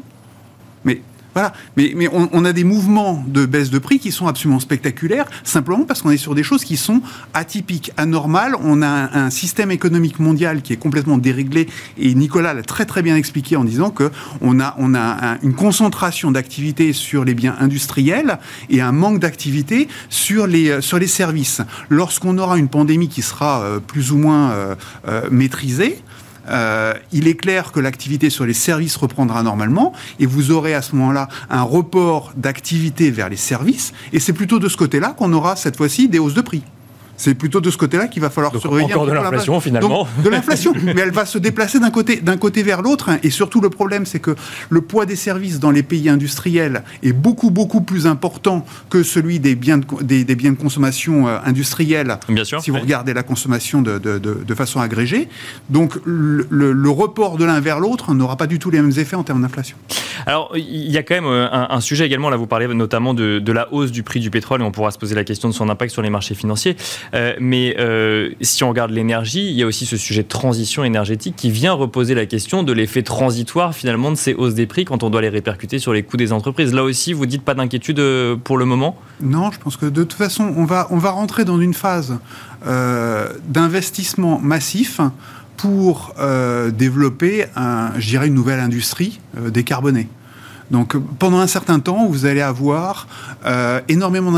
Mais 0.84 1.01
voilà. 1.34 1.54
Mais, 1.78 1.94
mais 1.96 2.08
on, 2.12 2.46
a 2.46 2.54
des 2.54 2.64
mouvements 2.64 3.24
de 3.28 3.46
baisse 3.46 3.70
de 3.70 3.80
prix 3.80 4.00
qui 4.00 4.12
sont 4.12 4.28
absolument 4.28 4.60
spectaculaires, 4.60 5.26
simplement 5.44 5.86
parce 5.86 6.02
qu'on 6.02 6.12
est 6.12 6.18
sur 6.18 6.36
des 6.36 6.44
choses 6.44 6.64
qui 6.64 6.78
sont 6.78 7.02
atypiques, 7.34 7.92
anormales. 7.98 8.56
On 8.64 8.82
a 8.82 8.88
un, 8.88 9.30
système 9.30 9.72
économique 9.72 10.20
mondial 10.20 10.62
qui 10.62 10.74
est 10.74 10.78
complètement 10.78 11.18
déréglé, 11.18 11.68
et 11.98 12.14
Nicolas 12.16 12.54
l'a 12.54 12.64
très 12.64 12.86
très 12.86 13.02
bien 13.02 13.16
expliqué 13.16 13.56
en 13.56 13.64
disant 13.64 13.92
que 13.92 14.12
on 14.42 14.60
a, 14.60 14.76
on 14.78 14.94
a 14.94 15.38
une 15.42 15.54
concentration 15.54 16.32
d'activité 16.32 16.94
sur 16.94 17.24
les 17.24 17.34
biens 17.34 17.56
industriels 17.60 18.40
et 18.70 18.82
un 18.82 18.92
manque 18.92 19.20
d'activité 19.20 19.88
sur 20.10 20.48
les, 20.48 20.82
sur 20.82 21.00
les 21.00 21.08
services. 21.08 21.62
Lorsqu'on 21.90 22.38
aura 22.38 22.58
une 22.58 22.68
pandémie 22.68 23.08
qui 23.08 23.22
sera 23.22 23.62
euh, 23.62 23.80
plus 23.80 24.12
ou 24.12 24.18
moins 24.18 24.52
euh, 24.52 24.76
euh, 25.08 25.30
maîtrisée, 25.32 26.02
euh, 26.50 26.93
il 27.12 27.27
est 27.27 27.36
clair 27.36 27.71
que 27.71 27.79
l'activité 27.79 28.29
sur 28.29 28.45
les 28.45 28.53
services 28.53 28.95
reprendra 28.95 29.43
normalement 29.43 29.93
et 30.19 30.25
vous 30.25 30.51
aurez 30.51 30.74
à 30.74 30.81
ce 30.81 30.95
moment-là 30.95 31.27
un 31.50 31.63
report 31.63 32.33
d'activité 32.36 33.12
vers 33.12 33.29
les 33.29 33.38
services 33.38 33.93
et 34.13 34.19
c'est 34.19 34.33
plutôt 34.33 34.60
de 34.60 34.69
ce 34.69 34.77
côté-là 34.77 35.15
qu'on 35.17 35.33
aura 35.33 35.55
cette 35.55 35.77
fois-ci 35.77 36.10
des 36.10 36.19
hausses 36.19 36.33
de 36.33 36.41
prix. 36.41 36.63
C'est 37.22 37.36
plutôt 37.36 37.62
de 37.62 37.70
ce 37.70 37.78
côté-là 37.78 38.08
qu'il 38.08 38.20
va 38.22 38.32
falloir 38.32 38.51
Donc 38.51 38.62
surveiller. 38.63 38.92
encore 38.96 39.06
de 39.06 39.12
l'inflation, 39.12 39.60
finalement. 39.60 39.90
Donc, 40.16 40.24
de 40.24 40.30
l'inflation, 40.30 40.74
mais 40.84 40.96
elle 41.01 41.12
va 41.12 41.25
se 41.25 41.38
déplacer 41.38 41.80
d'un 41.80 41.92
côté, 41.92 42.16
d'un 42.20 42.36
côté 42.38 42.63
vers 42.63 42.82
l'autre. 42.82 43.10
hein. 43.10 43.20
Et 43.22 43.30
surtout, 43.30 43.62
le 43.62 43.70
problème, 43.70 44.08
c'est 44.08 44.20
que 44.20 44.36
le 44.72 44.82
poids 44.82 45.06
des 45.06 45.16
services 45.16 45.60
dans 45.60 45.70
les 45.70 45.84
pays 45.84 46.10
industriels 46.10 46.82
est 47.04 47.13
beaucoup, 47.13 47.51
beaucoup 47.51 47.82
plus 47.82 48.08
important 48.08 48.66
que 48.90 49.04
celui 49.04 49.40
des 49.40 49.54
biens 49.54 49.78
de, 49.78 49.86
co- 49.86 50.01
des, 50.01 50.24
des 50.24 50.36
biens 50.36 50.51
de 50.54 50.58
consommation 50.58 51.28
euh, 51.28 51.38
industriels. 51.46 52.18
Bien 52.28 52.44
sûr. 52.44 52.60
Si 52.62 52.72
vous 52.72 52.78
oui. 52.78 52.82
regardez 52.82 53.13
la 53.13 53.22
consommation 53.24 53.84
de, 53.84 54.00
de- 54.00 54.18
de- 54.18 54.44
de 54.48 54.56
façon 54.56 54.80
agrégée. 54.80 55.30
Donc, 55.70 55.94
le, 56.06 56.48
le- 56.50 56.72
le 56.74 56.90
report 56.90 57.38
de 57.38 57.46
l'un 57.46 57.60
vers 57.60 57.80
l'autre 57.80 58.16
n'aura 58.16 58.36
pas 58.36 58.48
du 58.48 58.58
tout 58.58 58.72
les 58.72 58.82
mêmes 58.82 58.94
effets 58.98 59.16
en 59.16 59.24
termes 59.24 59.44
d'inflation. 59.44 59.78
Alors, 60.25 60.51
il 60.56 60.90
y 60.92 60.98
a 60.98 61.04
quand 61.04 61.16
même 61.16 61.25
euh, 61.25 61.48
un, 61.51 61.68
un 61.70 61.82
sujet 61.82 62.06
également, 62.06 62.30
là 62.32 62.38
vous 62.38 62.48
parlez 62.48 62.68
notamment 62.68 63.13
de, 63.13 63.38
de 63.40 63.51
la 63.51 63.72
hausse 63.74 63.92
du 63.92 64.01
prix 64.04 64.20
du 64.20 64.30
pétrole 64.32 64.62
et 64.62 64.63
on 64.63 64.72
pourra 64.72 64.90
se 64.92 64.98
poser 64.98 65.13
la 65.16 65.24
question 65.24 65.50
de 65.50 65.54
son 65.54 65.70
impact 65.70 65.92
sur 65.92 66.01
les 66.01 66.10
marchés 66.10 66.36
financiers. 66.36 66.75
Euh, 67.13 67.34
mais 67.39 67.75
euh, 67.77 68.30
si 68.41 68.63
on 68.63 68.70
regarde 68.70 68.91
l'énergie, 68.91 69.50
il 69.50 69.53
y 69.53 69.63
a 69.63 69.65
aussi 69.65 69.86
ce 69.86 69.98
sujet 69.98 70.24
de 70.24 70.27
transition 70.27 70.84
énergétique 70.84 71.36
qui 71.36 71.51
vient 71.51 71.74
reposer 71.74 72.15
la 72.15 72.25
question 72.25 72.63
de 72.63 72.72
l'effet 72.72 73.03
transitoire 73.03 73.75
finalement 73.75 74.12
de 74.12 74.15
ces 74.15 74.34
hausses 74.34 74.53
des 74.53 74.65
prix 74.65 74.86
quand 74.86 75.03
on 75.03 75.10
doit 75.10 75.22
les 75.22 75.30
répercuter 75.30 75.80
sur 75.80 75.94
les 75.94 76.03
coûts 76.03 76.18
des 76.18 76.32
entreprises. 76.32 76.74
Là 76.74 76.84
aussi, 76.84 77.13
vous 77.13 77.25
dites 77.25 77.44
pas 77.44 77.53
d'inquiétude 77.53 78.00
euh, 78.00 78.36
pour 78.36 78.58
le 78.58 78.65
moment? 78.65 78.98
Non, 79.22 79.51
je 79.51 79.60
pense 79.60 79.77
que 79.77 79.86
de 79.86 80.03
toute 80.03 80.13
façon, 80.13 80.53
on 80.56 80.65
va, 80.65 80.88
on 80.91 80.98
va 80.98 81.12
rentrer 81.12 81.46
dans 81.46 81.60
une 81.60 81.74
phase 81.74 82.18
d'investissement 83.48 84.39
massif 84.39 85.01
pour 85.58 86.13
développer, 86.74 87.46
je 87.98 88.18
une 88.18 88.34
nouvelle 88.36 88.60
industrie 88.60 89.20
décarbonée. 89.50 90.08
Donc 90.72 90.96
pendant 91.20 91.40
un 91.40 91.48
certain 91.48 91.80
temps, 91.80 92.08
vous 92.08 92.25
allez 92.25 92.42
avoir 92.42 93.08
euh, 93.46 93.82
énormément 93.90 94.32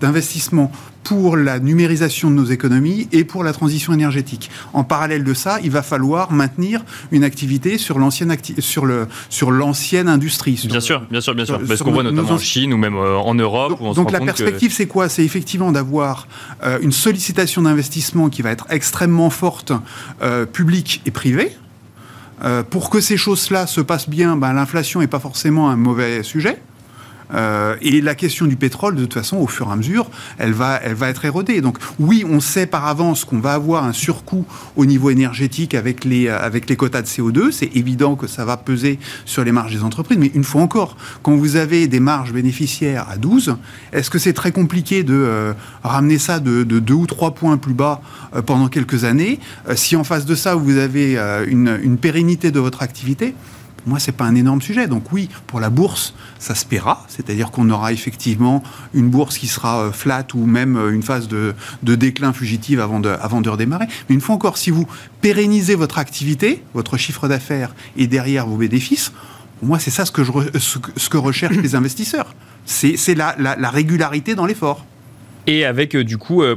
d'investissements 0.00 0.70
pour 1.02 1.36
la 1.36 1.60
numérisation 1.60 2.30
de 2.30 2.34
nos 2.34 2.46
économies 2.46 3.08
et 3.12 3.22
pour 3.24 3.44
la 3.44 3.52
transition 3.52 3.92
énergétique. 3.92 4.50
En 4.72 4.82
parallèle 4.82 5.22
de 5.22 5.34
ça, 5.34 5.58
il 5.62 5.70
va 5.70 5.82
falloir 5.82 6.32
maintenir 6.32 6.84
une 7.12 7.22
activité 7.22 7.78
sur 7.78 7.98
l'ancienne 8.00 8.32
acti- 8.32 8.60
sur 8.60 8.86
le 8.86 9.06
sur 9.28 9.50
l'ancienne 9.52 10.08
industrie. 10.08 10.56
sur- 10.56 10.68
Bien 10.68 10.80
sûr, 10.80 11.02
bien 11.10 11.20
sûr, 11.20 11.34
bien 11.34 11.44
sûr. 11.44 11.58
sur- 11.58 11.66
Parce 11.68 11.82
qu'on 11.82 11.92
voit 11.92 12.02
notamment 12.02 12.32
en 12.32 12.38
Chine 12.38 12.72
ou 12.72 12.76
même 12.76 12.96
euh, 12.96 13.16
en 13.18 13.34
Europe 13.34 13.70
donc, 13.70 13.80
où 13.80 13.84
on 13.84 13.92
se 13.92 13.96
donc 13.96 14.06
rend 14.08 14.12
la 14.14 14.18
que- 14.20 14.24
perspective, 14.24 14.72
c'est 14.72 14.86
quoi? 14.86 15.08
C'est 15.08 15.24
effectivement 15.24 15.70
d'avoir 15.70 16.26
euh, 16.64 16.78
une 16.82 16.92
sollicitation 16.92 17.62
d'investissement 17.62 18.28
qui 18.28 18.42
va 18.42 18.50
être 18.50 18.66
extrêmement 18.70 19.30
forte, 19.30 19.72
euh, 20.22 20.44
publique 20.44 21.02
et 21.06 21.10
privée. 21.12 21.56
Euh, 22.44 22.62
pour 22.62 22.90
que 22.90 23.00
ces 23.00 23.16
choses-là 23.16 23.66
se 23.66 23.80
passent 23.80 24.08
bien, 24.08 24.36
ben, 24.36 24.52
l'inflation 24.52 25.00
n'est 25.00 25.06
pas 25.06 25.20
forcément 25.20 25.70
un 25.70 25.76
mauvais 25.76 26.22
sujet. 26.22 26.60
Euh, 27.34 27.76
et 27.80 28.00
la 28.00 28.14
question 28.14 28.46
du 28.46 28.56
pétrole, 28.56 28.94
de 28.94 29.02
toute 29.02 29.14
façon, 29.14 29.38
au 29.38 29.46
fur 29.46 29.68
et 29.68 29.72
à 29.72 29.76
mesure, 29.76 30.10
elle 30.38 30.52
va, 30.52 30.80
elle 30.82 30.94
va 30.94 31.08
être 31.08 31.24
érodée. 31.24 31.60
Donc 31.60 31.78
oui, 31.98 32.24
on 32.28 32.40
sait 32.40 32.66
par 32.66 32.86
avance 32.86 33.24
qu'on 33.24 33.40
va 33.40 33.54
avoir 33.54 33.84
un 33.84 33.92
surcoût 33.92 34.44
au 34.76 34.86
niveau 34.86 35.10
énergétique 35.10 35.74
avec 35.74 36.04
les, 36.04 36.28
euh, 36.28 36.38
avec 36.40 36.68
les 36.68 36.76
quotas 36.76 37.02
de 37.02 37.06
CO2. 37.06 37.50
C'est 37.50 37.74
évident 37.76 38.16
que 38.16 38.26
ça 38.26 38.44
va 38.44 38.56
peser 38.56 38.98
sur 39.24 39.44
les 39.44 39.52
marges 39.52 39.74
des 39.74 39.82
entreprises. 39.82 40.18
Mais 40.18 40.30
une 40.34 40.44
fois 40.44 40.62
encore, 40.62 40.96
quand 41.22 41.34
vous 41.34 41.56
avez 41.56 41.88
des 41.88 42.00
marges 42.00 42.32
bénéficiaires 42.32 43.06
à 43.08 43.16
12, 43.16 43.56
est-ce 43.92 44.10
que 44.10 44.18
c'est 44.18 44.32
très 44.32 44.52
compliqué 44.52 45.02
de 45.02 45.14
euh, 45.14 45.52
ramener 45.82 46.18
ça 46.18 46.40
de, 46.40 46.62
de 46.62 46.78
2 46.78 46.94
ou 46.94 47.06
3 47.06 47.32
points 47.32 47.56
plus 47.56 47.74
bas 47.74 48.00
pendant 48.44 48.68
quelques 48.68 49.04
années? 49.04 49.40
Si 49.74 49.96
en 49.96 50.04
face 50.04 50.26
de 50.26 50.34
ça, 50.34 50.54
vous 50.54 50.76
avez 50.76 51.18
une, 51.46 51.96
pérennité 51.96 52.50
de 52.50 52.60
votre 52.60 52.82
activité, 52.82 53.34
moi, 53.86 53.98
c'est 54.00 54.12
pas 54.12 54.24
un 54.24 54.34
énorme 54.34 54.60
sujet. 54.60 54.86
Donc 54.88 55.12
oui, 55.12 55.28
pour 55.46 55.60
la 55.60 55.70
bourse, 55.70 56.12
ça 56.38 56.54
se 56.54 56.64
paiera, 56.66 57.04
c'est-à-dire 57.08 57.50
qu'on 57.50 57.70
aura 57.70 57.92
effectivement 57.92 58.62
une 58.94 59.08
bourse 59.08 59.38
qui 59.38 59.46
sera 59.46 59.80
euh, 59.84 59.92
flat 59.92 60.26
ou 60.34 60.44
même 60.46 60.76
euh, 60.76 60.92
une 60.92 61.02
phase 61.02 61.28
de, 61.28 61.54
de 61.82 61.94
déclin 61.94 62.32
fugitive 62.32 62.80
avant 62.80 63.00
de, 63.00 63.08
avant 63.08 63.40
de 63.40 63.48
redémarrer. 63.48 63.86
Mais 64.08 64.14
une 64.16 64.20
fois 64.20 64.34
encore, 64.34 64.58
si 64.58 64.70
vous 64.70 64.86
pérennisez 65.20 65.76
votre 65.76 65.98
activité, 65.98 66.62
votre 66.74 66.96
chiffre 66.96 67.28
d'affaires 67.28 67.74
et 67.96 68.06
derrière 68.06 68.46
vos 68.46 68.56
bénéfices, 68.56 69.12
moi, 69.62 69.78
c'est 69.78 69.90
ça 69.90 70.04
ce 70.04 70.10
que, 70.12 70.22
je 70.24 70.32
re- 70.32 70.58
ce 70.58 70.78
que- 70.78 70.90
ce 70.96 71.08
que 71.08 71.16
recherchent 71.16 71.56
les 71.56 71.74
investisseurs. 71.80 72.34
C'est 72.66 72.96
la, 73.14 73.34
la- 73.38 73.56
la 73.56 73.70
régularité 73.70 74.34
dans 74.34 74.44
l'effort. 74.46 74.84
Et 75.46 75.64
avec 75.64 75.94
euh, 75.94 76.02
du 76.02 76.18
coup 76.18 76.42
euh, 76.42 76.56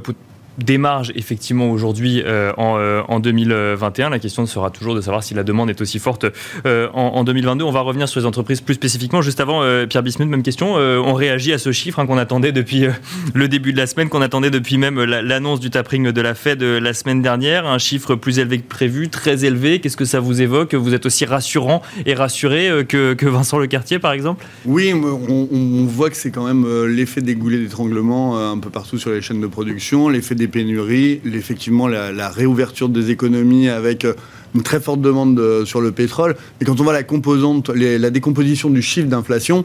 des 0.63 0.78
marges 0.78 1.12
effectivement 1.16 1.70
aujourd'hui 1.72 2.22
euh, 2.25 2.51
en, 2.58 2.78
euh, 2.78 3.01
en 3.08 3.20
2021. 3.20 4.10
La 4.10 4.20
question 4.20 4.46
sera 4.46 4.70
toujours 4.70 4.96
de 4.96 5.01
savoir 5.01 5.24
si 5.24 5.33
la 5.33 5.44
demande 5.44 5.70
est 5.70 5.81
aussi 5.81 6.00
forte 6.00 6.25
euh, 6.66 6.88
en, 6.94 7.01
en 7.16 7.24
2022. 7.24 7.64
On 7.66 7.72
va 7.72 7.81
revenir 7.81 8.07
sur 8.10 8.20
les 8.20 8.25
entreprises 8.25 8.62
plus 8.62 8.75
spécifiquement. 8.75 9.22
Juste 9.22 9.40
avant, 9.40 9.62
euh, 9.64 9.86
Pierre 9.86 10.03
Bismuth, 10.03 10.27
même 10.29 10.44
question. 10.44 10.75
Euh, 10.77 10.98
on 11.03 11.14
réagit 11.14 11.53
à 11.53 11.57
ce 11.57 11.72
chiffre 11.72 12.00
hein, 12.00 12.05
qu'on 12.05 12.18
attendait 12.18 12.51
depuis 12.51 12.86
euh, 12.86 12.92
le 13.33 13.48
début 13.48 13.74
de 13.74 13.77
la 13.77 13.88
semaine, 13.88 14.10
qu'on 14.10 14.22
attendait 14.22 14.51
depuis 14.51 14.77
même 14.77 15.01
la- 15.03 15.22
l'annonce 15.22 15.60
du 15.60 15.70
tapering 15.70 16.12
de 16.12 16.22
la 16.22 16.36
Fed 16.36 16.62
euh, 16.64 16.79
la 16.79 16.94
semaine 16.94 17.22
dernière. 17.22 17.66
Un 17.66 17.77
chiffre 17.77 18.16
plus 18.16 18.40
élevé 18.40 18.60
que 18.60 18.68
prévu, 18.68 19.10
très 19.10 19.46
élevé. 19.46 19.79
Qu'est-ce 19.79 19.98
que 19.98 20.05
ça 20.05 20.20
vous 20.20 20.42
évoque? 20.42 20.74
Vous 20.75 20.94
êtes 20.94 21.05
aussi 21.05 21.25
rassurant 21.25 21.81
et 22.05 22.14
rassuré 22.14 22.70
euh, 22.70 22.83
que, 22.83 23.14
que 23.14 23.25
Vincent 23.25 23.57
Lecartier, 23.60 24.00
par 24.00 24.12
exemple? 24.14 24.46
Oui, 24.66 24.94
on, 24.94 25.48
on 25.51 25.86
voit 25.86 26.10
que 26.10 26.16
c'est 26.18 26.31
quand 26.31 26.46
même 26.46 26.66
euh, 26.66 26.86
l'effet 26.88 27.22
des 27.22 27.36
goulets 27.36 27.60
d'étranglement 27.60 28.38
euh, 28.38 28.51
un 28.51 28.57
peu 28.60 28.70
partout 28.70 28.98
sur 28.98 29.12
les 29.12 29.22
chaînes 29.22 29.42
de 29.42 29.48
production, 29.48 30.10
l'effet 30.10 30.36
des 30.36 30.48
pénuries, 30.50 31.22
effectivement 31.33 31.88
la, 31.88 32.29
réouverture 32.29 32.90
des 32.90 33.12
économies 33.12 33.70
avec 33.70 34.03
euh, 34.05 34.14
une 34.55 34.64
très 34.64 34.79
forte 34.79 35.01
demande 35.01 35.35
de- 35.35 35.64
sur 35.66 35.79
le 35.81 35.92
pétrole. 35.92 36.35
Et 36.59 36.66
quand 36.66 36.79
on 36.81 36.83
voit 36.83 36.94
la 36.94 37.03
composante, 37.03 37.70
la 37.70 38.09
décomposition 38.09 38.70
du 38.70 38.81
chiffre 38.81 39.07
d'inflation, 39.07 39.64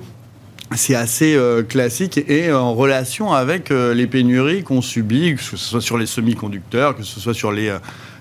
c'est 0.76 0.94
assez 0.94 1.34
euh, 1.34 1.62
classique 1.62 2.18
et 2.28 2.52
en 2.52 2.74
relation 2.74 3.32
avec 3.32 3.70
euh, 3.70 3.94
les 3.94 4.06
pénuries 4.06 4.62
qu'on 4.62 4.82
subit, 4.82 5.34
que 5.34 5.42
ce 5.42 5.56
soit 5.56 5.80
sur 5.80 5.98
les 5.98 6.06
semi-conducteurs, 6.06 6.96
que 6.96 7.02
ce 7.02 7.20
soit 7.20 7.34
sur 7.34 7.52
les, 7.52 7.68
euh, 7.68 7.78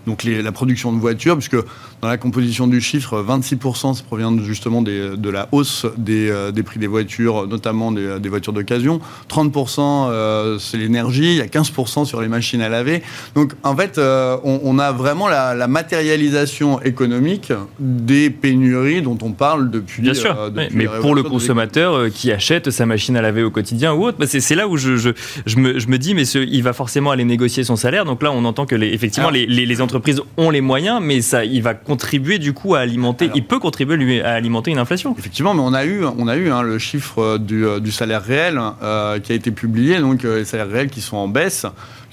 donc 0.07 0.23
les- 0.23 0.41
la 0.41 0.51
production 0.51 0.91
de 0.93 0.99
voitures, 0.99 1.35
puisque 1.37 1.55
dans 2.01 2.07
la 2.07 2.17
composition 2.17 2.67
du 2.67 2.81
chiffre, 2.81 3.21
26% 3.21 3.93
ça 3.93 4.03
provient 4.03 4.35
justement 4.43 4.81
des- 4.81 5.15
de 5.17 5.29
la 5.29 5.47
hausse 5.51 5.85
des, 5.97 6.29
euh, 6.29 6.51
des 6.51 6.63
prix 6.63 6.79
des 6.79 6.87
voitures, 6.87 7.47
notamment 7.47 7.91
des, 7.91 8.19
des 8.19 8.29
voitures 8.29 8.53
d'occasion. 8.53 8.99
30% 9.29 10.09
euh, 10.09 10.57
c'est 10.59 10.77
l'énergie, 10.77 11.31
il 11.31 11.37
y 11.37 11.41
a 11.41 11.47
15% 11.47 12.05
sur 12.05 12.21
les 12.21 12.27
machines 12.27 12.61
à 12.61 12.69
laver. 12.69 13.01
Donc 13.35 13.53
en 13.63 13.75
fait, 13.75 13.97
euh, 13.97 14.37
on, 14.43 14.59
on 14.63 14.79
a 14.79 14.91
vraiment 14.91 15.27
la, 15.27 15.53
la 15.55 15.67
matérialisation 15.67 16.81
économique 16.81 17.51
des 17.79 18.29
pénuries 18.29 19.01
dont 19.01 19.17
on 19.21 19.31
parle 19.31 19.69
depuis. 19.71 20.01
Bien 20.01 20.13
sûr, 20.13 20.35
euh, 20.39 20.49
depuis 20.49 20.75
mais 20.75 20.85
pour 21.01 21.15
le 21.15 21.23
consommateur 21.23 22.09
qui 22.13 22.31
achète 22.31 22.69
sa 22.71 22.85
machine 22.85 23.15
à 23.15 23.21
laver 23.21 23.43
au 23.43 23.51
quotidien 23.51 23.93
ou 23.93 24.05
autre, 24.05 24.17
bah, 24.19 24.25
c'est 24.27 24.55
là 24.55 24.67
où 24.67 24.77
je, 24.77 24.97
je, 24.97 25.09
je 25.45 25.57
me, 25.57 25.79
je 25.79 25.87
me 25.87 25.97
dis, 25.97 26.13
mais 26.13 26.25
ce- 26.25 26.39
il 26.39 26.61
va 26.63 26.73
forcément 26.73 27.11
aller 27.11 27.23
négocier 27.23 27.63
son 27.63 27.75
salaire. 27.75 28.05
Donc 28.05 28.21
là, 28.21 28.31
on 28.31 28.43
entend 28.45 28.65
que 28.65 28.75
les, 28.75 28.89
effectivement, 28.89 29.29
Alors- 29.29 29.37
les, 29.39 29.45
les- 29.45 29.65
les 29.65 29.81
entreprises 29.95 30.21
ont 30.37 30.49
les 30.49 30.61
moyens, 30.61 30.99
mais 31.01 31.21
ça, 31.21 31.45
il 31.45 31.61
va 31.61 31.73
contribuer 31.73 32.39
du 32.39 32.53
coup 32.53 32.75
à 32.75 32.79
alimenter, 32.79 33.25
Alors- 33.25 33.37
il 33.37 33.43
peut 33.45 33.59
contribuer 33.59 33.95
lui, 33.97 34.21
à 34.21 34.33
alimenter 34.33 34.71
une 34.71 34.77
inflation. 34.79 35.15
Effectivement, 35.17 35.53
mais 35.53 35.61
on 35.61 35.73
a 35.73 35.85
eu, 35.85 36.03
on 36.05 36.27
a 36.27 36.35
eu 36.35 36.49
hein, 36.49 36.61
le 36.61 36.79
chiffre 36.79 37.37
du, 37.37 37.65
euh, 37.65 37.79
du 37.79 37.91
salaire 37.91 38.23
réel 38.23 38.59
euh, 38.81 39.19
qui 39.19 39.31
a 39.31 39.35
été 39.35 39.51
publié, 39.51 39.99
donc 39.99 40.25
euh, 40.25 40.39
les 40.39 40.45
salaires 40.45 40.69
réels 40.69 40.89
qui 40.89 41.01
sont 41.01 41.17
en 41.17 41.27
baisse, 41.27 41.65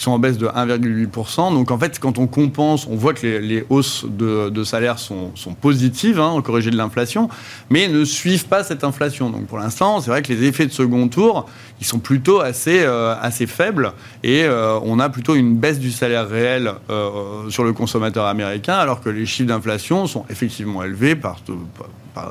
sont 0.02 0.12
en 0.12 0.18
baisse 0.18 0.38
de 0.38 0.46
1,8%. 0.46 1.52
Donc 1.52 1.70
en 1.70 1.78
fait, 1.78 1.98
quand 1.98 2.18
on 2.18 2.26
compense, 2.26 2.86
on 2.86 2.96
voit 2.96 3.14
que 3.14 3.26
les, 3.26 3.64
hausses 3.68 4.06
de, 4.08 4.48
de 4.48 4.64
salaire 4.64 4.98
sont, 4.98 5.32
positives, 5.60 6.20
hein, 6.20 6.28
en 6.28 6.42
corrigé 6.42 6.70
de 6.70 6.76
l'inflation, 6.76 7.28
mais 7.68 7.88
ne 7.88 8.04
suivent 8.04 8.46
pas 8.46 8.64
cette 8.64 8.84
inflation. 8.84 9.30
Donc 9.30 9.46
pour 9.46 9.58
l'instant, 9.58 10.00
c'est 10.00 10.10
vrai 10.10 10.22
que 10.22 10.32
les 10.32 10.44
effets 10.44 10.66
de 10.66 10.72
second 10.72 11.08
tour, 11.08 11.46
ils 11.80 11.86
sont 11.86 11.98
plutôt 11.98 12.40
assez, 12.40 12.80
euh, 12.80 13.14
faibles, 13.46 13.92
et 14.22 14.44
euh, 14.44 14.78
on 14.82 14.98
a 14.98 15.08
plutôt 15.08 15.34
une 15.34 15.56
baisse 15.56 15.78
du 15.78 15.90
salaire 15.90 16.28
réel 16.28 16.72
euh, 16.90 17.48
sur 17.50 17.64
le 17.64 17.72
consommateur 17.72 18.26
américain, 18.26 18.74
alors 18.74 19.00
que 19.00 19.08
les 19.08 19.26
chiffres 19.26 19.48
d'inflation 19.48 20.06
sont 20.06 20.24
effectivement 20.30 20.82
élevés 20.82 21.16
par, 21.16 21.40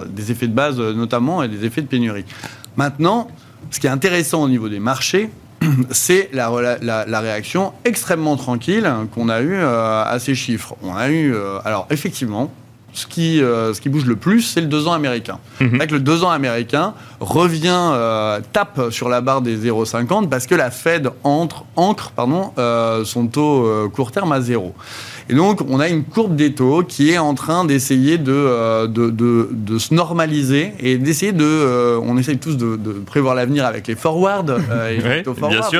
des 0.07 0.31
effets 0.31 0.47
de 0.47 0.53
base 0.53 0.79
notamment 0.79 1.41
et 1.41 1.47
des 1.47 1.65
effets 1.65 1.81
de 1.81 1.87
pénurie. 1.87 2.25
Maintenant, 2.77 3.27
ce 3.71 3.79
qui 3.79 3.87
est 3.87 3.89
intéressant 3.89 4.43
au 4.43 4.49
niveau 4.49 4.69
des 4.69 4.79
marchés, 4.79 5.29
c'est 5.91 6.29
la, 6.33 7.19
réaction 7.19 7.73
extrêmement 7.85 8.37
tranquille 8.37 8.89
qu'on 9.13 9.29
a 9.29 9.41
eue 9.41 9.55
euh, 9.55 10.03
à 10.03 10.19
ces 10.19 10.35
chiffres. 10.35 10.75
On 10.83 10.95
a 10.95 11.09
eu, 11.09 11.33
euh, 11.33 11.59
alors 11.65 11.87
effectivement, 11.89 12.51
ce 12.93 13.05
qui, 13.07 13.41
euh, 13.41 13.73
ce 13.73 13.81
qui 13.81 13.89
bouge 13.89 14.05
le 14.05 14.15
plus, 14.15 14.41
c'est 14.41 14.61
le 14.61 14.67
2 14.67 14.87
ans 14.87 14.93
américain. 14.93 15.39
C'est 15.59 15.65
vrai 15.67 15.87
que 15.87 15.93
le 15.93 15.99
2 15.99 16.23
ans 16.23 16.29
américain 16.31 16.93
revient, 17.19 17.69
euh, 17.93 18.39
tape 18.53 18.89
sur 18.91 19.09
la 19.09 19.21
barre 19.21 19.41
des 19.41 19.55
0,50 19.57 20.29
parce 20.29 20.47
que 20.47 20.55
la 20.55 20.71
Fed 20.71 21.09
entre, 21.23 21.65
ancre 21.75 22.11
pardon, 22.11 22.51
euh, 22.57 23.03
son 23.05 23.27
taux 23.27 23.65
euh, 23.65 23.87
court 23.89 24.11
terme 24.11 24.31
à 24.31 24.41
zéro. 24.41 24.73
Et 25.29 25.35
donc, 25.35 25.59
on 25.69 25.79
a 25.79 25.87
une 25.89 26.03
courbe 26.03 26.35
des 26.35 26.53
taux 26.53 26.83
qui 26.83 27.11
est 27.11 27.17
en 27.19 27.35
train 27.35 27.63
d'essayer 27.65 28.17
de, 28.17 28.87
de, 28.87 29.09
de- 29.11 29.49
de 29.51 29.77
se 29.77 29.93
normaliser 29.93 30.73
et 30.79 30.97
d'essayer 30.97 31.31
de. 31.33 31.97
on 32.01 32.17
essaye 32.17 32.37
tous 32.39 32.57
de, 32.57 32.75
prévoir 33.05 33.35
l'avenir 33.35 33.65
avec 33.65 33.85
les 33.87 33.95
forwards 33.95 34.45
et 34.91 34.97
taux. 35.23 35.35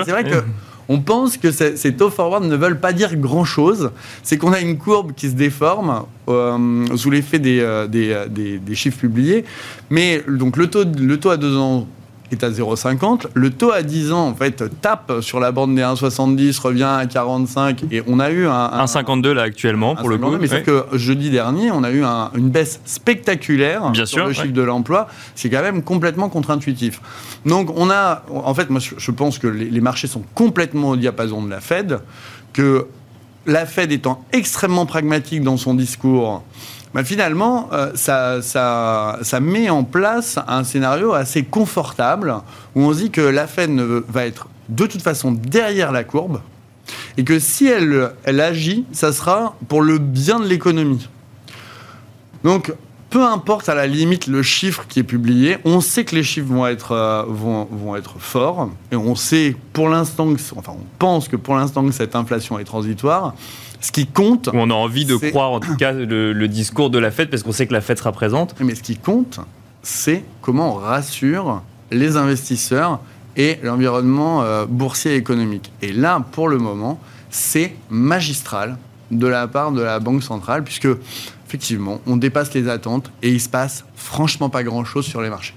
C'est 0.06 0.12
vrai 0.12 0.24
que. 0.24 0.44
On 0.90 1.00
pense 1.00 1.38
que 1.38 1.52
ces 1.52 1.94
taux 1.96 2.10
forward 2.10 2.44
ne 2.44 2.56
veulent 2.56 2.80
pas 2.80 2.94
dire 2.94 3.16
grand-chose. 3.16 3.92
C'est 4.24 4.38
qu'on 4.38 4.52
a 4.54 4.60
une 4.60 4.78
courbe 4.78 5.14
qui 5.16 5.30
se 5.30 5.36
déforme 5.36 6.04
euh, 6.28 6.98
sous 6.98 7.12
l'effet 7.12 7.38
des, 7.38 7.60
euh, 7.60 7.88
des, 7.88 8.76
chiffres 8.76 8.98
publiés. 8.98 9.46
Mais 9.92 10.24
donc 10.28 10.58
le 10.58 10.68
taux 10.68 11.30
à 11.30 11.38
deux 11.38 11.56
ans 11.56 11.88
est 12.32 12.44
à 12.44 12.50
0,50. 12.50 13.28
Le 13.34 13.50
taux 13.50 13.72
à 13.72 13.82
10 13.82 14.12
ans, 14.12 14.28
en 14.28 14.36
fait, 14.36 14.64
tape 14.82 15.14
sur 15.22 15.40
la 15.40 15.52
bande 15.52 15.76
des 15.76 15.82
1,70, 15.82 16.60
revient 16.62 16.84
à 16.84 17.06
45, 17.06 17.84
et 17.92 18.04
on 18.08 18.20
a 18.20 18.30
eu 18.32 18.48
un... 18.48 18.86
1,52 18.86 19.32
là 19.32 19.44
actuellement, 19.44 19.96
pour 19.96 20.10
le 20.10 20.18
coup. 20.18 20.38
Mais 20.40 20.48
c'est 20.48 20.64
que 20.64 20.86
jeudi 20.94 21.30
dernier, 21.30 21.72
on 21.72 21.84
a 21.84 21.92
eu 21.92 22.04
une 22.04 22.50
baisse 22.50 22.82
spectaculaire 22.86 23.90
Bien 23.92 24.06
sur 24.06 24.20
sûr, 24.20 24.28
le 24.28 24.34
chiffre 24.34 24.54
de 24.54 24.62
l'emploi. 24.62 25.08
C'est 25.36 25.50
quand 25.50 25.62
même 25.62 25.84
complètement 25.84 26.30
contre-intuitif. 26.30 27.02
Donc 27.46 27.72
on 27.76 27.90
a... 27.90 28.24
En 28.30 28.54
fait, 28.54 28.70
moi, 28.70 28.80
je 28.80 29.12
pense 29.12 29.40
que 29.40 29.48
les 29.48 29.82
marchés 29.82 30.08
sont 30.08 30.24
complètement 30.36 30.90
au 30.90 30.96
diapason 30.96 31.44
de 31.44 31.50
la 31.50 31.60
Fed, 31.60 32.00
que 32.54 32.88
la 33.46 33.66
Fed 33.66 33.92
étant 33.92 34.24
extrêmement 34.32 34.86
pragmatique 34.86 35.44
dans 35.44 35.58
son 35.58 35.74
discours, 35.74 36.44
bah, 36.94 37.04
finalement, 37.04 37.70
euh, 37.72 37.92
ça, 37.96 38.42
ça, 38.42 39.40
met 39.40 39.70
en 39.70 39.84
place 39.84 40.40
un 40.48 40.64
scénario 40.64 41.14
assez 41.14 41.44
confortable 41.44 42.36
où 42.76 42.82
on 42.82 42.94
se 42.94 43.00
dit 43.00 43.12
que 43.12 43.22
la 43.22 43.48
Fed 43.48 43.72
va 44.08 44.26
être 44.26 44.48
de 44.70 44.86
toute 44.86 45.02
façon 45.02 45.32
derrière 45.32 45.92
la 45.92 46.04
courbe 46.04 46.42
et 47.18 47.24
que 47.24 47.38
si 47.40 47.68
elle, 47.68 48.12
elle 48.24 48.42
agit, 48.42 48.86
ça 48.92 49.14
sera 49.14 49.56
pour 49.68 49.82
le 49.82 50.00
bien 50.00 50.40
de 50.40 50.46
l'économie. 50.46 51.08
Donc, 52.44 52.74
peu 53.10 53.26
importe 53.26 53.70
à 53.70 53.76
la 53.76 53.88
limite 53.88 54.28
le 54.28 54.44
chiffre 54.44 54.86
qui 54.88 55.00
est 55.00 55.04
publié, 55.04 55.58
on 55.66 55.82
sait 55.82 56.06
que 56.06 56.16
les 56.16 56.24
chiffres 56.24 56.48
vont 56.48 56.68
être, 56.68 56.92
euh, 56.92 57.24
vont, 57.28 57.68
vont, 57.72 57.96
être 57.96 58.20
forts 58.20 58.70
et 58.92 58.96
on 58.96 59.16
sait 59.16 59.56
pour 59.74 59.90
l'instant, 59.90 60.28
enfin 60.56 60.74
on 60.74 60.86
pense 61.00 61.28
que 61.28 61.36
pour 61.36 61.56
l'instant 61.56 61.86
que 61.86 61.92
cette 61.92 62.16
inflation 62.16 62.60
est 62.60 62.66
transitoire. 62.66 63.34
Ce 63.82 63.92
qui 63.92 64.08
compte. 64.08 64.50
On 64.54 64.70
a 64.70 64.74
envie 64.74 65.06
de 65.06 65.16
croire, 65.16 65.52
en 65.52 65.60
tout 65.60 65.76
cas, 65.76 65.92
le, 65.92 66.48
discours 66.48 66.90
de 66.90 67.00
la 67.00 67.12
fête, 67.12 67.30
parce 67.30 67.44
qu'on 67.44 67.52
sait 67.52 67.68
que 67.68 67.74
la 67.74 67.82
fête 67.82 68.00
sera 68.00 68.12
présente. 68.12 68.56
Mais 68.60 68.76
ce 68.76 68.84
qui 68.84 68.98
compte, 68.98 69.40
c'est 69.82 70.24
comment 70.42 70.76
on 70.76 70.78
rassure 70.78 71.62
les 71.92 72.18
investisseurs 72.18 73.00
et 73.36 73.60
l'environnement 73.64 74.44
euh, 74.44 74.66
boursier 74.66 75.14
et 75.14 75.16
économique. 75.16 75.72
Et 75.82 75.94
là, 75.94 76.24
pour 76.32 76.50
le 76.50 76.58
moment, 76.58 77.00
c'est 77.30 77.76
magistral 77.90 78.78
de 79.12 79.28
la 79.28 79.48
part 79.48 79.72
de 79.72 79.82
la 79.82 80.00
Banque 80.00 80.24
centrale, 80.24 80.64
puisque 80.64 80.88
effectivement, 81.48 82.02
on 82.06 82.18
dépasse 82.18 82.54
les 82.54 82.68
attentes 82.68 83.12
et 83.24 83.30
il 83.30 83.42
se 83.42 83.50
passe 83.50 83.86
franchement 83.96 84.50
pas 84.50 84.64
grand-chose 84.64 85.06
sur 85.06 85.22
les 85.22 85.30
marchés. 85.30 85.56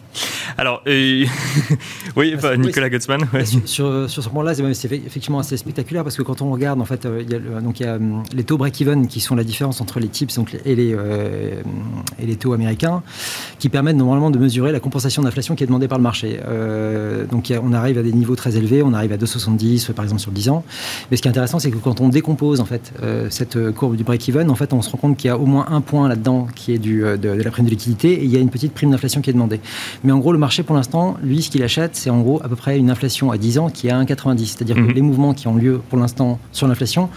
Alors, 0.59 0.83
euh, 0.87 1.25
oui, 2.17 2.35
bah, 2.41 2.57
Nicolas 2.57 2.91
Gutzmann. 2.91 3.27
Sur, 3.65 4.09
sur, 4.09 4.23
ce 4.23 4.29
point-là, 4.29 4.55
c'est 4.55 4.93
effectivement 4.93 5.39
assez 5.39 5.57
spectaculaire 5.57 6.05
parce 6.05 6.17
que 6.17 6.23
quand 6.23 6.43
on 6.43 6.51
regarde, 6.51 6.81
en 6.81 6.85
fait, 6.85 7.07
euh, 7.07 7.23
il 7.23 7.33
y 7.33 7.35
a, 7.35 7.61
donc, 7.61 7.81
il 7.81 7.87
y 7.87 7.89
a 7.89 7.97
hum, 7.97 8.23
les 8.35 8.45
taux 8.45 8.59
break-even 8.59 9.07
qui 9.07 9.21
sont 9.21 9.35
la 9.35 9.45
différence 9.45 9.81
entre 9.81 10.01
les 10.01 10.09
tips 10.09 10.37
donc, 10.37 10.57
et, 10.65 10.75
les, 10.75 10.95
euh, 10.95 11.63
et 12.19 12.27
les 12.27 12.37
taux 12.37 12.53
américains 12.53 13.03
qui 13.59 13.69
permettent 13.69 13.97
normalement 13.97 14.31
de 14.31 14.39
mesurer 14.39 14.73
la 14.73 14.81
compensation 14.81 15.23
d'inflation 15.23 15.55
qui 15.55 15.65
est 15.65 15.67
demandée 15.67 15.89
par 15.89 15.99
le 15.99 16.03
marché. 16.03 16.39
donc, 17.31 17.53
on 17.63 17.73
arrive 17.73 17.99
à 17.99 18.03
des 18.03 18.13
niveaux 18.13 18.37
très 18.37 18.57
élevés, 18.57 18.83
on 18.83 18.93
arrive 18.93 19.13
à 19.13 19.17
2,70 19.17 19.93
par 19.93 20.05
exemple 20.05 20.21
sur 20.21 20.33
10 20.33 20.49
ans. 20.49 20.65
Mais 21.11 21.17
ce 21.17 21.23
qui 21.23 21.29
est 21.29 21.31
intéressant, 21.31 21.59
c'est 21.59 21.71
que 21.71 21.77
quand 21.77 22.01
on 22.01 22.09
décompose 22.09 22.61
en 22.61 22.65
fait 22.65 22.93
cette 23.31 23.73
courbe 23.73 23.97
du 23.97 24.05
break-even, 24.05 24.51
en 24.51 24.55
fait, 24.55 24.73
on 24.73 24.83
se 24.83 24.91
rend 24.91 24.99
compte 24.99 25.17
qu'il 25.17 25.29
y 25.29 25.31
a 25.31 25.39
au 25.39 25.47
moins 25.47 25.67
un 25.71 25.81
point 25.81 26.09
là-dedans 26.09 26.49
qui 26.55 26.73
est 26.73 26.79
du, 26.79 27.01
de, 27.01 27.17
de, 27.17 27.43
la 27.43 27.51
prime 27.51 27.65
de 27.65 27.71
liquidité 27.71 28.13
et 28.13 28.25
il 28.25 28.31
y 28.31 28.37
a 28.37 28.41
une 28.41 28.51
petite 28.51 28.73
prime 28.73 28.91
d'inflation 28.91 29.21
qui 29.21 29.31
est 29.31 29.35
demandée. 29.35 29.61
Mais 30.05 30.13
en 30.13 30.19
gros, 30.19 30.33
le 30.33 30.39
marché, 30.39 30.63
pour 30.63 30.75
l'instant, 30.75 31.17
lui, 31.23 31.43
ce 31.43 31.51
qu'il 31.51 31.63
achète, 31.63 31.95
c'est 31.97 32.11
en 32.11 32.21
gros 32.21 32.41
à 32.43 32.49
peu 32.49 32.57
près 32.57 32.79
une 32.79 32.91
inflation 32.91 33.31
à 33.31 33.39
10 33.39 33.59
ans 33.59 33.71
qui 33.71 33.89
est 33.89 33.91
à 33.91 34.03
1,90. 34.03 34.45
C'est-à-dire 34.47 34.77
que 34.77 34.81
mhm. 34.81 34.93
les 34.93 35.03
mouvements 35.03 35.35
qui 35.35 35.49
ont 35.49 35.55
lieu 35.55 35.81
pour 35.89 35.99
l'instant 35.99 36.39
sur 36.51 36.67
l'inflation 36.67 37.09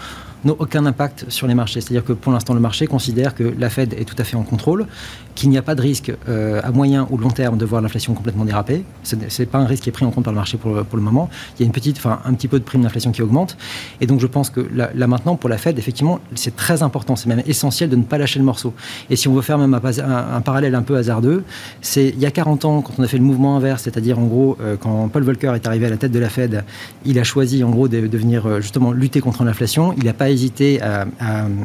n'ont 0.46 0.56
aucun 0.58 0.86
impact 0.86 1.26
sur 1.28 1.46
les 1.46 1.54
marchés. 1.54 1.80
C'est-à-dire 1.80 2.04
que 2.04 2.12
pour 2.12 2.32
l'instant, 2.32 2.54
le 2.54 2.60
marché 2.60 2.86
considère 2.86 3.34
que 3.34 3.54
la 3.58 3.68
Fed 3.68 3.92
est 3.94 4.04
tout 4.04 4.14
à 4.18 4.24
fait 4.24 4.36
en 4.36 4.42
contrôle, 4.42 4.86
qu'il 5.34 5.50
n'y 5.50 5.58
a 5.58 5.62
pas 5.62 5.74
de 5.74 5.82
risque 5.82 6.12
euh, 6.28 6.60
à 6.64 6.70
moyen 6.70 7.06
ou 7.10 7.18
long 7.18 7.30
terme 7.30 7.58
de 7.58 7.64
voir 7.64 7.82
l'inflation 7.82 8.14
complètement 8.14 8.44
déraper. 8.44 8.84
Ce 9.02 9.14
n'est 9.14 9.46
pas 9.46 9.58
un 9.58 9.66
risque 9.66 9.84
qui 9.84 9.90
est 9.90 9.92
pris 9.92 10.04
en 10.04 10.10
compte 10.10 10.24
par 10.24 10.32
le 10.32 10.38
marché 10.38 10.56
pour, 10.56 10.74
le 10.74 11.02
moment. 11.02 11.28
Il 11.54 11.62
y 11.62 11.64
a 11.64 11.66
une 11.66 11.72
petite, 11.72 11.98
enfin, 11.98 12.20
un 12.24 12.32
petit 12.34 12.48
peu 12.48 12.58
de 12.58 12.64
prime 12.64 12.82
d'inflation 12.82 13.12
qui 13.12 13.22
augmente. 13.22 13.56
Et 14.00 14.06
donc, 14.06 14.20
je 14.20 14.26
pense 14.26 14.50
que 14.50 14.66
là, 14.72 15.06
maintenant, 15.06 15.36
pour 15.36 15.50
la 15.50 15.58
Fed, 15.58 15.78
effectivement, 15.78 16.20
c'est 16.34 16.56
très 16.56 16.82
important, 16.82 17.16
c'est 17.16 17.28
même 17.28 17.42
essentiel 17.46 17.90
de 17.90 17.96
ne 17.96 18.02
pas 18.02 18.18
lâcher 18.18 18.38
le 18.38 18.44
morceau. 18.44 18.72
Et 19.10 19.16
si 19.16 19.28
on 19.28 19.34
veut 19.34 19.42
faire 19.42 19.58
même 19.58 19.74
un, 19.74 20.40
parallèle 20.40 20.74
un 20.74 20.82
peu 20.82 20.96
hasardeux, 20.96 21.44
c'est 21.82 22.08
il 22.08 22.18
y 22.18 22.26
a 22.26 22.30
40 22.30 22.64
ans, 22.64 22.82
quand 22.82 22.94
on 22.98 23.02
a 23.02 23.08
fait 23.08 23.18
le 23.18 23.24
mouvement 23.24 23.56
inverse, 23.56 23.82
c'est-à-dire 23.82 24.18
en 24.18 24.24
gros, 24.24 24.56
euh, 24.60 24.76
quand 24.80 25.08
Paul 25.08 25.22
Volcker 25.22 25.52
est 25.54 25.66
arrivé 25.66 25.86
à 25.86 25.90
la 25.90 25.96
tête 25.96 26.12
de 26.12 26.18
la 26.18 26.30
Fed, 26.30 26.64
il 27.04 27.18
a 27.18 27.24
choisi 27.24 27.62
en 27.62 27.70
gros 27.70 27.88
de, 27.88 28.06
de 28.06 28.18
venir 28.18 28.46
euh, 28.46 28.60
justement 28.60 28.92
lutter 28.92 29.20
contre 29.20 29.44
l'inflation. 29.44 29.94
Il 29.98 30.04
n'a 30.04 30.14
pas 30.14 30.30
hésité 30.36 30.80
à, 30.82 31.06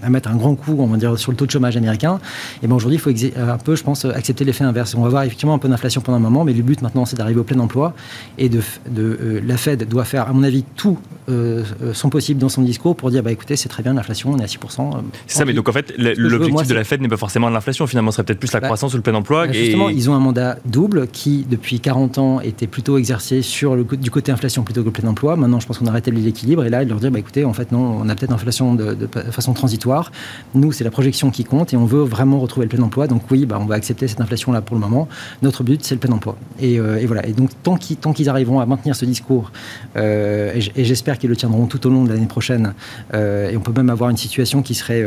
mettre 0.09 0.29
un 0.29 0.35
grand 0.35 0.55
coup, 0.55 0.75
on 0.79 0.87
va 0.87 0.97
dire, 0.97 1.17
sur 1.17 1.31
le 1.31 1.37
taux 1.37 1.45
de 1.45 1.51
chômage 1.51 1.77
américain. 1.77 2.19
Et 2.63 2.67
ben 2.67 2.75
aujourd'hui, 2.75 2.97
il 2.97 3.01
faut 3.01 3.11
un 3.39 3.57
peu, 3.57 3.75
je 3.75 3.83
pense, 3.83 4.05
accepter 4.05 4.43
l'effet 4.43 4.63
inverse. 4.63 4.95
On 4.95 5.03
va 5.03 5.09
voir 5.09 5.23
effectivement 5.23 5.53
un 5.53 5.59
peu 5.59 5.69
d'inflation 5.69 6.01
pendant 6.01 6.17
un 6.17 6.21
moment, 6.21 6.43
mais 6.43 6.53
le 6.53 6.63
but 6.63 6.81
maintenant, 6.81 7.05
c'est 7.05 7.15
d'arriver 7.15 7.39
au 7.39 7.43
plein 7.43 7.59
emploi. 7.59 7.93
Et 8.37 8.49
de, 8.49 8.61
de 8.89 9.17
euh, 9.21 9.41
la 9.45 9.57
Fed 9.57 9.87
doit 9.87 10.05
faire, 10.05 10.27
à 10.27 10.33
mon 10.33 10.43
avis, 10.43 10.63
tout 10.75 10.97
euh, 11.29 11.63
euh, 11.81 11.93
son 11.93 12.09
possible 12.09 12.39
dans 12.39 12.49
son 12.49 12.61
discours 12.61 12.95
pour 12.95 13.11
dire, 13.11 13.23
bah 13.23 13.31
écoutez, 13.31 13.55
c'est 13.55 13.69
très 13.69 13.83
bien 13.83 13.93
l'inflation, 13.93 14.31
on 14.31 14.39
est 14.39 14.43
à 14.43 14.47
6%. 14.47 14.91
c'est 15.27 15.37
ça, 15.37 15.45
mais 15.45 15.53
donc 15.53 15.69
en 15.69 15.71
fait, 15.71 15.93
l'objectif 15.97 16.67
de 16.67 16.73
la 16.73 16.83
Fed 16.83 17.01
n'est 17.01 17.07
pas 17.07 17.17
forcément 17.17 17.49
l'inflation, 17.49 17.87
finalement, 17.87 18.11
ce 18.11 18.17
serait 18.17 18.25
peut-être 18.25 18.39
plus 18.39 18.51
la 18.53 18.59
bah, 18.59 18.67
croissance 18.67 18.93
ou 18.93 18.97
le 18.97 19.03
plein 19.03 19.13
emploi. 19.13 19.47
Bah, 19.47 19.53
justement, 19.53 19.89
ils 19.89 20.09
ont 20.09 20.13
un 20.13 20.19
mandat 20.19 20.57
double 20.65 21.07
qui, 21.07 21.45
depuis 21.49 21.79
40 21.79 22.17
ans, 22.17 22.41
était 22.41 22.67
plutôt 22.67 22.97
exercé 22.97 23.41
sur 23.41 23.75
le, 23.75 23.83
du 23.83 24.11
côté 24.11 24.31
inflation 24.31 24.63
plutôt 24.63 24.81
que 24.81 24.87
le 24.87 24.91
plein 24.91 25.09
emploi. 25.09 25.35
Maintenant, 25.35 25.59
je 25.59 25.67
pense 25.67 25.77
qu'on 25.77 25.87
a 25.87 25.91
rétabli 25.91 26.21
l'équilibre 26.21 26.63
et 26.63 26.69
là, 26.69 26.83
ils 26.83 26.89
leur 26.89 26.99
dire, 26.99 27.11
bah 27.11 27.19
écoutez, 27.19 27.45
en 27.45 27.53
fait, 27.53 27.71
non, 27.71 27.99
on 28.01 28.09
a 28.09 28.15
peut-être 28.15 28.33
inflation 28.33 28.50
de, 28.51 29.07
façon 29.31 29.53
transitoire. 29.53 30.11
Nous, 30.53 30.71
c'est 30.71 30.83
la 30.83 30.91
projection 30.91 31.31
qui 31.31 31.43
compte 31.43 31.73
et 31.73 31.77
on 31.77 31.85
veut 31.85 32.03
vraiment 32.03 32.39
retrouver 32.39 32.65
le 32.65 32.69
plein 32.69 32.83
emploi. 32.83 33.07
Donc 33.07 33.23
oui, 33.31 33.45
bah, 33.45 33.57
on 33.59 33.65
va 33.65 33.75
accepter 33.75 34.07
cette 34.07 34.21
inflation-là 34.21 34.61
pour 34.61 34.75
le 34.75 34.81
moment. 34.81 35.07
Notre 35.41 35.63
but, 35.63 35.83
c'est 35.83 35.95
le 35.95 35.99
plein 35.99 36.13
emploi. 36.13 36.35
Et, 36.59 36.79
euh, 36.79 37.03
voilà. 37.07 37.25
Et 37.25 37.33
donc, 37.33 37.49
tant 37.63 37.75
qu'ils 37.77 38.29
arriveront 38.29 38.59
à 38.59 38.65
maintenir 38.65 38.95
ce 38.95 39.05
discours, 39.05 39.51
euh, 39.97 40.53
et 40.75 40.83
j'espère 40.83 41.17
qu'ils 41.17 41.29
le 41.29 41.35
tiendront 41.35 41.65
tout 41.65 41.85
au 41.87 41.89
long 41.89 42.03
de 42.03 42.09
l'année 42.09 42.25
prochaine, 42.25 42.73
euh, 43.13 43.49
et 43.49 43.57
on 43.57 43.61
peut 43.61 43.73
même 43.75 43.89
avoir 43.89 44.09
une 44.09 44.17
situation 44.17 44.61
qui 44.61 44.75
serait 44.75 45.05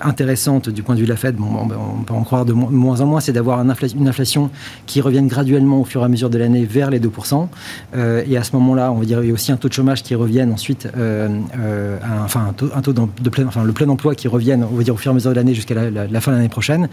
intéressante 0.00 0.68
du 0.68 0.82
point 0.82 0.94
de 0.94 1.00
vue 1.00 1.06
de 1.06 1.10
la 1.10 1.16
Fed, 1.16 1.36
bon, 1.36 1.48
on 1.56 2.02
peut 2.02 2.14
en 2.14 2.24
croire 2.24 2.44
de 2.44 2.52
moins 2.52 3.00
en 3.00 3.06
moins, 3.06 3.20
c'est 3.20 3.32
d'avoir 3.32 3.60
une 3.60 4.08
inflation 4.08 4.50
qui 4.86 5.00
revienne 5.00 5.28
graduellement 5.28 5.80
au 5.80 5.84
fur 5.84 6.02
et 6.02 6.04
à 6.04 6.08
mesure 6.08 6.30
de 6.30 6.38
l'année 6.38 6.64
vers 6.64 6.90
les 6.90 7.00
2%. 7.00 7.48
et 7.94 8.36
à 8.36 8.42
ce 8.42 8.56
moment-là, 8.56 8.92
on 8.92 8.98
va 8.98 9.04
dire, 9.04 9.22
il 9.22 9.28
y 9.28 9.30
a 9.30 9.34
aussi 9.34 9.52
un 9.52 9.56
taux 9.56 9.68
de 9.68 9.72
chômage 9.72 10.02
qui 10.02 10.14
revienne 10.14 10.52
ensuite, 10.52 10.88
enfin, 12.24 12.41
un 12.48 12.82
taux, 12.82 12.92
de 12.92 13.30
plein, 13.30 13.46
enfin, 13.46 13.64
le 13.64 13.72
plein 13.72 13.88
emploi 13.88 14.14
qui 14.14 14.28
revienne, 14.28 14.64
on 14.70 14.76
va 14.76 14.82
dire, 14.82 14.94
au 14.94 14.96
fur 14.96 15.10
et 15.10 15.12
à 15.12 15.14
mesure 15.14 15.30
de 15.30 15.36
l'année 15.36 15.54
jusqu'à 15.54 15.74
la, 15.74 16.20
fin 16.20 16.32
de 16.32 16.36
l'année 16.36 16.48
prochaine. 16.48 16.88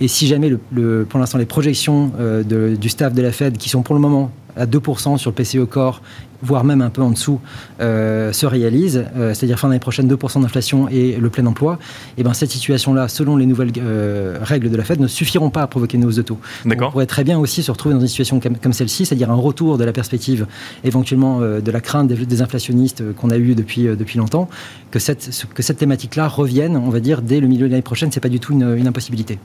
Et 0.00 0.08
si 0.08 0.26
jamais, 0.26 0.50
le, 0.72 1.06
pour 1.08 1.20
l'instant, 1.20 1.38
les 1.38 1.46
projections 1.46 2.12
euh, 2.18 2.76
du 2.76 2.88
staff 2.88 3.12
de 3.12 3.22
la 3.22 3.32
Fed, 3.32 3.56
qui 3.56 3.68
sont 3.68 3.82
pour 3.82 3.94
le 3.94 4.00
moment 4.00 4.30
à 4.56 4.66
2% 4.66 5.18
sur 5.18 5.30
le 5.30 5.34
PCE 5.34 5.64
Core 5.68 6.02
voire 6.42 6.64
même 6.64 6.82
un 6.82 6.90
peu 6.90 7.02
en 7.02 7.10
dessous, 7.10 7.40
euh, 7.80 8.32
se 8.32 8.46
réalise, 8.46 9.04
euh, 9.16 9.34
c'est-à-dire 9.34 9.58
fin 9.58 9.68
d'année 9.68 9.80
prochaine 9.80 10.08
2% 10.08 10.40
d'inflation 10.40 10.88
et 10.88 11.16
le 11.16 11.30
plein 11.30 11.46
emploi, 11.46 11.78
et 12.18 12.22
ben 12.22 12.32
cette 12.32 12.50
situation-là, 12.50 13.08
selon 13.08 13.36
les 13.36 13.46
nouvelles 13.46 13.72
euh, 13.78 14.38
règles 14.40 14.70
de 14.70 14.76
la 14.76 14.84
Fed, 14.84 15.00
ne 15.00 15.06
suffiront 15.06 15.50
pas 15.50 15.62
à 15.62 15.66
provoquer 15.66 15.96
une 15.96 16.04
hausse 16.04 16.16
de 16.16 16.22
taux. 16.22 16.38
On 16.64 16.90
pourrait 16.90 17.06
très 17.06 17.24
bien 17.24 17.38
aussi 17.38 17.62
se 17.62 17.70
retrouver 17.70 17.94
dans 17.94 18.00
une 18.00 18.08
situation 18.08 18.40
comme, 18.40 18.72
celle-ci, 18.72 19.06
c'est-à-dire 19.06 19.30
un 19.30 19.36
retour 19.36 19.78
de 19.78 19.84
la 19.84 19.92
perspective 19.92 20.46
éventuellement 20.84 21.40
de 21.40 21.70
la 21.70 21.80
crainte 21.80 22.08
des, 22.08 22.42
inflationnistes 22.42 23.14
qu'on 23.14 23.30
a 23.30 23.38
eu 23.38 23.54
depuis, 23.54 23.84
depuis 23.84 24.18
longtemps, 24.18 24.48
que 24.90 24.98
cette, 24.98 25.46
que 25.54 25.62
cette 25.62 25.78
thématique-là 25.78 26.28
revienne, 26.28 26.76
on 26.76 26.90
va 26.90 27.00
dire, 27.00 27.22
dès 27.22 27.40
le 27.40 27.46
milieu 27.46 27.66
de 27.66 27.70
l'année 27.70 27.82
prochaine, 27.82 28.12
c'est 28.12 28.20
pas 28.20 28.28
du 28.28 28.40
tout 28.40 28.52
une, 28.52 28.86
impossibilité. 28.86 29.38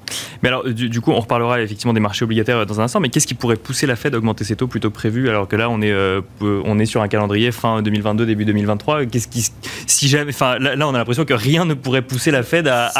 Mais 0.43 0.50
alors, 0.50 0.65
du, 0.65 1.02
coup, 1.02 1.12
on 1.12 1.19
reparlera 1.19 1.62
effectivement 1.62 1.93
des 1.93 2.00
marchés 2.00 2.26
obligataires 2.26 2.65
dans 2.65 2.80
un 2.80 2.84
instant, 2.84 3.00
mais 3.00 3.10
qu'est-ce 3.10 3.28
qui 3.28 3.34
pourrait 3.34 3.56
pousser 3.56 3.88
la 3.88 3.95
Fed 3.95 4.13
à 4.13 4.17
augmenter 4.17 4.43
ses 4.43 4.56
taux 4.56 4.67
plutôt 4.67 4.89
que 4.89 4.95
alors 5.30 5.48
que 5.48 5.56
là, 5.56 5.70
on 5.70 5.82
est, 5.82 5.94
on 6.42 6.80
est 6.80 6.86
sur 6.86 7.02
un 7.02 7.08
calendrier 7.08 7.52
fin 7.52 7.82
2022, 7.82 8.26
début 8.26 8.46
2023. 8.46 9.06
Qu'est-ce 9.06 9.28
qui, 9.28 9.46
si 9.88 10.08
jamais, 10.08 10.32
enfin, 10.32 10.58
là, 10.60 10.88
on 10.88 10.94
a 10.94 10.98
l'impression 10.98 11.26
que 11.26 11.34
rien 11.34 11.66
ne 11.66 11.74
pourrait 11.74 12.02
pousser 12.02 12.32
la 12.32 12.44
Fed 12.44 12.68
à, 12.68 12.92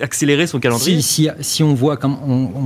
accélérer 0.00 0.46
son 0.46 0.60
calendrier. 0.60 1.00
Si, 1.00 1.28
si, 1.40 1.62
on 1.62 1.74
voit, 1.74 1.96
comme, 1.96 2.16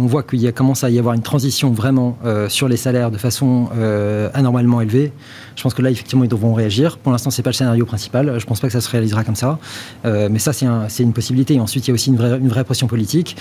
voit 0.06 0.22
qu'il 0.22 0.52
commence 0.52 0.84
à 0.84 0.90
y 0.90 0.98
avoir 0.98 1.14
une 1.14 1.22
transition 1.22 1.70
vraiment 1.70 2.18
euh, 2.24 2.48
sur 2.48 2.68
les 2.68 2.76
salaires 2.76 3.10
de 3.10 3.18
façon 3.18 3.68
euh, 3.76 4.28
anormalement 4.34 4.80
élevée, 4.80 5.12
je 5.56 5.62
pense 5.62 5.74
que 5.74 5.82
là, 5.82 5.90
effectivement, 5.90 6.24
ils 6.24 6.28
devront 6.28 6.54
réagir. 6.54 6.98
Pour 6.98 7.12
l'instant, 7.12 7.30
c'est 7.30 7.42
pas 7.42 7.50
le 7.50 7.54
scénario 7.54 7.84
principal. 7.84 8.26
Je 8.38 8.44
ne 8.44 8.48
pense 8.48 8.60
pas 8.60 8.66
que 8.66 8.72
ça 8.72 8.80
se 8.80 8.90
réalisera 8.90 9.24
comme 9.24 9.36
ça. 9.36 9.58
Euh, 10.04 10.28
mais 10.30 10.38
ça, 10.38 10.52
c'est 10.52 11.02
une 11.02 11.12
possibilité. 11.12 11.54
Et 11.54 11.60
ensuite, 11.60 11.86
il 11.86 11.90
y 11.90 11.92
a 11.92 11.94
aussi 11.94 12.10
une 12.10 12.16
vraie, 12.16 12.64
pression 12.64 12.86
politique. 12.86 13.36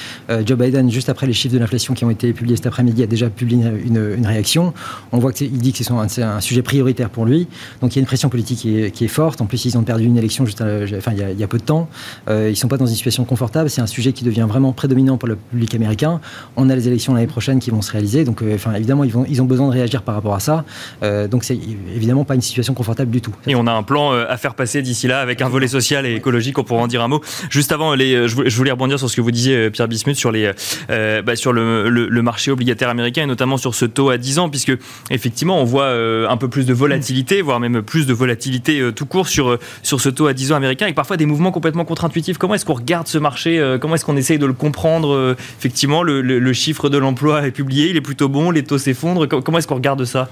Joe 0.46 0.58
Biden, 0.58 0.90
juste 0.90 1.10
après 1.10 1.28
les 1.28 1.34
chiffres 1.34 1.54
de 1.54 1.60
l'inflation 1.60 1.94
qui 1.94 2.06
ont 2.06 2.10
été 2.10 2.34
publiés 2.34 2.56
cet 2.56 2.68
après-midi, 2.68 3.04
a 3.04 3.08
déjà 3.08 3.30
publié 3.30 3.64
une, 3.86 4.26
réaction. 4.26 4.74
On 5.12 5.20
voit 5.20 5.32
qu'il 5.34 5.52
dit 5.52 5.74
que 5.74 5.84
c'est 5.84 6.22
un, 6.22 6.40
sujet 6.42 6.62
prioritaire 6.62 7.10
pour 7.10 7.26
lui. 7.26 7.48
Donc 7.82 7.94
il 7.94 7.98
y 7.98 8.00
a 8.00 8.02
une 8.02 8.06
pression 8.06 8.30
politique 8.30 8.60
qui 8.60 9.06
est, 9.06 9.08
forte. 9.08 9.42
En 9.42 9.46
plus, 9.46 9.66
ils 9.66 9.78
ont 9.78 9.84
perdu 9.84 10.06
une 10.06 10.18
élection 10.18 10.46
enfin, 10.46 11.12
il, 11.12 11.40
y 11.40 11.44
a, 11.44 11.48
peu 11.48 11.58
de 11.58 11.64
temps. 11.64 11.90
ils 12.28 12.34
ne 12.34 12.54
sont 12.54 12.68
pas 12.68 12.78
dans 12.78 12.86
une 12.86 12.96
situation 12.96 13.26
confortable. 13.26 13.70
C'est 13.70 13.82
un 13.82 13.88
sujet 13.88 14.14
qui 14.14 14.24
devient 14.24 14.46
vraiment 14.48 14.74
prédominant 14.74 15.18
pour 15.18 15.28
le 15.28 15.36
public 15.36 15.76
américain. 15.76 16.22
On 16.56 16.70
a 16.70 16.76
les 16.76 16.88
élections 16.88 17.14
l'année 17.14 17.28
prochaine 17.28 17.60
qui 17.60 17.72
vont 17.72 17.82
se 17.82 17.92
réaliser. 17.92 18.24
Donc 18.24 18.44
enfin, 18.54 18.74
évidemment, 18.74 19.04
ils, 19.04 19.14
ils 19.28 19.42
ont 19.42 19.46
besoin 19.46 19.68
de 19.68 19.74
réagir 19.74 20.02
par 20.04 20.16
rapport 20.16 20.36
à 20.36 20.40
ça. 20.40 20.66
donc 21.30 21.44
c'est 21.44 21.58
évidemment 22.00 22.24
pas 22.24 22.36
une 22.36 22.42
situation 22.42 22.74
confortable 22.74 23.12
du 23.12 23.22
tout. 23.22 23.34
Et 23.48 23.56
on 23.56 23.68
a 23.68 23.72
un 23.72 23.84
plan 23.84 24.12
à 24.12 24.38
faire 24.38 24.56
passer 24.56 24.82
d'ici 24.82 25.08
là 25.08 25.20
avec 25.20 25.42
un 25.42 25.50
volet 25.50 25.68
social 25.68 26.06
et 26.06 26.16
écologique. 26.16 26.58
On 26.58 26.64
pourra 26.64 26.82
en 26.82 26.88
dire 26.88 27.04
un 27.04 27.08
mot. 27.08 27.22
Juste 27.50 27.72
avant, 27.72 27.94
les, 27.94 28.28
je 28.28 28.58
voulais 28.58 28.72
rebondir 28.72 28.98
sur 28.98 29.10
ce 29.10 29.16
que 29.16 29.22
vous 29.22 29.32
disiez, 29.32 29.70
Pierre 29.70 29.88
Bismuth, 29.88 30.16
sur, 30.16 30.32
bah, 30.32 30.38
le, 30.88 32.22
marché 32.22 32.52
obligataire 32.52 32.90
américain 32.90 33.24
et 33.24 33.26
notamment 33.26 33.58
sur 33.58 33.76
ce 33.76 33.86
taux 33.86 34.10
à 34.10 34.18
10 34.18 34.40
ans, 34.40 34.50
puisque 34.50 34.74
effectivement, 35.10 35.62
on 35.62 35.66
voit 35.66 35.90
un 35.90 36.38
peu 36.38 36.48
plus 36.48 36.66
de 36.66 36.74
volatilité, 36.74 37.42
voire 37.42 37.60
même 37.60 37.82
plus 37.82 38.06
de 38.06 38.14
volatilité 38.14 38.82
tout 38.96 39.06
court 39.06 39.28
sur, 39.28 39.60
ce 39.84 40.10
taux 40.10 40.28
à 40.28 40.34
10 40.34 40.54
ans 40.54 40.56
américain, 40.56 40.86
avec 40.86 40.96
parfois 40.96 41.18
des 41.18 41.26
mouvements 41.26 41.52
complètement 41.52 41.86
contre-intuitifs. 41.86 42.38
Comment 42.38 42.56
est-ce 42.56 42.66
qu'on 42.66 42.74
regarde 42.74 43.08
ce 43.08 43.18
marché 43.18 43.78
Comment 43.82 43.96
est-ce 43.96 44.06
qu'on 44.06 44.18
essaye 44.18 44.40
de 44.40 44.46
le 44.46 44.54
comprendre 44.54 45.36
Effectivement, 45.60 46.04
le, 46.04 46.54
chiffre 46.54 46.90
de 46.90 46.98
l'emploi 46.98 47.46
est 47.46 47.52
publié, 47.52 47.90
il 47.90 47.98
est 47.98 48.02
plutôt 48.02 48.30
bon, 48.30 48.52
les 48.52 48.64
taux 48.64 48.78
s'effondrent. 48.78 49.28
Comment 49.28 49.58
est-ce 49.58 49.68
qu'on 49.68 49.76
regarde 49.76 50.06
ça? 50.06 50.30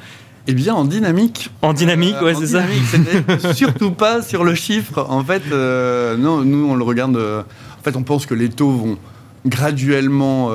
Eh 0.48 0.54
bien, 0.54 0.74
en 0.74 0.86
dynamique. 0.86 1.52
En 1.62 1.74
dynamique, 1.74 2.16
ouais, 2.22 2.34
c'est 2.36 2.48
ça. 2.48 2.64
surtout 3.54 3.92
pas 3.92 4.22
sur 4.22 4.44
le 4.44 4.56
chiffre. 4.56 5.06
En 5.10 5.24
fait, 5.24 5.44
non, 5.52 6.44
nous, 6.44 6.70
on 6.70 6.76
le 6.76 6.84
regarde. 6.84 7.18
en 7.18 7.84
fait, 7.84 7.96
on 7.96 8.04
pense 8.04 8.26
que 8.26 8.34
les 8.34 8.50
taux 8.50 8.72
vont 8.72 8.98
graduellement 9.46 10.52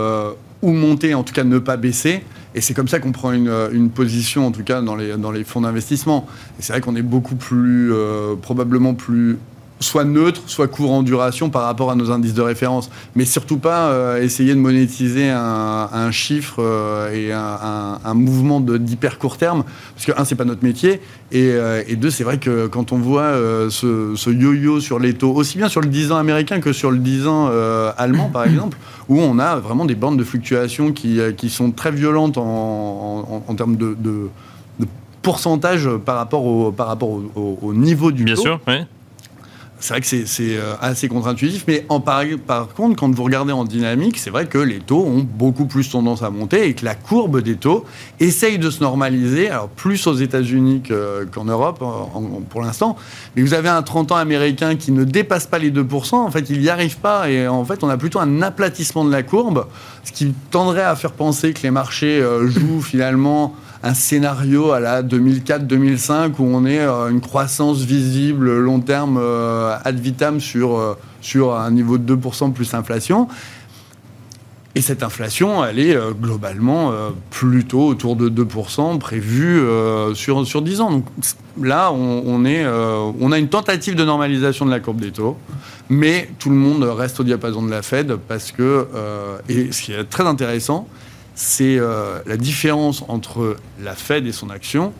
ou 0.62 0.70
monter, 0.70 1.14
en 1.14 1.24
tout 1.24 1.34
cas 1.34 1.44
ne 1.44 1.58
pas 1.58 1.76
baisser. 1.76 2.22
Et 2.54 2.60
c'est 2.60 2.74
comme 2.74 2.88
ça 2.88 3.00
qu'on 3.00 3.12
prend 3.12 3.32
une, 3.32 3.90
position, 3.90 4.46
en 4.46 4.52
tout 4.52 4.62
cas 4.62 4.82
dans 4.82 4.94
les, 4.94 5.16
dans 5.16 5.30
les 5.30 5.44
fonds 5.44 5.62
d'investissement. 5.62 6.26
Et 6.58 6.62
c'est 6.62 6.72
vrai 6.72 6.80
qu'on 6.80 6.96
est 6.96 7.02
beaucoup 7.02 7.36
plus, 7.36 7.92
euh, 7.92 8.34
probablement 8.40 8.94
plus 8.94 9.38
soit 9.82 10.04
neutre, 10.04 10.40
soit 10.46 10.68
court 10.68 10.92
en 10.92 11.02
duration 11.02 11.50
par 11.50 11.62
rapport 11.62 11.90
à 11.90 11.94
nos 11.94 12.10
indices 12.10 12.34
de 12.34 12.42
référence. 12.42 12.90
Mais 13.14 13.24
surtout 13.24 13.58
pas 13.58 13.88
euh, 13.88 14.22
essayer 14.22 14.54
de 14.54 14.60
monétiser 14.60 15.28
un, 15.30 16.10
chiffre 16.10 16.56
euh, 16.60 17.12
et 17.12 17.32
un, 17.32 18.14
mouvement 18.14 18.60
d'hyper 18.60 19.18
court 19.18 19.36
terme. 19.36 19.64
Parce 19.94 20.06
que, 20.06 20.12
un, 20.20 20.24
c'est 20.24 20.34
pas 20.34 20.44
notre 20.44 20.64
métier. 20.64 21.00
Et, 21.30 21.50
euh, 21.50 21.82
deux, 21.96 22.10
c'est 22.10 22.24
vrai 22.24 22.38
que 22.38 22.66
quand 22.66 22.92
on 22.92 22.98
voit 22.98 23.32
ce, 23.70 24.30
yo-yo 24.30 24.80
sur 24.80 24.98
les 24.98 25.14
taux, 25.14 25.32
aussi 25.32 25.58
bien 25.58 25.68
sur 25.68 25.80
le 25.80 25.88
10 25.88 26.12
ans 26.12 26.16
américain 26.16 26.60
que 26.60 26.72
sur 26.72 26.90
le 26.90 26.98
10 26.98 27.26
ans 27.26 27.50
allemand, 27.98 28.28
par 28.28 28.44
exemple, 28.44 28.78
où 29.08 29.20
on 29.20 29.38
a 29.38 29.56
vraiment 29.56 29.84
des 29.84 29.94
bandes 29.94 30.18
de 30.18 30.24
fluctuation 30.24 30.92
qui, 30.92 31.18
qui 31.36 31.50
sont 31.50 31.70
très 31.70 31.90
violentes 31.90 32.38
en, 32.38 33.44
en, 33.46 33.54
termes 33.54 33.76
de, 33.76 33.96
de, 33.98 34.28
pourcentage 35.22 35.88
par 36.04 36.16
rapport 36.16 36.44
au, 36.44 36.72
par 36.72 36.88
rapport 36.88 37.08
au, 37.08 37.74
niveau 37.74 38.10
du 38.10 38.24
Bien 38.24 38.34
taux. 38.34 38.42
sûr, 38.42 38.60
oui 38.66 38.74
c'est 39.82 39.94
vrai 39.94 40.00
que 40.00 40.06
c'est 40.06 40.56
euh, 40.56 40.74
assez 40.80 41.08
contre-intuitif, 41.08 41.64
mais 41.66 41.84
en 41.88 41.98
par, 42.00 42.68
contre, 42.76 42.96
quand 42.96 43.12
vous 43.12 43.24
regardez 43.24 43.52
en 43.52 43.64
dynamique, 43.64 44.16
c'est 44.16 44.30
vrai 44.30 44.46
que 44.46 44.58
les 44.58 44.78
taux 44.78 45.04
ont 45.04 45.26
beaucoup 45.28 45.66
plus 45.66 45.90
tendance 45.90 46.22
à 46.22 46.30
monter 46.30 46.68
et 46.68 46.74
que 46.74 46.84
la 46.84 46.94
courbe 46.94 47.40
des 47.40 47.56
taux 47.56 47.84
essaye 48.20 48.58
de 48.58 48.70
se 48.70 48.80
normaliser, 48.80 49.50
alors 49.50 49.68
plus 49.68 50.06
aux 50.06 50.14
États-Unis 50.14 50.82
qu'en 51.32 51.44
Europe 51.44 51.82
pour 52.48 52.62
l'instant. 52.62 52.96
Mais 53.34 53.42
vous 53.42 53.54
avez 53.54 53.68
un 53.68 53.82
30 53.82 54.12
ans 54.12 54.16
américain 54.16 54.76
qui 54.76 54.92
ne 54.92 55.02
dépasse 55.02 55.46
pas 55.48 55.58
les 55.58 55.72
2%, 55.72 56.14
en 56.14 56.30
fait, 56.30 56.48
il 56.48 56.60
n'y 56.60 56.68
arrive 56.68 56.98
pas, 56.98 57.28
et 57.28 57.48
en 57.48 57.64
fait, 57.64 57.82
on 57.82 57.88
a 57.88 57.96
plutôt 57.96 58.20
un 58.20 58.40
aplatissement 58.40 59.04
de 59.04 59.10
la 59.10 59.24
courbe, 59.24 59.66
ce 60.04 60.12
qui 60.12 60.32
tendrait 60.52 60.84
à 60.84 60.94
faire 60.94 61.12
penser 61.12 61.52
que 61.52 61.62
les 61.62 61.72
marchés 61.72 62.20
euh, 62.20 62.46
jouent 62.46 62.82
finalement 62.82 63.54
un 63.82 63.94
scénario 63.94 64.72
à 64.72 64.80
la 64.80 65.02
2004-2005 65.02 66.34
où 66.38 66.44
on 66.44 66.64
est 66.64 66.80
euh, 66.80 67.08
une 67.08 67.20
croissance 67.20 67.80
visible 67.80 68.58
long 68.58 68.80
terme 68.80 69.18
euh, 69.20 69.76
ad 69.84 69.98
vitam 69.98 70.40
sur, 70.40 70.78
euh, 70.78 70.96
sur 71.20 71.56
un 71.56 71.70
niveau 71.70 71.98
de 71.98 72.14
2% 72.14 72.52
plus 72.52 72.74
inflation. 72.74 73.28
Et 74.74 74.80
cette 74.80 75.02
inflation, 75.02 75.62
elle 75.62 75.78
est 75.78 75.94
globalement 76.18 76.94
plutôt 77.28 77.88
autour 77.88 78.16
de 78.16 78.30
2% 78.30 78.98
prévue 78.98 79.60
sur, 80.14 80.46
sur 80.46 80.62
10 80.62 80.80
ans. 80.80 80.90
Donc 80.90 81.04
là, 81.60 81.92
on, 81.92 82.46
est, 82.46 82.66
on 82.66 83.32
a 83.32 83.38
une 83.38 83.50
tentative 83.50 83.96
de 83.96 84.04
normalisation 84.06 84.64
de 84.64 84.70
la 84.70 84.80
courbe 84.80 84.98
des 84.98 85.10
taux, 85.10 85.36
mais 85.90 86.30
tout 86.38 86.48
le 86.48 86.56
monde 86.56 86.84
reste 86.84 87.20
au 87.20 87.22
diapason 87.22 87.62
de 87.62 87.70
la 87.70 87.82
Fed 87.82 88.16
parce 88.26 88.50
que, 88.50 88.86
et 89.46 89.72
ce 89.72 89.82
qui 89.82 89.92
est 89.92 90.04
très 90.04 90.24
intéressant, 90.24 90.88
c'est 91.34 91.78
euh, 91.78 92.20
la 92.26 92.36
différence 92.36 93.04
entre 93.08 93.56
la 93.80 93.94
Fed 93.94 94.26
et 94.26 94.32
son 94.32 94.50
action. 94.50 94.92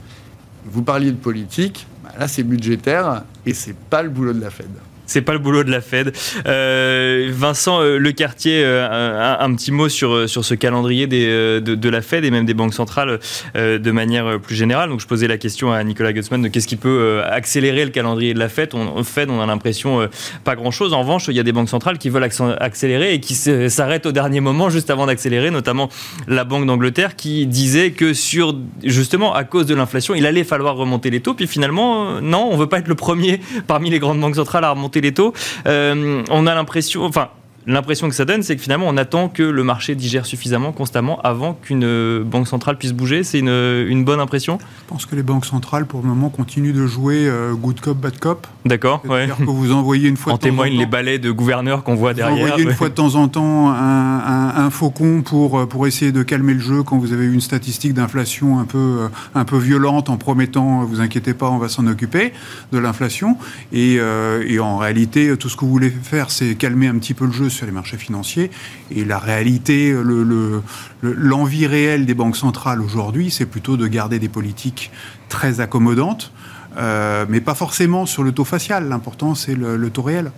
Vous 0.65 0.83
parliez 0.83 1.11
de 1.11 1.17
politique, 1.17 1.87
bah, 2.03 2.11
là 2.19 2.29
c'est 2.29 2.43
budgétaire 2.43 3.25
et 3.47 3.55
c'est 3.55 3.77
pas 3.77 4.03
le 4.03 4.09
boulot 4.09 4.33
de 4.33 4.41
la 4.41 4.51
Fed. 4.51 4.71
C'est 5.07 5.23
pas 5.23 5.33
le 5.33 5.39
boulot 5.39 5.65
de 5.65 5.71
la 5.71 5.81
Fed. 5.81 6.13
Euh, 6.47 7.31
Vincent 7.33 7.81
euh, 7.81 7.99
Le 7.99 8.13
Quartier, 8.13 8.63
euh, 8.65 9.37
un, 9.39 9.55
petit 9.55 9.73
mot 9.73 9.89
sur, 9.89 10.29
sur 10.29 10.45
ce 10.45 10.55
calendrier 10.55 11.07
de, 11.07 11.89
la 11.89 12.03
Fed 12.03 12.25
et 12.25 12.31
même 12.31 12.47
des 12.47 12.55
banques 12.55 12.75
centrales 12.75 13.19
de 13.55 13.91
manière 13.91 14.41
plus 14.41 14.55
générale. 14.55 14.89
Donc 14.89 15.01
je 15.01 15.07
posais 15.07 15.29
la 15.29 15.37
question 15.37 15.73
à 15.73 15.83
Nicolas 15.85 16.13
Gutzmann 16.13 16.41
de 16.41 16.49
qu'est-ce 16.49 16.67
qui 16.67 16.77
peut 16.77 17.23
accélérer 17.25 17.85
le 17.85 17.91
calendrier 17.91 18.33
de 18.33 18.39
la 18.39 18.49
Fed. 18.49 18.71
On, 18.75 19.03
Fed, 19.05 19.29
on 19.29 19.41
a 19.41 19.47
l'impression 19.47 20.09
pas 20.45 20.55
grand-chose. 20.55 20.95
En 20.95 21.01
revanche, 21.01 21.27
il 21.29 21.35
y 21.35 21.41
a 21.41 21.43
des 21.43 21.53
banques 21.53 21.69
centrales 21.69 21.99
qui 21.99 22.09
veulent 22.09 22.29
accélérer 22.61 23.15
et 23.15 23.21
qui 23.21 23.35
s'arrêtent 23.35 24.07
au 24.07 24.13
dernier 24.13 24.41
moment 24.41 24.71
juste 24.71 24.91
avant 24.91 25.07
d'accélérer, 25.07 25.51
notamment 25.51 25.89
la 26.29 26.45
Banque 26.45 26.67
d'Angleterre 26.67 27.17
qui 27.17 27.47
disait 27.47 27.91
que 27.91 28.15
sur 28.15 28.57
justement 28.85 29.35
à 29.35 29.45
cause 29.45 29.67
de 29.67 29.75
l'inflation, 29.75 30.15
il 30.15 30.27
allait 30.27 30.45
falloir 30.45 30.77
remonter 30.77 31.11
les 31.11 31.21
taux. 31.21 31.35
Puis 31.35 31.47
finalement, 31.47 32.21
non, 32.21 32.49
on 32.51 32.57
veut 32.57 32.69
pas 32.69 32.79
être 32.79 32.89
le 32.89 32.95
premier 32.95 33.41
parmi 33.67 33.91
les 33.91 33.99
grandes 33.99 34.21
banques 34.21 34.37
centrales 34.37 34.65
à 34.65 34.71
remonter 34.71 34.92
Euh, 35.67 36.23
on 36.31 36.47
a 36.47 36.55
l'impression, 36.55 37.05
enfin, 37.05 37.31
l'impression 37.67 38.09
que 38.09 38.15
ça 38.15 38.25
donne, 38.25 38.43
c'est 38.43 38.57
que 38.57 38.63
finalement, 38.63 38.87
on 38.89 38.97
attend 38.97 39.29
que 39.29 39.43
le 39.43 39.65
marché 39.65 39.95
digère 39.95 40.27
suffisamment 40.27 40.73
constamment 40.73 41.21
avant 41.23 41.55
qu'une 41.55 41.85
euh, 41.85 42.25
banque 42.25 42.49
centrale 42.49 42.77
puisse 42.77 42.93
bouger. 42.93 43.23
C'est 43.25 43.39
une, 43.39 44.05
bonne 44.05 44.21
impression? 44.21 44.59
Je 44.61 44.89
pense 44.89 45.07
que 45.07 45.15
les 45.15 45.23
banques 45.23 45.47
centrales, 45.47 45.87
pour 45.87 46.03
le 46.03 46.09
moment, 46.09 46.29
continuent 46.29 46.75
de 46.75 46.87
jouer 46.87 47.29
euh, 47.29 47.55
good 47.55 47.81
cop, 47.81 47.97
bad 47.97 48.19
cop. 48.19 48.47
D'accord, 48.65 49.03
ouais. 49.09 49.29
Que 49.29 49.45
vous 49.45 49.73
envoyez 49.73 50.09
une 50.09 50.17
fois 50.17 50.33
en 50.33 50.37
de 50.37 50.49
temps 50.49 50.59
en 50.59 50.65
les 50.65 50.87
balais 50.87 51.19
de 51.19 51.31
gouverneurs 51.31 51.85
qu'on 51.85 51.95
voit 51.95 52.15
derrière. 52.15 52.37
Vous 52.37 52.45
envoyez 52.45 52.65
une 52.65 52.75
fois 52.75 52.89
de 52.89 52.95
temps 52.95 53.15
en 53.15 53.29
temps 53.29 53.71
un, 53.71 54.71
faucon 54.71 55.23
pour, 55.23 55.59
euh, 55.59 55.67
pour 55.67 55.87
essayer 55.87 56.13
de 56.13 56.23
calmer 56.23 56.55
le 56.55 56.61
jeu 56.61 56.83
quand 56.83 56.99
vous 56.99 57.13
avez 57.13 57.27
une 57.27 57.41
statistique 57.41 57.95
d'inflation 57.95 58.59
un 58.59 58.65
peu, 58.65 59.09
un 59.35 59.45
peu 59.45 59.59
violente 59.59 60.09
en 60.09 60.17
promettant, 60.17 60.85
vous 60.85 61.01
inquiétez 61.01 61.35
pas, 61.35 61.51
on 61.51 61.59
va 61.59 61.69
s'en 61.69 61.87
occuper 61.87 62.33
de 62.73 62.79
l'inflation. 62.79 63.37
Et, 63.73 63.95
et 64.47 64.59
en 64.61 64.79
réalité, 64.79 65.37
tout 65.37 65.49
ce 65.49 65.57
que 65.57 65.65
vous 65.65 65.71
voulez 65.71 65.91
faire, 65.91 66.31
c'est 66.31 66.55
calmer 66.55 66.89
un 66.89 66.99
petit 66.99 67.15
peu 67.15 67.27
le 67.27 67.33
jeu 67.33 67.51
sur 67.53 67.67
les 67.67 67.73
marchés 67.73 67.97
financiers. 67.97 68.51
Et 68.91 69.05
la 69.05 69.19
réalité, 69.19 69.95
l'envie 71.03 71.67
réelle 71.67 72.07
des 72.07 72.15
banques 72.15 72.37
centrales 72.37 72.81
aujourd'hui, 72.81 73.31
c'est 73.31 73.47
plutôt 73.47 73.77
de 73.77 73.87
garder 73.87 74.19
des 74.19 74.29
politiques 74.29 74.91
très 75.29 75.61
accommodantes, 75.61 76.33
euh, 76.77 77.27
mais 77.29 77.41
pas 77.41 77.55
forcément 77.55 78.07
sur 78.07 78.23
le 78.23 78.33
taux 78.33 78.45
facial. 78.45 78.89
L'important, 78.89 79.35
c'est 79.35 79.55
le, 79.55 79.91
taux 79.91 80.03
réel. 80.03 80.31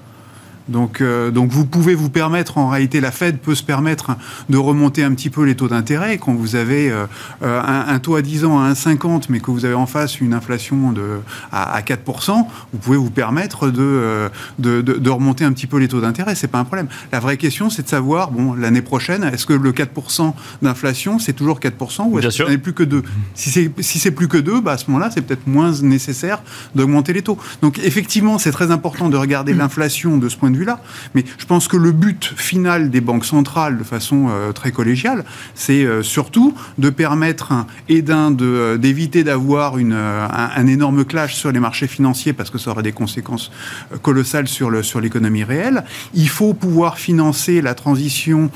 Donc, 0.69 1.01
euh, 1.01 1.31
donc 1.31 1.51
vous 1.51 1.67
pouvez 1.67 1.95
vous 1.95 2.11
permettre, 2.11 2.59
en 2.59 2.69
réalité, 2.69 3.01
la 3.01 3.11
Fed 3.11 3.39
peut 3.39 3.55
se 3.55 3.63
permettre 3.63 4.17
de 4.49 4.57
remonter 4.57 5.03
un 5.03 5.13
petit 5.13 5.31
peu 5.31 5.45
les 5.45 5.55
taux 5.55 5.69
d'intérêt 5.69 6.19
quand 6.19 6.35
vous 6.35 6.57
avez 6.57 6.91
euh, 6.91 7.07
euh, 7.43 7.61
un, 7.63 7.99
taux 7.99 8.17
à 8.17 8.23
10 8.23 8.45
ans 8.45 8.61
à 8.61 8.73
1,50, 8.73 9.25
mais 9.29 9.41
que 9.41 9.51
vous 9.51 9.65
avez 9.65 9.75
en 9.75 9.87
face 9.87 10.21
une 10.21 10.35
inflation 10.35 10.93
de, 10.93 11.21
à, 11.53 11.81
4%, 11.81 12.47
vous 12.73 12.79
pouvez 12.79 12.97
vous 12.97 13.11
permettre 13.11 13.71
de, 13.71 14.31
de, 14.59 14.81
de, 14.81 15.11
remonter 15.11 15.45
un 15.45 15.53
petit 15.53 15.67
peu 15.67 15.79
les 15.79 15.89
taux 15.89 16.01
d'intérêt. 16.01 16.35
C'est 16.35 16.49
pas 16.49 16.59
un 16.59 16.65
problème. 16.65 16.89
La 17.13 17.21
vraie 17.21 17.37
question, 17.37 17.71
c'est 17.71 17.83
de 17.83 17.89
savoir, 17.89 18.31
bon, 18.31 18.55
l'année 18.55 18.83
prochaine, 18.83 19.25
est-ce 19.25 19.47
que 19.47 19.53
le 19.53 19.73
4% 19.73 20.33
d'inflation, 20.63 21.19
c'est 21.19 21.33
toujours 21.33 21.61
4% 21.61 22.09
ou 22.09 22.19
est-ce 22.19 22.43
que 22.43 22.49
n'est 22.49 22.59
plus 22.59 22.73
que 22.73 22.83
2 22.83 23.03
Si 23.35 23.51
c'est 23.51 23.71
si 23.81 24.11
plus 24.11 24.29
que 24.29 24.39
2, 24.39 24.61
bah, 24.61 24.73
à 24.73 24.79
ce 24.79 24.87
moment-là, 24.89 25.11
c'est 25.13 25.23
peut-être 25.23 25.47
moins 25.47 25.73
nécessaire 25.83 26.43
d'augmenter 26.75 27.13
les 27.13 27.23
taux. 27.23 27.39
Donc 27.63 27.79
effectivement, 27.79 28.39
c'est 28.39 28.53
très 28.53 28.71
important 28.71 29.09
de 29.09 29.17
regarder 29.17 29.53
l'inflation 29.55 30.17
de 30.17 30.29
ce 30.29 30.37
point 30.37 30.51
de 30.51 30.54
vue-là. 30.57 30.81
Mais 31.15 31.25
je 31.39 31.47
pense 31.47 31.69
que 31.69 31.77
le 31.77 31.93
but 31.93 32.33
final 32.37 32.91
des 32.91 33.01
banques 33.01 33.25
centrales, 33.25 33.79
de 33.79 33.85
façon 33.85 34.27
euh, 34.29 34.53
très 34.53 34.73
collégiale, 34.73 35.25
c'est 35.55 35.85
euh, 35.85 36.03
surtout 36.03 36.55
de 36.79 36.91
permettre, 36.91 37.53
et 37.89 38.05
euh, 38.09 38.77
d'éviter 38.77 39.25
d'avoir 39.25 39.77
un, 39.77 40.67
énorme 40.67 41.05
clash 41.05 41.35
sur 41.35 41.53
les 41.53 41.61
marchés 41.61 41.87
financiers, 41.87 42.33
parce 42.33 42.51
que 42.51 42.59
ça 42.59 42.71
aurait 42.71 42.83
des 42.83 42.93
conséquences 42.93 43.51
colossales 44.03 44.49
sur, 44.49 44.71
l'économie 44.71 45.45
réelle. 45.45 45.85
Il 46.15 46.29
faut 46.29 46.55
pouvoir 46.55 46.99
financer 46.99 47.61
la 47.61 47.75
transition 47.75 48.51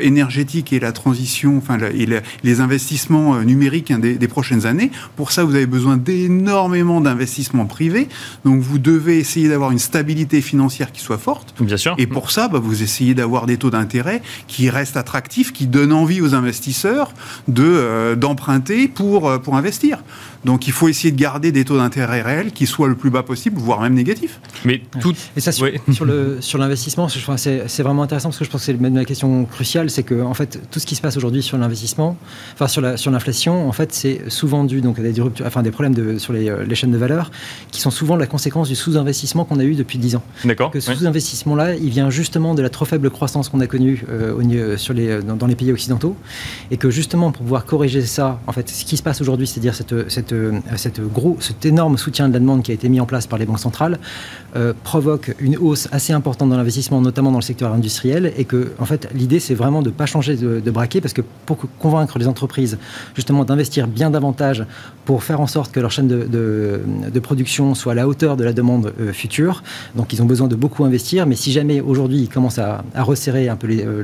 énergétique 0.00 0.72
et 0.72 0.80
la 0.80 0.92
transition, 0.92 1.56
enfin, 1.58 1.78
les 1.78 2.60
investissements 2.60 3.40
numériques 3.42 3.90
hein, 3.90 3.98
des 3.98 4.28
prochaines 4.28 4.66
années. 4.66 4.90
Pour 5.16 5.32
ça, 5.32 5.44
vous 5.44 5.54
avez 5.54 5.66
besoin 5.66 5.96
d'énormément 5.96 7.00
d'investissements 7.00 7.66
privés. 7.66 8.08
Donc, 8.44 8.60
vous 8.60 8.78
devez 8.78 9.18
essayer 9.18 9.48
d'avoir 9.48 9.70
une 9.70 9.78
stabilité 9.78 10.40
financière 10.40 10.92
qui 10.92 11.00
soit 11.00 11.18
forte. 11.18 11.41
Forte. 11.42 11.62
Bien 11.62 11.76
sûr. 11.76 11.94
Et 11.98 12.06
pour 12.06 12.30
ça, 12.30 12.48
bah, 12.48 12.58
vous 12.62 12.82
essayez 12.82 13.14
d'avoir 13.14 13.46
des 13.46 13.56
taux 13.56 13.70
d'intérêt 13.70 14.22
qui 14.46 14.70
restent 14.70 14.96
attractifs, 14.96 15.52
qui 15.52 15.66
donnent 15.66 15.92
envie 15.92 16.20
aux 16.20 16.34
investisseurs 16.34 17.12
de 17.48 17.64
euh, 17.64 18.16
d'emprunter 18.16 18.88
pour 18.88 19.28
euh, 19.28 19.38
pour 19.38 19.56
investir. 19.56 19.98
Donc 20.44 20.66
il 20.66 20.72
faut 20.72 20.88
essayer 20.88 21.12
de 21.12 21.18
garder 21.18 21.52
des 21.52 21.64
taux 21.64 21.76
d'intérêt 21.76 22.22
réels 22.22 22.52
qui 22.52 22.66
soient 22.66 22.88
le 22.88 22.94
plus 22.96 23.10
bas 23.10 23.22
possible, 23.22 23.58
voire 23.60 23.80
même 23.80 23.94
négatifs. 23.94 24.40
Mais 24.64 24.82
tout. 25.00 25.14
Et 25.36 25.40
ça, 25.40 25.52
sur, 25.52 25.64
Oui. 25.66 25.78
sur 25.94 26.04
le 26.04 26.38
sur 26.40 26.58
l'investissement, 26.58 27.08
je 27.08 27.24
pense 27.24 27.36
que 27.36 27.40
c'est 27.42 27.62
c'est 27.68 27.82
vraiment 27.82 28.02
intéressant 28.02 28.28
parce 28.30 28.38
que 28.38 28.44
je 28.44 28.50
pense 28.50 28.60
que 28.62 28.66
c'est 28.66 28.80
même 28.80 28.94
la 28.96 29.04
question 29.04 29.44
cruciale, 29.44 29.90
c'est 29.90 30.02
que 30.02 30.20
en 30.22 30.34
fait 30.34 30.60
tout 30.70 30.80
ce 30.80 30.86
qui 30.86 30.94
se 30.96 31.00
passe 31.00 31.16
aujourd'hui 31.16 31.42
sur 31.42 31.58
l'investissement, 31.58 32.16
enfin 32.54 32.66
sur 32.68 32.80
la 32.80 32.96
sur 32.96 33.10
l'inflation, 33.10 33.68
en 33.68 33.72
fait 33.72 33.92
c'est 33.92 34.22
souvent 34.28 34.64
dû 34.64 34.80
donc 34.80 34.98
à 34.98 35.02
des 35.02 35.20
ruptures- 35.20 35.46
enfin 35.46 35.62
des 35.62 35.70
problèmes 35.70 35.94
de, 35.94 36.18
sur 36.18 36.32
les, 36.32 36.48
euh, 36.50 36.64
les 36.64 36.74
chaînes 36.74 36.90
de 36.92 36.98
valeur 36.98 37.30
qui 37.70 37.80
sont 37.80 37.90
souvent 37.90 38.16
la 38.16 38.26
conséquence 38.26 38.68
du 38.68 38.74
sous-investissement 38.74 39.44
qu'on 39.44 39.58
a 39.60 39.64
eu 39.64 39.74
depuis 39.74 39.98
10 39.98 40.16
ans. 40.16 40.22
D'accord. 40.44 40.70
Que 40.70 40.80
ce 40.80 40.90
oui. 40.90 40.96
sous-investissement-là, 40.96 41.76
il 41.76 41.90
vient 41.90 42.10
justement 42.10 42.54
de 42.54 42.62
la 42.62 42.68
trop 42.70 42.84
faible 42.84 43.10
croissance 43.10 43.48
qu'on 43.48 43.60
a 43.60 43.66
connue 43.66 44.04
euh, 44.10 44.34
au 44.34 44.42
niveau- 44.42 44.76
sur 44.76 44.92
les, 44.94 45.22
dans, 45.22 45.36
dans 45.36 45.46
les 45.46 45.54
pays 45.56 45.72
occidentaux, 45.72 46.16
et 46.70 46.76
que 46.76 46.90
justement 46.90 47.30
pour 47.32 47.42
pouvoir 47.42 47.64
corriger 47.64 48.02
ça, 48.02 48.40
en 48.46 48.52
fait, 48.52 48.68
ce 48.68 48.84
qui 48.84 48.96
se 48.96 49.02
passe 49.02 49.20
aujourd'hui, 49.20 49.46
c'est-à-dire 49.46 49.74
cette, 49.74 50.10
cette, 50.10 50.31
euh, 50.32 50.52
cet 50.76 51.66
énorme 51.66 51.96
soutien 51.98 52.28
de 52.28 52.32
la 52.34 52.40
demande 52.40 52.62
qui 52.62 52.70
a 52.70 52.74
été 52.74 52.88
mis 52.88 53.00
en 53.00 53.06
place 53.06 53.26
par 53.26 53.38
les 53.38 53.46
banques 53.46 53.58
centrales, 53.60 53.98
euh, 54.56 54.72
provoque 54.84 55.34
une 55.40 55.56
hausse 55.56 55.88
assez 55.92 56.12
importante 56.12 56.50
dans 56.50 56.56
l'investissement, 56.56 57.00
notamment 57.00 57.30
dans 57.30 57.38
le 57.38 57.42
secteur 57.42 57.72
industriel, 57.72 58.32
et 58.36 58.44
que 58.44 58.72
en 58.78 58.84
fait 58.84 59.08
l'idée 59.14 59.40
c'est 59.40 59.54
vraiment 59.54 59.82
de 59.82 59.88
ne 59.88 59.94
pas 59.94 60.06
changer 60.06 60.36
de, 60.36 60.70
braquet, 60.70 61.00
parce 61.00 61.14
que 61.14 61.22
pour 61.46 61.58
convaincre 61.78 62.18
les 62.18 62.26
entreprises 62.28 62.78
justement 63.14 63.44
d'investir 63.44 63.86
bien 63.86 64.10
davantage 64.10 64.64
pour 65.04 65.22
faire 65.24 65.40
en 65.40 65.46
sorte 65.46 65.72
que 65.72 65.80
leur 65.80 65.90
chaîne 65.90 66.08
de, 66.08 66.80
production 67.20 67.74
soit 67.74 67.92
à 67.92 67.94
la 67.94 68.08
hauteur 68.08 68.36
de 68.36 68.44
la 68.44 68.52
demande 68.52 68.92
euh, 69.00 69.12
future. 69.12 69.62
Donc 69.94 70.12
ils 70.12 70.20
ont 70.22 70.26
besoin 70.26 70.48
de 70.48 70.56
beaucoup 70.56 70.84
investir, 70.84 71.26
mais 71.26 71.36
si 71.36 71.52
jamais 71.52 71.80
aujourd'hui 71.80 72.18
ils 72.22 72.28
commencent 72.28 72.58
à, 72.58 72.84
resserrer 72.96 73.48
un 73.48 73.56
peu 73.56 73.66
les, 73.68 73.82
le- 73.84 74.02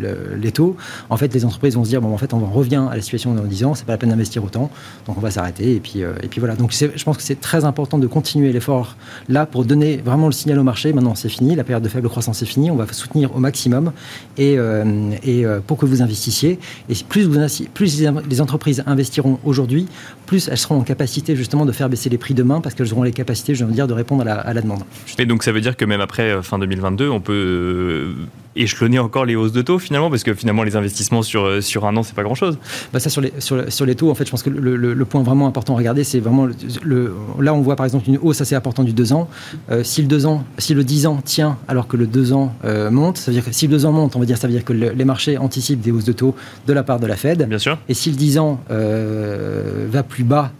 le- 0.00 0.36
les 0.40 0.52
taux, 0.52 0.76
en 1.10 1.16
fait 1.16 1.32
les 1.32 1.44
entreprises 1.44 1.74
vont 1.76 1.84
se 1.84 1.90
dire 1.90 2.00
bon 2.00 2.12
en 2.12 2.18
fait 2.18 2.34
on 2.34 2.40
revient 2.46 2.84
à 2.90 2.94
la 2.96 3.02
situation 3.02 3.34
dans 3.34 3.42
10 3.44 3.64
ans, 3.64 3.74
c'est 3.74 3.84
pas 3.86 3.92
la 3.92 3.98
peine 3.98 4.10
d'investir 4.10 4.42
autant, 4.44 4.70
donc 5.06 5.16
on 5.16 5.20
va 5.20 5.30
s'arrêter 5.30 5.65
et 5.72 5.80
puis 5.80 6.02
euh, 6.02 6.12
et 6.22 6.28
puis 6.28 6.40
voilà. 6.40 6.56
Donc 6.56 6.72
je 6.72 7.04
pense 7.04 7.16
que 7.16 7.22
c'est 7.22 7.40
très 7.40 7.64
important 7.64 7.98
de 7.98 8.06
continuer 8.06 8.52
l'effort 8.52 8.96
là 9.28 9.46
pour 9.46 9.64
donner 9.64 9.98
vraiment 9.98 10.26
le 10.26 10.32
signal 10.32 10.58
au 10.58 10.62
marché. 10.62 10.92
Maintenant 10.92 11.14
c'est 11.14 11.28
fini, 11.28 11.54
la 11.54 11.64
période 11.64 11.82
de 11.82 11.88
faible 11.88 12.08
croissance 12.08 12.42
est 12.42 12.46
finie, 12.46 12.70
on 12.70 12.76
va 12.76 12.86
soutenir 12.92 13.34
au 13.34 13.38
maximum 13.38 13.92
et, 14.38 14.58
euh, 14.58 15.10
euh, 15.26 15.60
pour 15.66 15.76
que 15.78 15.86
vous 15.86 16.02
investissiez. 16.02 16.58
Et 16.88 16.94
plus, 17.08 17.24
vous, 17.24 17.38
plus 17.74 18.00
les- 18.00 18.40
entreprises 18.40 18.82
investiront 18.86 19.38
aujourd'hui, 19.44 19.86
plus 20.26 20.48
elles 20.48 20.58
seront 20.58 20.76
en 20.78 20.82
capacité 20.82 21.36
justement 21.36 21.64
de 21.66 21.72
faire 21.72 21.88
baisser 21.88 22.08
les 22.10 22.18
prix 22.18 22.34
demain 22.34 22.60
parce 22.60 22.74
qu'elles 22.74 22.92
auront 22.92 23.02
les 23.02 23.12
capacités, 23.12 23.54
je 23.54 23.64
veux 23.64 23.72
dire, 23.72 23.86
de 23.86 23.94
répondre 23.94 24.22
à 24.22 24.24
la, 24.24 24.34
à 24.34 24.52
la 24.52 24.60
demande. 24.60 24.82
Et 25.18 25.26
donc 25.26 25.42
ça 25.42 25.52
veut 25.52 25.60
dire 25.60 25.76
que 25.76 25.84
même 25.84 26.00
après 26.00 26.42
fin 26.42 26.58
2022, 26.58 27.08
on 27.08 27.20
peut 27.20 28.14
échelonner 28.56 28.98
encore 28.98 29.24
les 29.24 29.36
hausses 29.36 29.52
de 29.52 29.62
taux 29.62 29.78
finalement, 29.78 30.10
parce 30.10 30.22
que 30.22 30.34
finalement 30.34 30.62
les 30.62 30.76
investissements 30.76 31.22
sur, 31.22 31.44
euh, 31.44 31.60
sur 31.60 31.86
un 31.86 31.96
an, 31.96 32.02
c'est 32.02 32.14
pas 32.14 32.22
grand-chose. 32.22 32.58
Bah 32.92 33.00
ça 33.00 33.10
sur 33.10 33.20
les, 33.20 33.32
sur, 33.38 33.70
sur 33.72 33.86
les 33.86 33.94
taux, 33.94 34.10
en 34.10 34.14
fait, 34.14 34.24
je 34.24 34.30
pense 34.30 34.42
que 34.42 34.50
le, 34.50 34.76
le- 34.76 34.94
le 34.94 35.04
point 35.04 35.22
vraiment 35.22 35.46
important 35.46 35.74
à 35.74 35.78
regarder, 35.78 36.04
c'est 36.04 36.20
vraiment 36.20 36.46
le, 36.46 36.54
le- 36.82 37.14
là 37.40 37.54
on 37.54 37.60
voit 37.60 37.76
par 37.76 37.86
exemple 37.86 38.08
une 38.08 38.18
hausse 38.18 38.40
assez 38.40 38.54
importante 38.54 38.86
du 38.86 38.92
2 38.92 39.12
ans. 39.12 39.28
Euh, 39.70 39.82
si 39.84 40.02
le 40.02 40.08
2 40.08 40.26
ans, 40.26 40.44
si 40.58 40.74
le 40.74 40.84
10 40.84 41.06
ans 41.06 41.20
tient 41.24 41.58
alors 41.68 41.86
que 41.88 41.96
le 41.96 42.06
2 42.06 42.32
ans 42.32 42.54
euh, 42.64 42.90
monte, 42.90 43.18
ça 43.18 43.30
veut 43.30 43.34
dire 43.36 43.44
que 43.44 43.52
si 43.52 43.66
le 43.66 43.72
2 43.72 43.86
ans 43.86 43.92
monte, 43.92 44.16
on 44.16 44.20
va 44.20 44.26
dire 44.26 44.38
ça 44.38 44.46
veut 44.46 44.52
dire 44.52 44.64
que 44.64 44.72
le- 44.72 44.90
les 44.90 45.04
marchés 45.04 45.38
anticipent 45.38 45.80
des 45.80 45.90
hausses 45.92 46.04
de 46.04 46.12
taux 46.12 46.34
de 46.66 46.72
la 46.72 46.82
part 46.82 46.98
de 47.00 47.06
la 47.06 47.16
Fed. 47.16 47.46
Bien 47.48 47.58
sûr. 47.58 47.78
Et 47.88 47.94
si 47.94 48.10
le 48.10 48.16
10 48.16 48.38
ans 48.38 48.60
euh, 48.70 49.86
va 49.90 50.02
plus 50.02 50.24
bas 50.24 50.52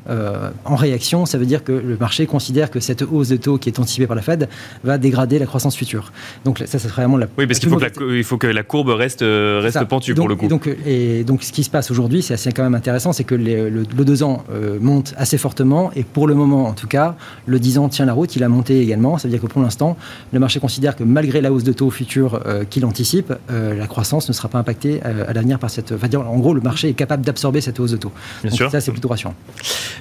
en 0.65 0.77
réaction, 0.77 1.27
ça 1.27 1.39
veut 1.39 1.47
dire 1.47 1.65
que 1.65 1.73
le 1.73 1.97
marché 1.99 2.27
considère 2.27 2.71
que 2.71 2.81
cette 2.81 3.03
hausse 3.03 3.29
de 3.29 3.37
taux 3.37 3.59
qui 3.59 3.69
est 3.69 3.79
anticipée 3.79 4.07
par 4.07 4.17
la 4.17 4.23
Fed 4.23 4.49
va 4.85 4.99
dégrader 4.99 5.39
la 5.39 5.47
croissance 5.47 5.77
future. 5.77 6.13
Donc 6.45 6.59
ça, 6.59 6.67
ça 6.67 6.79
serait 6.79 7.03
vraiment 7.03 7.17
la 7.17 7.27
Oui, 7.39 7.47
parce 7.47 7.59
qu'il 7.59 7.69
faut, 7.69 7.77
que 7.77 7.86
la, 7.89 8.17
il 8.17 8.25
faut 8.25 8.39
que 8.39 8.47
la 8.47 8.63
courbe 8.63 8.89
reste, 8.91 9.23
euh, 9.23 9.61
reste 9.63 9.85
pentue 9.85 10.15
donc- 10.15 10.23
pour 10.25 10.29
le 10.29 10.37
coup. 10.37 10.47
Et 10.47 10.49
donc, 10.49 10.69
et 10.87 11.25
donc, 11.25 11.43
ce 11.43 11.53
qui 11.53 11.65
se 11.65 11.71
passe 11.71 11.91
aujourd'hui, 11.91 12.23
c'est 12.23 12.35
assez 12.35 12.53
quand 12.53 12.63
même 12.63 12.75
intéressant, 12.75 13.13
c'est 13.13 13.25
que 13.25 13.35
les- 13.35 13.71
le, 13.71 13.85
le 13.97 14.05
2 14.05 14.23
ans 14.23 14.45
euh, 14.51 14.79
monte 14.81 15.15
assez 15.17 15.39
fortement, 15.39 15.91
et 15.95 16.03
pour 16.05 16.27
le 16.27 16.35
moment, 16.35 16.67
en 16.67 16.73
tout 16.73 16.87
cas, 16.89 17.17
le 17.47 17.59
10 17.59 17.79
ans 17.79 17.89
tient 17.89 18.05
la 18.07 18.13
route, 18.13 18.37
il 18.37 18.43
a 18.45 18.49
monté 18.49 18.81
également. 18.81 19.19
Ça 19.19 19.29
veut 19.29 19.33
dire 19.33 19.41
que 19.41 19.47
pour 19.47 19.63
l'instant, 19.63 19.97
le 20.33 20.39
marché 20.39 20.61
considère 20.61 20.97
que 20.97 21.05
malgré 21.05 21.41
la 21.41 21.53
hausse 21.53 21.65
de 21.65 21.73
taux 21.73 21.91
future 21.91 22.41
euh, 22.47 22.65
qu'il 22.65 22.85
anticipe, 22.85 23.33
euh, 23.51 23.75
la 23.75 23.87
croissance 23.87 24.29
ne 24.29 24.33
sera 24.33 24.49
pas 24.49 24.59
impactée 24.59 25.01
euh, 25.05 25.25
à 25.29 25.33
l'avenir 25.33 25.59
par 25.59 25.71
cette. 25.71 25.93
Enfin, 25.93 26.09
en 26.19 26.39
gros, 26.39 26.55
le 26.55 26.61
marché 26.61 26.89
est 26.89 26.95
capable 26.95 27.25
d'absorber 27.25 27.61
cette 27.61 27.79
hausse 27.81 27.93
de 27.93 27.97
taux. 27.97 28.13
Bien 28.43 28.51
Donc 28.51 28.57
sûr. 28.57 28.71
ça, 28.71 28.81
c'est 28.81 28.91
plutôt 28.93 29.09
rassurant. 29.09 29.35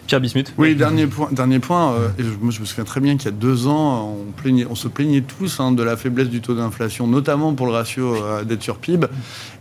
Pierre 0.08 0.22
Bismuth. 0.22 0.54
Oui, 0.58 0.76
dernier 0.76 1.08
point. 1.08 1.30
Dernier 1.32 1.60
point 1.60 1.94
euh, 1.94 2.08
et 2.20 2.24
je- 2.24 2.30
moi, 2.42 2.52
je 2.52 2.60
me 2.60 2.66
souviens 2.66 2.84
très 2.84 3.00
bien 3.02 3.18
qu'il 3.18 3.26
y 3.26 3.34
a 3.34 3.38
deux 3.38 3.68
ans, 3.68 4.16
on, 4.28 4.32
plaignait- 4.32 4.68
on 4.70 4.76
se 4.76 4.88
plaignait 4.88 5.22
tous 5.22 5.60
hein, 5.60 5.72
de 5.72 5.84
la 5.84 5.98
faiblesse 5.98 6.30
du 6.30 6.42
taux 6.42 6.54
d'inflation, 6.56 7.08
notamment 7.08 7.54
pour 7.54 7.66
le 7.66 7.72
ratio 7.76 8.16
euh, 8.16 8.44
dette 8.44 8.64
sur 8.64 8.78
PIB. 8.78 9.08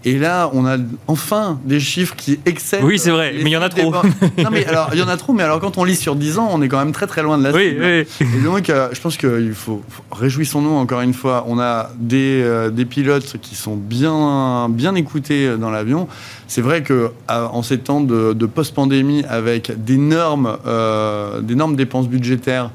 Et 0.06 0.18
là, 0.18 0.50
on 0.52 0.66
a 0.66 0.76
enfin 1.06 1.58
des 1.64 1.80
chiffres 1.80 2.14
qui 2.14 2.38
excèdent. 2.44 2.84
Oui, 2.84 2.98
c'est 2.98 3.10
vrai, 3.10 3.32
mais 3.36 3.50
il 3.50 3.52
y 3.52 3.56
en 3.56 3.62
a 3.62 3.68
trop. 3.70 3.90
non, 3.90 4.50
mais 4.52 4.66
alors, 4.66 4.90
il 4.92 4.98
y 4.98 5.02
en 5.02 5.08
a 5.08 5.16
trop, 5.16 5.32
mais 5.32 5.42
alors 5.42 5.60
quand 5.60 5.78
on 5.78 5.84
lit 5.84 5.96
sur 5.96 6.14
10 6.14 6.38
ans, 6.38 6.48
on 6.52 6.60
est 6.60 6.68
quand 6.68 6.78
même 6.78 6.92
très 6.92 7.06
très 7.06 7.22
loin 7.22 7.38
de 7.38 7.44
la 7.44 7.52
Oui, 7.52 7.70
cible. 7.70 7.82
oui. 8.20 8.26
Et 8.38 8.42
donc, 8.44 8.68
euh, 8.68 8.88
je 8.92 9.00
pense 9.00 9.16
qu'il 9.16 9.52
faut, 9.54 9.82
faut- 9.88 10.02
réjouissons-nous 10.14 10.74
encore 10.74 11.00
une 11.00 11.14
fois. 11.14 11.44
On 11.48 11.58
a 11.58 11.88
des, 11.98 12.42
euh, 12.42 12.68
des 12.70 12.84
pilotes 12.84 13.36
qui 13.40 13.54
sont 13.54 13.76
bien, 13.76 14.68
bien 14.68 14.94
écoutés 14.94 15.56
dans 15.56 15.70
l'avion. 15.70 16.06
C'est 16.48 16.60
vrai 16.60 16.82
que 16.82 17.10
à- 17.26 17.46
en 17.46 17.62
ces 17.62 17.78
temps 17.78 18.02
de, 18.02 18.34
de 18.34 18.46
post-pandémie, 18.46 19.24
avec 19.30 19.72
d'énormes, 19.84 20.58
euh, 20.66 21.40
d'énormes 21.40 21.76
dépenses 21.76 22.08
budgétaires, 22.08 22.70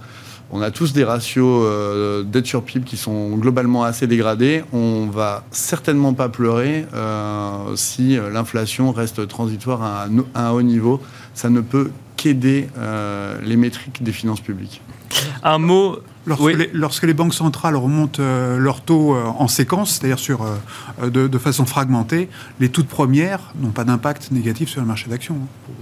on 0.52 0.62
a 0.62 0.72
tous 0.72 0.94
des 0.94 1.04
ratios 1.04 1.64
euh, 1.66 2.24
dette 2.24 2.46
sur 2.48 2.64
PIB 2.64 2.86
qui 2.86 2.98
sont 2.98 3.36
globalement 3.38 3.84
assez 3.84 4.08
dégradés. 4.08 4.64
On 4.74 5.08
va 5.08 5.44
certainement 5.52 6.14
pas 6.14 6.30
pleurer 6.30 6.86
euh, 6.94 7.76
si 7.76 8.18
euh, 8.18 8.30
l'inflation 8.30 8.92
reste 8.92 9.28
transitoire 9.28 9.82
à 9.84 10.06
un, 10.06 10.10
à 10.34 10.48
un 10.48 10.52
haut 10.52 10.62
niveau. 10.62 11.02
Ça 11.34 11.50
ne 11.50 11.62
peut 11.62 11.92
qu'aider 12.18 12.68
euh, 12.78 13.38
les 13.44 13.56
métriques 13.58 14.04
des 14.04 14.12
finances 14.12 14.42
publiques. 14.42 14.82
Un 15.44 15.58
mot. 15.58 15.98
Lorsque, 16.26 16.44
Oui. 16.44 16.56
les, 16.56 16.70
lorsque 16.74 17.04
les 17.04 17.14
banques 17.14 17.34
centrales 17.34 17.76
remontent 17.76 18.22
euh, 18.22 18.58
leurs 18.58 18.82
taux 18.82 19.16
euh, 19.16 19.24
en 19.26 19.48
séquence, 19.48 19.92
c'est-à-dire 19.94 20.20
sur, 20.20 20.44
euh, 20.44 21.10
de, 21.10 21.28
de 21.28 21.38
façon 21.38 21.66
fragmentée, 21.66 22.30
les 22.60 22.70
toutes 22.70 22.88
premières 22.88 23.54
n'ont 23.60 23.72
pas 23.72 23.84
d'impact 23.86 24.32
négatif 24.32 24.70
sur 24.70 24.82
le 24.82 24.86
marché 24.88 25.10
d'actions. 25.10 25.38
Il 25.70 25.74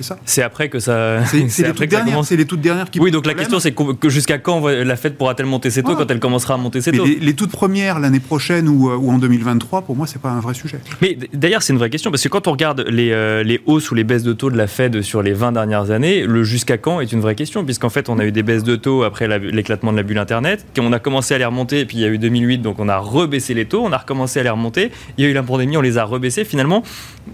ça. 0.00 0.18
C'est 0.24 0.42
après 0.42 0.68
que 0.68 0.78
ça. 0.78 1.24
C'est 1.26 1.38
les, 1.78 1.88
commence. 1.88 2.28
c'est 2.28 2.36
les 2.36 2.44
toutes 2.44 2.60
dernières 2.60 2.90
qui 2.90 3.00
Oui, 3.00 3.10
donc 3.10 3.26
la 3.26 3.32
problème. 3.34 3.46
question 3.46 3.60
c'est 3.60 3.72
que 3.98 4.08
jusqu'à 4.08 4.38
quand 4.38 4.66
la 4.68 4.96
Fed 4.96 5.14
pourra-t-elle 5.16 5.46
monter 5.46 5.70
ses 5.70 5.82
taux 5.82 5.94
quand 5.96 6.10
elle 6.10 6.20
commencera 6.20 6.54
à 6.54 6.56
monter 6.56 6.80
ses 6.80 6.92
taux 6.92 7.04
les, 7.04 7.16
les 7.16 7.34
toutes 7.34 7.52
premières 7.52 7.98
l'année 8.00 8.20
prochaine 8.20 8.68
ou, 8.68 8.90
euh, 8.90 8.96
ou 8.96 9.10
en 9.10 9.18
2023, 9.18 9.82
pour 9.82 9.96
moi, 9.96 10.06
c'est 10.06 10.20
pas 10.20 10.30
un 10.30 10.40
vrai 10.40 10.54
sujet. 10.54 10.78
Mais 11.02 11.16
d'ailleurs, 11.32 11.62
c'est 11.62 11.72
une 11.72 11.78
vraie 11.78 11.90
question 11.90 12.10
parce 12.10 12.22
que 12.22 12.28
quand 12.28 12.46
on 12.48 12.52
regarde 12.52 12.84
les, 12.88 13.12
euh, 13.12 13.42
les 13.42 13.60
hausses 13.66 13.90
ou 13.90 13.94
les 13.94 14.04
baisses 14.04 14.22
de 14.22 14.32
taux 14.32 14.50
de 14.50 14.56
la 14.56 14.66
Fed 14.66 15.02
sur 15.02 15.22
les 15.22 15.32
20 15.32 15.52
dernières 15.52 15.90
années, 15.90 16.24
le 16.26 16.44
jusqu'à 16.44 16.78
quand 16.78 17.00
est 17.00 17.12
une 17.12 17.20
vraie 17.20 17.34
question 17.34 17.64
puisqu'en 17.64 17.90
fait, 17.90 18.08
on 18.08 18.18
a 18.18 18.24
eu 18.24 18.32
des 18.32 18.42
baisses 18.42 18.64
de 18.64 18.76
taux 18.76 19.02
après 19.02 19.28
la- 19.28 19.38
l'éclatement 19.38 19.92
de 19.92 19.96
la 19.96 20.02
bulle 20.02 20.18
Internet, 20.18 20.64
qu'on 20.76 20.92
a 20.92 20.98
commencé 20.98 21.34
à 21.34 21.38
les 21.38 21.44
remonter, 21.44 21.80
et 21.80 21.84
puis 21.86 21.98
il 21.98 22.00
y 22.00 22.04
a 22.04 22.08
eu 22.08 22.18
2008, 22.18 22.58
donc 22.58 22.78
on 22.78 22.88
a 22.88 22.98
rebaissé 22.98 23.54
les 23.54 23.64
taux, 23.66 23.82
on 23.84 23.92
a 23.92 23.98
recommencé 23.98 24.40
à 24.40 24.42
les 24.42 24.50
remonter. 24.50 24.90
Il 25.18 25.24
y 25.24 25.26
a 25.26 25.30
eu 25.30 25.34
la 25.34 25.42
pandémie, 25.42 25.76
on 25.76 25.80
les 25.80 25.98
a 25.98 26.04
rebaissés. 26.04 26.44
Finalement, 26.44 26.82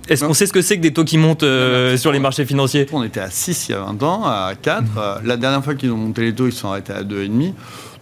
est-ce 0.08 0.24
qu'on 0.24 0.34
sait 0.34 0.46
ce 0.46 0.52
que 0.52 0.62
c'est 0.62 0.76
que 0.76 0.82
des 0.82 0.92
taux 0.92 1.04
qui 1.04 1.18
montent 1.18 1.42
euh, 1.42 1.96
sur 1.96 2.12
les 2.12 2.18
marchés 2.18 2.44
financiers? 2.44 2.86
On 2.92 3.02
était 3.02 3.20
à 3.20 3.30
6 3.30 3.68
il 3.68 3.72
y 3.72 3.74
a 3.74 3.80
20 3.80 4.02
ans, 4.02 4.24
à 4.24 4.52
4. 4.60 4.84
Euh, 4.96 5.18
La 5.24 5.36
dernière 5.36 5.64
fois 5.64 5.74
qu'ils 5.74 5.90
ont 5.90 5.96
monté 5.96 6.22
les 6.22 6.34
taux, 6.34 6.46
ils 6.46 6.52
sont 6.52 6.68
arrêtés 6.68 6.92
à 6.92 7.02
2,5. 7.02 7.52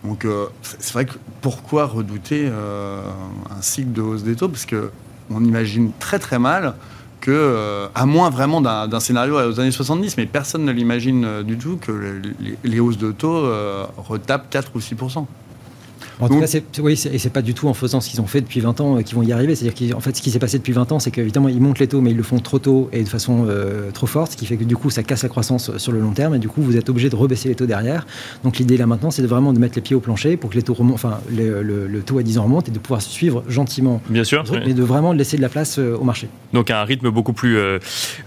Donc 0.04 0.24
euh, 0.24 0.46
c'est 0.62 0.92
vrai 0.92 1.06
que 1.06 1.14
pourquoi 1.40 1.86
redouter 1.86 2.46
euh, 2.46 3.00
un 3.50 3.62
cycle 3.62 3.92
de 3.92 4.02
hausse 4.02 4.22
des 4.22 4.36
taux? 4.36 4.48
Parce 4.48 4.66
que 4.66 4.90
on 5.30 5.42
imagine 5.42 5.92
très 5.98 6.18
très 6.18 6.38
mal 6.38 6.74
que, 7.20 7.30
euh, 7.30 7.88
à 7.94 8.04
moins 8.04 8.28
vraiment 8.28 8.60
d'un 8.60 9.00
scénario 9.00 9.36
aux 9.36 9.58
années 9.58 9.70
70, 9.70 10.18
mais 10.18 10.26
personne 10.26 10.66
ne 10.66 10.72
l'imagine 10.72 11.42
du 11.42 11.56
tout, 11.56 11.78
que 11.78 12.20
les, 12.62 12.80
hausses 12.80 12.98
de 12.98 13.12
taux 13.12 13.48
retapent 13.96 14.50
4 14.50 14.72
ou 14.74 14.80
6 14.80 14.96
En 16.20 16.28
tout 16.28 16.34
Donc- 16.34 16.42
cas, 16.42 16.46
c'est, 16.46 16.64
oui, 16.80 16.96
c'est- 16.96 17.12
et 17.14 17.18
c'est 17.18 17.30
pas 17.30 17.42
du 17.42 17.54
tout 17.54 17.68
en 17.68 17.74
faisant 17.74 18.00
ce 18.00 18.08
qu'ils 18.08 18.20
ont 18.20 18.26
fait 18.26 18.40
depuis 18.40 18.60
20 18.60 18.80
ans 18.80 18.96
euh, 18.98 19.02
qu'ils 19.02 19.16
vont 19.16 19.22
y 19.22 19.32
arriver. 19.32 19.54
C'est-à-dire 19.54 19.94
qu'en 19.94 20.00
fait, 20.00 20.16
ce 20.16 20.22
qui 20.22 20.30
s'est 20.30 20.38
passé 20.38 20.58
depuis 20.58 20.72
20 20.72 20.92
ans, 20.92 20.98
c'est 21.00 21.10
qu'évidemment, 21.10 21.48
ils 21.48 21.60
montent 21.60 21.78
les 21.80 21.88
taux, 21.88 22.00
mais 22.00 22.10
ils 22.12 22.16
le 22.16 22.22
font 22.22 22.38
trop 22.38 22.58
tôt 22.58 22.88
et 22.92 23.02
de 23.02 23.08
façon 23.08 23.46
euh, 23.48 23.90
trop 23.90 24.06
forte, 24.06 24.32
ce 24.32 24.36
qui 24.36 24.46
fait 24.46 24.56
que 24.56 24.64
du 24.64 24.76
coup, 24.76 24.90
ça 24.90 25.02
casse 25.02 25.22
la 25.24 25.28
croissance 25.28 25.70
euh, 25.70 25.78
sur 25.78 25.92
le 25.92 26.00
long 26.00 26.12
terme, 26.12 26.34
et 26.34 26.38
du 26.38 26.48
coup, 26.48 26.62
vous 26.62 26.76
êtes 26.76 26.88
obligé 26.88 27.10
de 27.10 27.16
rebaisser 27.16 27.48
les 27.48 27.54
taux 27.54 27.66
derrière. 27.66 28.06
Donc 28.44 28.58
l'idée 28.58 28.76
là 28.76 28.86
maintenant, 28.86 29.10
c'est 29.10 29.22
de 29.22 29.26
vraiment 29.26 29.52
de 29.52 29.58
mettre 29.58 29.74
les 29.76 29.82
pieds 29.82 29.96
au 29.96 30.00
plancher 30.00 30.36
pour 30.36 30.50
que 30.50 30.54
les 30.56 30.62
taux 30.62 30.74
remontent, 30.74 30.94
enfin, 30.94 31.18
le, 31.30 31.62
le- 31.62 31.86
le 31.88 32.00
taux 32.02 32.18
à 32.18 32.22
10 32.22 32.38
ans 32.38 32.44
remonte 32.44 32.68
et 32.68 32.70
de 32.72 32.78
pouvoir 32.78 33.02
suivre 33.02 33.42
gentiment. 33.48 34.00
Bien 34.08 34.24
sûr. 34.24 34.44
truc, 34.44 34.62
Mais 34.66 34.74
de 34.74 34.82
vraiment 34.82 35.12
laisser 35.12 35.36
de 35.36 35.42
la 35.42 35.48
place 35.48 35.78
euh, 35.78 35.96
au 35.96 36.04
marché. 36.04 36.28
Donc 36.52 36.70
un 36.70 36.82
rythme 36.84 37.10
beaucoup 37.10 37.32
plus, 37.32 37.56
euh, 37.56 37.78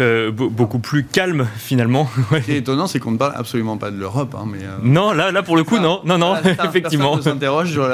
euh, 0.01 0.31
be- 0.31 0.49
beaucoup 0.51 0.79
plus 0.79 1.03
calme 1.05 1.47
finalement. 1.57 2.09
Ouais. 2.31 2.41
Ce 2.41 2.45
qui 2.45 2.51
est 2.51 2.57
étonnant, 2.57 2.87
c'est 2.87 2.99
qu'on 2.99 3.11
ne 3.11 3.17
parle 3.17 3.33
absolument 3.35 3.77
pas 3.77 3.89
de 3.91 3.97
l'Europe. 3.97 4.35
hein, 4.37 4.45
mais, 4.51 4.57
euh, 4.63 4.77
Non, 4.83 5.13
là, 5.13 5.31
là 5.31 5.43
pour 5.43 5.55
le 5.55 5.63
coup, 5.63 5.77
non, 5.79 6.01
non, 6.03 6.17
non, 6.17 6.33
ça, 6.35 6.65
effectivement. 6.65 7.15
Ne 7.15 7.21
s'interroge 7.21 7.76
sur 7.77 7.87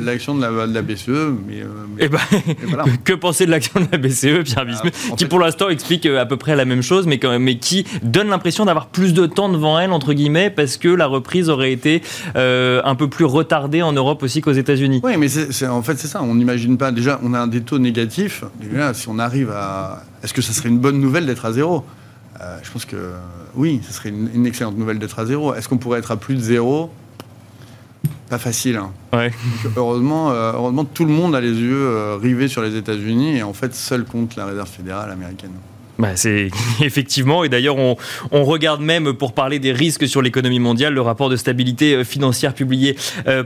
l'action 0.00 0.34
de, 0.34 0.72
la, 0.72 0.82
BCE. 0.82 1.08
Mais, 1.46 1.62
eh 1.98 2.08
ben, 2.08 2.18
que 3.04 3.12
penser 3.12 3.46
de 3.46 3.50
l'action 3.50 3.80
de 3.80 3.86
la 3.92 3.98
BCE, 3.98 4.42
Pierre 4.44 4.66
Bismuth, 4.66 4.94
ah, 5.12 5.14
qui 5.16 5.26
pour 5.26 5.38
l'instant 5.38 5.68
explique 5.68 6.06
à 6.06 6.26
peu 6.26 6.36
près 6.36 6.56
la 6.56 6.64
même 6.64 6.82
chose, 6.82 7.06
mais, 7.06 7.18
quand 7.18 7.30
même, 7.30 7.44
mais 7.44 7.58
qui 7.58 7.86
donne 8.02 8.28
l'impression 8.28 8.64
d'avoir 8.64 8.86
plus 8.86 9.14
de 9.14 9.26
temps 9.26 9.48
devant 9.48 9.78
elle, 9.78 9.92
entre 9.92 10.12
guillemets, 10.12 10.50
parce 10.50 10.76
que 10.76 10.88
la 10.88 11.06
reprise 11.06 11.48
aurait 11.50 11.72
été 11.72 12.02
un 12.34 12.94
peu 12.96 13.08
plus 13.08 13.24
retardée 13.24 13.82
en 13.82 13.92
Europe 13.92 14.22
aussi 14.22 14.40
qu'aux 14.40 14.52
États-Unis. 14.52 15.00
Oui, 15.04 15.16
mais 15.16 15.28
en 15.68 15.82
fait, 15.82 15.96
c'est 15.96 16.08
ça. 16.08 16.22
On 16.22 16.34
n'imagine 16.34 16.76
pas. 16.76 16.90
Déjà, 16.90 17.20
on 17.22 17.34
a 17.34 17.46
des 17.46 17.60
taux 17.60 17.78
négatifs. 17.78 18.44
Déjà, 18.60 18.94
si 18.94 19.08
on 19.08 19.18
arrive 19.18 19.50
à. 19.50 20.02
Est-ce 20.22 20.34
que 20.34 20.42
ça 20.42 20.52
serait 20.52 20.68
une 20.68 20.78
bonne 20.80 21.00
nouvelle 21.00 21.26
d'être 21.26 21.44
à 21.44 21.52
zéro? 21.52 21.84
Euh, 22.40 22.58
Je 22.62 22.70
pense 22.70 22.84
que 22.84 22.96
oui, 23.54 23.80
ce 23.86 23.92
serait 23.92 24.10
une, 24.10 24.46
excellente 24.46 24.76
nouvelle 24.76 24.98
d'être 24.98 25.18
à 25.18 25.26
zéro. 25.26 25.54
Est-ce 25.54 25.68
qu'on 25.68 25.78
pourrait 25.78 25.98
être 25.98 26.10
à 26.10 26.16
plus 26.16 26.34
de 26.34 26.40
zéro? 26.40 26.90
Pas 28.28 28.38
facile. 28.38 28.76
Hein. 28.76 28.92
heureusement, 29.76 30.30
euh, 30.30 30.52
heureusement, 30.54 30.84
tout 30.84 31.04
le 31.04 31.12
monde 31.12 31.34
a 31.34 31.40
les 31.40 31.52
yeux 31.52 31.86
euh, 31.86 32.16
rivés 32.16 32.48
sur 32.48 32.62
les 32.62 32.76
États-Unis 32.76 33.38
et 33.38 33.42
en 33.42 33.52
fait, 33.52 33.74
seul 33.74 34.04
compte 34.04 34.36
la 34.36 34.46
réserve 34.46 34.68
fédérale 34.68 35.10
américaine. 35.10 35.52
Bah 35.98 36.14
c'est 36.14 36.50
effectivement, 36.80 37.42
et 37.42 37.48
d'ailleurs 37.48 37.76
on, 37.76 37.96
on, 38.30 38.44
regarde 38.44 38.80
même 38.80 39.14
pour 39.14 39.32
parler 39.32 39.58
des 39.58 39.72
risques 39.72 40.06
sur 40.06 40.22
l'économie 40.22 40.60
mondiale 40.60 40.94
le 40.94 41.00
rapport 41.00 41.28
de 41.28 41.34
stabilité 41.34 41.92
euh, 41.94 42.04
financière 42.04 42.54
publié 42.54 42.96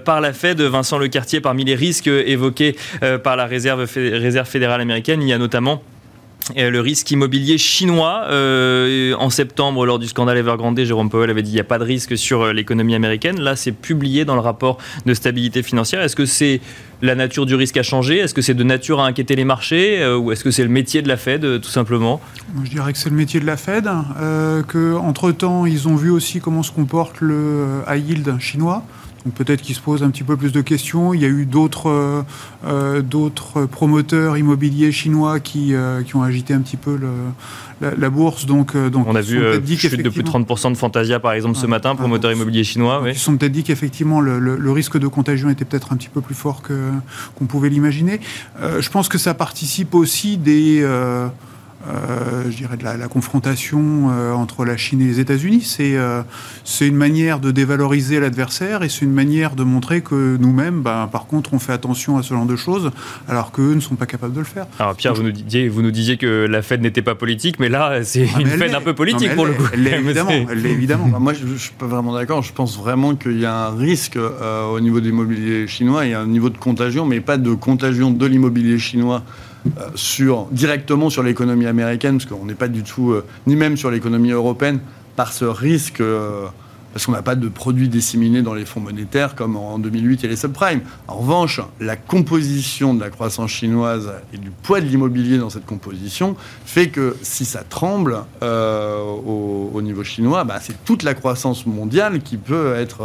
par 0.05 0.20
la 0.20 0.35
Fed, 0.35 0.61
Vincent 0.61 0.99
Lecartier, 0.99 1.41
parmi 1.41 1.64
les 1.64 1.74
risques 1.74 2.09
évoqués 2.09 2.76
par 3.24 3.37
la 3.37 3.47
réserve, 3.47 3.89
réserve 3.97 4.47
fédérale 4.47 4.83
américaine, 4.83 5.22
il 5.22 5.28
y 5.28 5.33
a 5.33 5.39
notamment 5.39 5.83
le 6.57 6.80
risque 6.80 7.11
immobilier 7.11 7.59
chinois. 7.59 8.26
en 8.28 9.30
septembre, 9.30 9.86
lors 9.86 9.98
du 9.98 10.09
scandale 10.09 10.38
Evergrande, 10.38 10.78
Jérôme 10.80 11.11
Powell 11.11 11.30
avait 11.30 11.42
dit 11.42 11.50
qu'il 11.50 11.57
n'y 11.57 11.61
a 11.61 11.64
pas 11.64 11.78
de 11.78 11.84
risque 11.84 12.16
sur 12.16 12.53
l'économie 12.53 12.94
américaine. 12.94 13.40
Là, 13.40 13.57
c'est 13.57 13.72
publié 13.72 14.24
dans 14.24 14.34
le 14.34 14.40
rapport 14.40 14.78
de 15.07 15.14
stabilité 15.14 15.62
financière. 15.62 16.03
Est-ce 16.03 16.16
que 16.16 16.26
c'est 16.26 16.61
la 17.03 17.16
nature 17.16 17.46
du 17.46 17.55
risque 17.55 17.76
a 17.76 17.82
changé 17.82 18.18
Est-ce 18.18 18.32
que 18.32 18.42
c'est 18.42 18.55
de 18.55 18.62
nature 18.62 19.00
à 19.00 19.07
inquiéter 19.07 19.36
les 19.36 19.44
marchés? 19.44 20.00
Euh, 20.00 20.16
ou 20.16 20.32
est-ce 20.32 20.44
que 20.44 20.50
c'est 20.50 20.62
le 20.62 20.68
métier 20.68 21.03
de 21.03 21.09
la 21.09 21.16
Fed 21.16 21.44
euh, 21.44 21.59
tout 21.59 21.68
simplement? 21.68 22.20
Je 22.62 22.70
dirais 22.70 22.92
que 22.92 22.98
c'est 22.98 23.11
le 23.11 23.16
métier 23.16 23.40
de 23.40 23.46
la 23.46 23.57
Fed, 23.57 23.88
euh, 24.20 24.62
qu'entre-temps 24.62 25.66
ils 25.66 25.88
ont 25.88 25.96
vu 25.96 26.11
aussi 26.11 26.40
comment 26.40 26.62
se 26.62 26.70
comporte 26.70 27.20
le 27.20 27.82
high 27.88 28.09
yield 28.09 28.38
chinois. 28.38 28.84
Donc 29.25 29.35
peut-être 29.35 29.62
qu'ils 29.62 29.75
se 29.75 29.81
posent 29.81 30.03
un 30.03 30.11
petit 30.11 30.25
peu 30.25 30.37
plus 30.37 30.53
de 30.53 30.61
questions. 30.61 31.14
Il 31.14 31.20
y 31.20 31.25
a 31.25 31.29
eu 31.29 31.47
d'autres 31.47 32.25
d'autres 33.03 33.66
promoteurs 33.66 34.37
immobiliers 34.37 34.93
chinois 34.93 35.41
qui, 35.41 35.75
qui 36.07 36.16
ont 36.16 36.23
agité 36.23 36.55
un 36.55 36.61
petit 36.61 36.77
peu 36.77 36.97
le, 36.97 37.11
la, 37.83 38.11
bourse. 38.11 38.47
Donc, 38.47 38.75
euh, 38.75 38.91
donc, 38.91 39.07
on 39.09 39.14
a 39.14 39.20
vu 39.20 39.37
une 39.37 39.43
euh, 39.43 39.77
chute 39.77 40.03
de 40.03 40.09
plus 40.09 40.23
de 40.23 40.29
30% 40.29 40.73
de 40.73 40.77
Fantasia, 40.77 41.20
par 41.20 41.33
exemple, 41.33 41.57
ce 41.57 41.66
matin, 41.66 41.95
promoteur 41.95 42.33
immobilier 42.33 42.64
chinois. 42.64 43.03
Ils 43.07 43.14
se 43.14 43.25
sont 43.25 43.37
peut-être 43.37 43.53
dit 43.53 43.62
qu'effectivement, 43.62 44.20
le, 44.20 44.73
risque 44.73 44.99
de 44.99 45.07
contagion 45.07 45.51
était 45.51 45.64
peut-être 45.64 45.93
un 45.93 45.97
petit 45.97 46.09
peu 46.09 46.20
plus 46.20 46.35
fort 46.35 46.62
qu'on 46.62 47.45
pouvait 47.45 47.68
l'imaginer. 47.68 48.20
Euh, 48.61 48.81
je 48.81 48.91
pense 48.91 49.09
que 49.09 49.18
ça 49.18 49.35
participe 49.35 49.95
aussi 49.95 50.39
des... 50.39 50.83
Euh, 51.89 52.45
je 52.49 52.57
dirais, 52.57 52.76
de 52.76 52.85
la, 52.85 53.09
confrontation 53.09 54.11
euh, 54.11 54.33
entre 54.33 54.64
la 54.64 54.76
Chine 54.76 55.01
et 55.01 55.05
les 55.05 55.18
États-Unis. 55.18 55.62
C'est 55.62 55.97
euh, 55.97 56.22
c'est 56.64 56.87
une 56.87 56.97
manière 56.97 57.41
de 57.41 57.51
dévaloriser 57.51 58.20
l'adversaire 58.20 58.85
et 58.85 58.89
c'est 58.89 59.05
une 59.05 59.12
manière 59.12 59.57
de 59.57 59.64
montrer 59.64 60.01
que 60.01 60.37
nous-mêmes, 60.37 60.80
ben, 60.83 61.09
par 61.11 61.26
contre, 61.26 61.55
on 61.55 61.59
fait 61.59 61.72
attention 61.72 62.18
à 62.18 62.22
ce 62.22 62.35
genre 62.35 62.47
de 62.47 62.55
choses, 62.55 62.93
alors 63.28 63.51
qu'eux 63.51 63.74
ne 63.74 63.80
sont 63.80 63.97
pas 63.97 64.07
capables 64.07 64.33
de 64.33 64.39
le 64.39 64.45
faire. 64.45 64.66
Alors 64.78 64.95
Pierre, 64.95 65.14
vous 65.14 65.24
nous 65.24 65.33
disiez, 65.33 65.68
vous 65.68 65.83
nous 65.83 65.91
disiez 65.91 66.18
que 66.18 66.47
la 66.49 66.62
Fed 66.62 66.83
n'était 66.83 67.03
pas 67.03 67.16
politique, 67.16 67.59
mais 67.59 67.68
là, 67.68 68.05
c'est 68.05 68.28
ah, 68.37 68.41
une 68.41 68.47
Fed 68.47 68.74
un 68.74 68.80
peu 68.80 68.95
politique 68.95 69.35
pour 69.35 69.47
le 69.47 69.55
coup. 69.55 69.64
Elle 69.72 69.83
l'est 69.83 69.99
évidemment. 69.99 70.30
Elle 70.51 70.64
évidemment. 70.66 71.09
Bah, 71.09 71.18
moi, 71.18 71.33
je 71.35 71.45
ne 71.45 71.57
suis 71.57 71.72
pas 71.72 71.87
vraiment 71.87 72.14
d'accord. 72.14 72.43
Je 72.43 72.53
pense 72.53 72.78
vraiment 72.78 73.16
qu'il 73.16 73.41
y 73.41 73.47
a 73.47 73.66
un 73.66 73.76
risque 73.76 74.16
au 74.16 74.80
niveau 74.80 75.01
de 75.01 75.07
l'immobilier 75.07 75.66
chinois. 75.66 76.05
Il 76.07 76.12
y 76.12 76.14
a 76.14 76.20
un 76.20 76.26
niveau 76.26 76.49
de 76.49 76.59
contagion, 76.59 77.07
mais 77.07 77.20
pas 77.20 77.39
de 77.39 77.55
contagion 77.55 78.12
de 78.12 78.26
l'immobilier 78.26 78.78
chinois 78.78 79.22
euh, 79.22 79.51
sur, 79.95 80.47
directement 80.51 81.11
sur 81.11 81.23
l'économie 81.23 81.67
américaine, 81.67 82.19
parce 82.19 82.29
qu'on 82.29 82.47
n'est 82.47 82.55
pas 82.55 82.69
du 82.69 82.83
tout, 82.83 83.13
euh, 83.13 83.25
ni 83.47 83.57
même 83.57 83.77
sur 83.77 83.91
l'économie 83.91 84.31
européenne, 84.31 84.81
par 85.17 85.33
ce 85.33 85.45
risque, 85.45 86.01
euh, 86.01 86.47
parce 86.93 87.07
qu'on 87.07 87.13
n'a 87.13 87.23
pas 87.23 87.37
de 87.37 87.49
produits 87.49 87.89
disséminés 87.89 88.43
dans 88.43 88.55
les 88.55 88.67
fonds 88.67 88.81
monétaires 88.81 89.35
comme 89.35 89.57
en 89.57 89.79
2008 89.79 90.25
et 90.25 90.29
les 90.29 90.37
subprimes. 90.37 90.83
En 91.09 91.17
revanche, 91.17 91.61
la 91.81 91.97
composition 91.97 92.93
de 92.93 93.01
la 93.01 93.09
croissance 93.09 93.51
chinoise 93.51 94.13
et 94.35 94.37
du 94.37 94.51
poids 94.51 94.81
de 94.81 94.87
l'immobilier 94.87 95.39
dans 95.39 95.49
cette 95.49 95.65
composition 95.65 96.37
fait 96.67 96.89
que 96.89 97.17
si 97.23 97.47
ça 97.47 97.63
tremble 97.63 98.19
au, 98.43 99.81
niveau 99.81 100.05
chinois, 100.05 100.45
bah, 100.45 100.59
c'est 100.61 100.85
toute 100.85 101.03
la 101.03 101.15
croissance 101.15 101.65
mondiale 101.65 102.21
qui 102.21 102.37
peut 102.37 102.75
être 102.75 103.01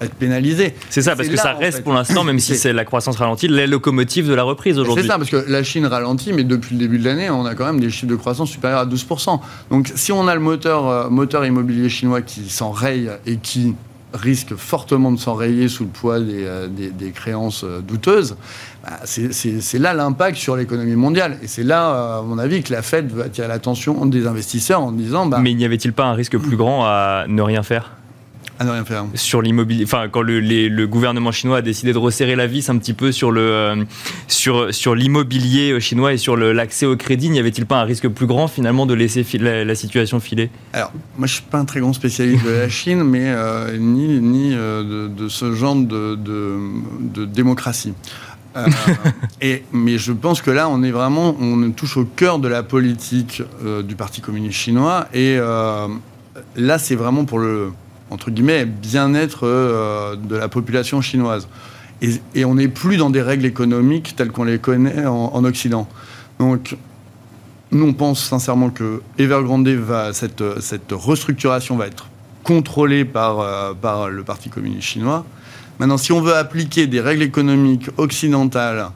être 0.00 0.14
pénalisé. 0.14 0.74
C'est 0.90 1.02
ça, 1.02 1.16
parce 1.16 1.28
que 1.28 1.36
ça 1.36 1.52
reste 1.52 1.82
pour 1.82 1.92
l'instant, 1.92 2.24
même 2.24 2.38
si 2.38 2.56
c'est 2.56 2.72
la 2.72 2.84
croissance 2.84 3.16
ralentie, 3.16 3.48
les 3.48 3.66
locomotives 3.66 4.28
de 4.28 4.34
la 4.34 4.42
reprise 4.42 4.78
aujourd'hui. 4.78 5.04
C'est 5.04 5.08
ça, 5.08 5.18
parce 5.18 5.30
que 5.30 5.44
la 5.48 5.62
Chine 5.62 5.86
ralentit, 5.86 6.32
mais 6.32 6.44
depuis 6.44 6.74
le 6.74 6.80
début 6.80 6.98
de 6.98 7.04
l'année, 7.04 7.30
on 7.30 7.44
a 7.46 7.54
quand 7.54 7.66
même 7.66 7.80
des 7.80 7.90
chiffres 7.90 8.10
de 8.10 8.16
croissance 8.16 8.50
supérieurs 8.50 8.80
à 8.80 8.86
12%. 8.86 9.40
Donc 9.70 9.90
si 9.94 10.12
on 10.12 10.26
a 10.28 10.34
le 10.34 10.40
moteur, 10.40 10.88
euh, 10.88 11.08
moteur 11.08 11.44
immobilier 11.46 11.88
chinois 11.88 12.22
qui 12.22 12.48
s'enraye 12.48 13.10
et 13.26 13.36
qui 13.36 13.74
risque 14.12 14.54
fortement 14.54 15.10
de 15.10 15.18
s'enrayer 15.18 15.68
sous 15.68 15.84
le 15.84 15.90
poids 15.90 16.20
des, 16.20 16.44
euh, 16.44 16.68
des, 16.68 17.10
créances 17.10 17.64
euh, 17.64 17.80
douteuses, 17.80 18.36
bah, 18.84 19.00
c'est 19.04 19.78
là 19.78 19.92
l'impact 19.92 20.36
sur 20.36 20.56
l'économie 20.56 20.94
mondiale. 20.94 21.38
Et 21.42 21.48
c'est 21.48 21.64
là, 21.64 22.18
à 22.18 22.22
mon 22.22 22.38
avis, 22.38 22.62
que 22.62 22.72
la 22.72 22.82
Fed 22.82 23.10
va 23.10 23.24
attirer 23.24 23.48
l'attention 23.48 24.06
des 24.06 24.26
investisseurs 24.26 24.80
en 24.80 24.92
disant... 24.92 25.26
Bah, 25.26 25.38
mais 25.40 25.54
n'y 25.54 25.64
avait-il 25.64 25.92
pas 25.92 26.04
un 26.04 26.14
risque 26.14 26.38
plus 26.38 26.56
grand 26.56 26.84
à 26.84 27.24
ne 27.26 27.42
rien 27.42 27.62
faire? 27.62 27.90
À 28.58 28.64
ne 28.64 28.70
rien 28.70 28.84
faire. 28.84 29.04
Sur 29.14 29.42
l'immobilier, 29.42 29.84
enfin, 29.84 30.08
quand 30.08 30.22
le, 30.22 30.40
le, 30.40 30.86
gouvernement 30.86 31.32
chinois 31.32 31.58
a 31.58 31.62
décidé 31.62 31.92
de 31.92 31.98
resserrer 31.98 32.36
la 32.36 32.46
vis 32.46 32.68
un 32.70 32.78
petit 32.78 32.92
peu 32.92 33.10
sur 33.10 33.32
le 33.32 33.40
euh, 33.40 33.84
sur 34.28 34.72
sur 34.72 34.94
l'immobilier 34.94 35.80
chinois 35.80 36.12
et 36.12 36.18
sur 36.18 36.36
l'accès 36.36 36.86
au 36.86 36.96
crédit, 36.96 37.30
n'y 37.30 37.40
avait-il 37.40 37.66
pas 37.66 37.80
un 37.80 37.84
risque 37.84 38.08
plus 38.08 38.26
grand 38.26 38.46
finalement 38.46 38.86
de 38.86 38.94
laisser 38.94 39.26
la, 39.38 39.74
situation 39.74 40.20
filer? 40.20 40.50
Alors, 40.72 40.92
moi, 41.18 41.26
je 41.26 41.34
suis 41.34 41.42
pas 41.42 41.58
un 41.58 41.64
très 41.64 41.80
grand 41.80 41.92
spécialiste 41.92 42.44
de 42.44 42.50
la 42.50 42.68
Chine, 42.68 43.02
mais 43.04 43.24
euh, 43.26 43.76
ni 43.76 44.20
ni 44.20 44.54
euh, 44.54 45.08
de, 45.08 45.28
ce 45.28 45.52
genre 45.52 45.74
de, 45.74 46.14
de, 46.14 47.24
démocratie. 47.24 47.94
et, 49.40 49.64
mais 49.72 49.98
je 49.98 50.12
pense 50.12 50.40
que 50.40 50.52
là, 50.52 50.68
on 50.68 50.84
est 50.84 50.92
vraiment, 50.92 51.36
on 51.40 51.72
touche 51.72 51.96
au 51.96 52.04
cœur 52.04 52.38
de 52.38 52.46
la 52.46 52.62
politique 52.62 53.42
du 53.82 53.96
Parti 53.96 54.20
communiste 54.20 54.56
chinois. 54.56 55.08
Et 55.12 55.38
là, 56.56 56.78
c'est 56.78 56.94
vraiment 56.94 57.24
pour 57.24 57.40
le, 57.40 57.72
entre 58.14 58.30
guillemets, 58.30 58.64
bien-être 58.64 59.40
euh, 59.44 60.16
de 60.16 60.36
la 60.36 60.48
population 60.48 61.00
chinoise. 61.00 61.48
Et, 62.34 62.44
on 62.44 62.54
n'est 62.54 62.68
plus 62.68 62.96
dans 62.96 63.10
des 63.10 63.22
règles 63.22 63.46
économiques 63.46 64.14
telles 64.16 64.30
qu'on 64.30 64.44
les 64.44 64.58
connaît 64.58 65.06
en, 65.06 65.44
Occident. 65.44 65.88
Donc, 66.38 66.76
nous, 67.72 67.86
on 67.86 67.92
pense 67.92 68.22
sincèrement 68.22 68.70
que 68.70 69.00
Evergrande 69.18 69.68
va, 69.68 70.12
cette, 70.12 70.60
cette 70.60 70.92
restructuration 70.92 71.76
va 71.76 71.86
être 71.86 72.08
contrôlée 72.42 73.04
par, 73.04 73.40
euh, 73.40 73.72
par 73.74 74.08
le 74.10 74.22
Parti 74.22 74.50
communiste 74.50 74.82
chinois. 74.82 75.24
Maintenant, 75.78 75.96
si 75.96 76.12
on 76.12 76.20
veut 76.20 76.36
appliquer 76.36 76.86
des 76.86 77.00
règles 77.00 77.22
économiques 77.22 77.88
occidentales 77.96 78.90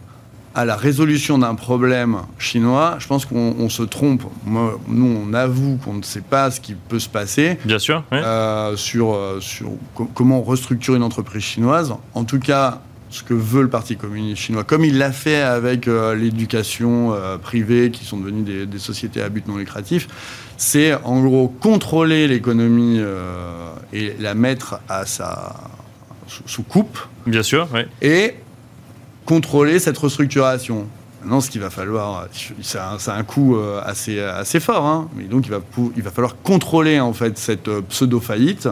à 0.59 0.65
la 0.65 0.75
résolution 0.75 1.39
d'un 1.39 1.55
problème 1.55 2.17
chinois, 2.37 2.97
je 2.99 3.07
pense 3.07 3.27
qu'on 3.27 3.69
se 3.69 3.85
trompe. 3.85 4.25
nous, 4.45 5.23
on 5.25 5.33
avoue 5.33 5.79
qu'on 5.85 5.95
ne 5.95 6.03
sait 6.03 6.21
pas 6.21 6.51
ce 6.51 6.61
qui 6.61 6.75
peut 6.75 6.99
se 6.99 7.09
passer. 7.09 7.59
Bien 7.65 7.79
sûr. 7.79 8.03
Euh, 8.13 8.75
sur, 8.75 9.15
euh, 9.15 9.39
comment 10.15 10.43
restructurer 10.43 10.97
une 10.97 11.05
entreprise 11.05 11.45
chinoise. 11.45 11.95
En 12.13 12.25
tout 12.25 12.41
cas, 12.41 12.81
ce 13.09 13.23
que 13.23 13.35
veut 13.35 13.63
le 13.63 13.71
Parti 13.71 13.97
communiste 13.97 14.43
chinois, 14.43 14.65
comme 14.65 14.85
il 14.85 14.99
l'a 14.99 15.13
fait 15.13 15.43
avec 15.43 15.87
euh, 15.87 16.17
l'éducation 16.17 17.15
privée, 17.41 17.93
qui 17.93 18.05
sont 18.05 18.17
devenues 18.17 18.67
des, 18.67 18.79
sociétés 18.81 19.23
à 19.23 19.29
but 19.29 19.47
non 19.47 19.59
lucratif, 19.59 20.09
c'est 20.57 20.93
en 21.05 21.23
gros 21.23 21.47
contrôler 21.47 22.27
l'économie 22.27 23.01
et 23.93 24.13
la 24.19 24.35
mettre 24.35 24.81
à 24.89 25.07
sa 25.07 25.55
sous, 26.47 26.65
coupe. 26.65 26.99
Bien 27.29 27.45
sûr. 27.45 27.69
Oui. 27.73 27.83
Et 28.03 28.35
contrôler 29.29 29.79
cette 29.79 29.99
restructuration. 29.99 30.87
Maintenant, 31.21 31.43
ce 31.43 31.51
qu'il 31.51 31.61
va 31.61 31.69
falloir, 31.69 32.29
c'est 32.63 32.79
un, 33.11 33.25
coût 33.25 33.57
euh, 33.57 33.79
assez, 33.85 34.21
assez 34.21 34.59
fort, 34.59 34.87
hein. 34.87 35.11
mais 35.15 35.25
donc 35.25 35.45
il 35.45 35.51
va, 35.51 35.61
il 35.97 36.03
va 36.03 36.11
falloir 36.11 36.37
contrôler 36.43 36.99
en 36.99 37.13
fait 37.13 37.37
cette 37.37 37.69
euh, 37.69 37.83
pseudo-faillite, 37.83 38.71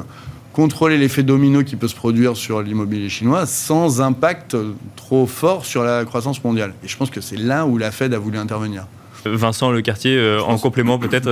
contrôler 0.55 0.97
l'effet 0.97 1.23
domino 1.23 1.63
qui 1.63 1.77
peut 1.77 1.89
se 1.89 1.95
produire 1.95 2.39
sur 2.39 2.63
l'immobilier 2.63 3.11
chinois 3.11 3.45
sans 3.45 4.01
impact 4.01 4.57
trop 4.95 5.27
fort 5.27 5.67
sur 5.67 5.85
la 5.85 6.07
croissance 6.07 6.43
mondiale. 6.43 6.73
Et 6.83 6.89
je 6.89 6.97
pense 6.97 7.11
que 7.11 7.21
c'est 7.21 7.37
là 7.37 7.67
où 7.67 7.77
la 7.77 7.91
Fed 7.91 8.15
a 8.15 8.19
voulu 8.19 8.39
intervenir. 8.39 8.87
Vincent 9.25 9.71
Le 9.71 9.83
Quartier, 9.83 10.39
en 10.47 10.59
complément 10.59 10.99
peut-être. 10.99 11.31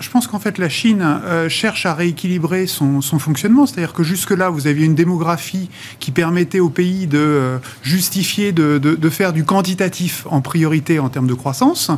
je 0.00 0.10
pense, 0.10 0.26
qu'en 0.26 0.38
fait 0.38 0.58
la 0.58 0.68
Chine 0.68 1.20
cherche 1.48 1.86
à 1.86 1.94
rééquilibrer 1.94 2.66
son, 2.66 3.00
fonctionnement, 3.00 3.66
c'est-à-dire 3.66 3.92
que 3.92 4.02
jusque-là 4.02 4.50
vous 4.50 4.66
aviez 4.66 4.84
une 4.84 4.94
démographie 4.94 5.68
qui 6.00 6.10
permettait 6.10 6.60
au 6.60 6.68
pays 6.68 7.06
de 7.06 7.58
justifier 7.82 8.52
de, 8.52 8.78
de, 8.78 9.08
faire 9.08 9.32
du 9.32 9.44
quantitatif 9.44 10.26
en 10.30 10.40
priorité 10.40 10.98
en 10.98 11.08
termes 11.08 11.26
de 11.26 11.34
croissance. 11.34 11.90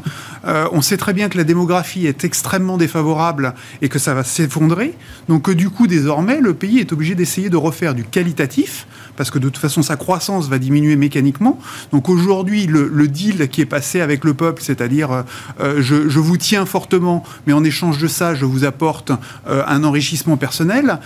on 0.44 0.82
sait 0.82 0.96
très 0.96 1.12
bien 1.12 1.28
que 1.28 1.38
la 1.38 1.44
démographie 1.44 2.06
est 2.06 2.24
extrêmement 2.24 2.76
défavorable 2.76 3.54
et 3.82 3.88
que 3.88 3.98
ça 3.98 4.14
va 4.14 4.24
s'effondrer, 4.24 4.94
donc 5.28 5.42
que 5.42 5.52
du 5.52 5.70
coup 5.70 5.86
désormais 5.86 6.40
le 6.40 6.54
pays 6.54 6.78
est 6.78 6.92
obligé 6.92 7.14
d'essayer 7.14 7.50
de 7.50 7.56
refaire 7.56 7.94
du 7.94 8.04
qualitatif 8.04 8.86
parce 9.16 9.30
que 9.30 9.38
de 9.38 9.48
toute 9.48 9.58
façon 9.58 9.82
sa 9.82 9.96
croissance 9.96 10.48
va 10.48 10.58
diminuer 10.58 10.96
mécaniquement. 10.96 11.58
Donc 11.92 12.08
aujourd'hui, 12.08 12.66
le, 12.66 13.06
deal 13.08 13.48
qui 13.48 13.60
est 13.60 13.66
passé 13.66 14.00
avec 14.00 14.24
le 14.24 14.34
peuple, 14.34 14.62
c'est-à-dire 14.62 15.12
euh, 15.12 15.22
euh, 15.60 15.82
je, 15.82 16.18
vous 16.18 16.36
tiens 16.36 16.66
fortement, 16.66 17.22
mais 17.46 17.52
en 17.52 17.64
échange 17.64 17.98
de 17.98 18.08
ça, 18.08 18.34
je 18.34 18.44
vous 18.44 18.64
apporte 18.64 19.12
euh, 19.46 19.62
un 19.66 19.84
enrichissement 19.84 20.36
personnel. 20.36 20.98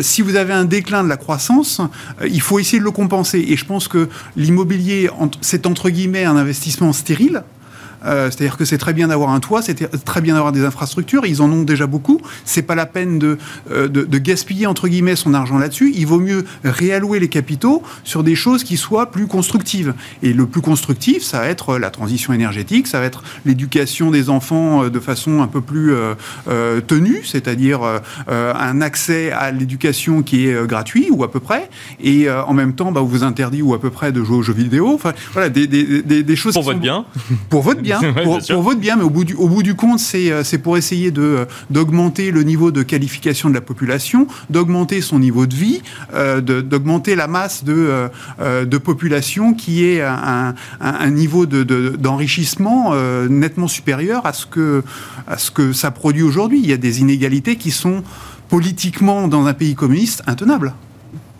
si 0.00 0.22
vous 0.22 0.36
avez 0.36 0.52
un 0.52 0.64
déclin 0.64 1.04
de 1.04 1.08
la 1.08 1.16
croissance, 1.16 1.80
il 2.24 2.40
faut 2.40 2.58
essayer 2.58 2.78
de 2.78 2.84
le 2.84 2.90
compenser. 2.90 3.44
Et 3.48 3.56
je 3.56 3.64
pense 3.64 3.88
que 3.88 4.08
l'immobilier, 4.36 5.10
c'est 5.40 5.66
entre 5.66 5.90
guillemets 5.90 6.24
un 6.24 6.36
investissement 6.36 6.92
stérile. 6.92 7.42
Euh, 8.04 8.30
c'est-à-dire 8.30 8.56
que 8.56 8.64
c'est 8.64 8.78
très 8.78 8.92
bien 8.92 9.08
d'avoir 9.08 9.30
un 9.30 9.40
toit, 9.40 9.62
c'est 9.62 10.04
très 10.04 10.20
bien 10.20 10.34
d'avoir 10.34 10.52
des 10.52 10.64
infrastructures. 10.64 11.26
Ils 11.26 11.42
en 11.42 11.50
ont 11.50 11.62
déjà 11.62 11.86
beaucoup. 11.86 12.20
C'est 12.44 12.62
pas 12.62 12.74
la 12.74 12.86
peine 12.86 13.18
de, 13.18 13.38
euh, 13.70 13.88
de, 13.88 14.18
gaspiller 14.18 14.66
entre 14.66 14.88
guillemets 14.88 15.16
son 15.16 15.34
argent 15.34 15.58
là-dessus. 15.58 15.92
Il 15.94 16.06
vaut 16.06 16.20
mieux 16.20 16.44
réallouer 16.64 17.18
les 17.18 17.28
capitaux 17.28 17.82
sur 18.04 18.22
des 18.22 18.34
choses 18.34 18.62
qui 18.62 18.76
soient 18.76 19.10
plus 19.10 19.26
constructives. 19.26 19.94
Et 20.22 20.32
le 20.32 20.46
plus 20.46 20.60
constructif, 20.60 21.22
ça 21.22 21.40
va 21.40 21.48
être 21.48 21.78
la 21.78 21.90
transition 21.90 22.32
énergétique, 22.32 22.86
ça 22.86 23.00
va 23.00 23.06
être 23.06 23.24
l'éducation 23.44 24.10
des 24.10 24.30
enfants 24.30 24.84
euh, 24.84 24.90
de 24.90 25.00
façon 25.00 25.42
un 25.42 25.48
peu 25.48 25.60
plus 25.60 25.92
tenue, 26.86 27.22
c'est-à-dire 27.24 27.80
un 28.28 28.80
accès 28.80 29.30
à 29.32 29.50
l'éducation 29.50 30.22
qui 30.22 30.46
est 30.46 30.66
gratuit 30.66 31.08
ou 31.10 31.24
à 31.24 31.30
peu 31.30 31.40
près, 31.40 31.68
et 32.02 32.30
en 32.30 32.52
même 32.52 32.74
temps, 32.74 32.92
bah, 32.92 33.00
on 33.02 33.06
vous 33.06 33.24
interdit 33.24 33.62
ou 33.62 33.74
à 33.74 33.80
peu 33.80 33.90
près 33.90 34.12
de 34.12 34.22
jouer 34.22 34.36
aux 34.36 34.42
jeux 34.42 34.52
vidéo. 34.52 34.92
Enfin, 34.94 35.12
voilà, 35.32 35.48
des, 35.48 35.66
des, 35.66 36.22
des, 36.22 36.36
choses 36.36 36.54
pour 36.54 36.62
votre 36.62 36.78
bien. 36.78 37.04
Pour 37.48 37.62
votre 37.62 37.80
bien 37.80 37.91
pour, 38.24 38.62
votre 38.62 38.80
bien, 38.80 38.96
mais 38.96 39.02
au 39.02 39.10
bout 39.10 39.24
du, 39.24 39.34
au 39.34 39.48
bout 39.48 39.62
du 39.62 39.74
compte, 39.74 39.98
c'est 39.98 40.30
euh, 40.30 40.42
pour 40.62 40.76
essayer 40.76 41.10
de 41.10 41.46
d'augmenter 41.70 42.30
le 42.30 42.42
niveau 42.42 42.70
de 42.70 42.82
qualification 42.82 43.48
de 43.48 43.54
la 43.54 43.60
population, 43.60 44.26
d'augmenter 44.50 45.00
son 45.00 45.18
niveau 45.18 45.46
de 45.46 45.54
vie, 45.54 45.82
euh, 46.14 46.40
d'augmenter 46.40 47.14
la 47.16 47.26
masse 47.26 47.64
de, 47.64 48.08
euh, 48.40 48.64
de 48.64 48.78
population 48.78 49.54
qui 49.54 49.84
est 49.84 50.02
un, 50.02 50.54
un, 50.80 51.10
niveau 51.10 51.46
d'enrichissement 51.46 52.94
de, 52.94 53.28
nettement 53.28 53.68
supérieur 53.68 54.26
à 54.26 54.32
ce, 54.32 54.46
que, 54.46 54.82
à 55.26 55.38
ce 55.38 55.50
que 55.50 55.72
ça 55.72 55.90
produit 55.90 56.22
aujourd'hui. 56.22 56.60
Il 56.62 56.68
y 56.68 56.72
a 56.72 56.76
des 56.76 57.00
inégalités 57.00 57.56
qui 57.56 57.70
sont 57.70 58.02
politiquement, 58.48 59.28
dans 59.28 59.46
un 59.46 59.54
pays 59.54 59.74
communiste, 59.74 60.22
intenables. 60.26 60.74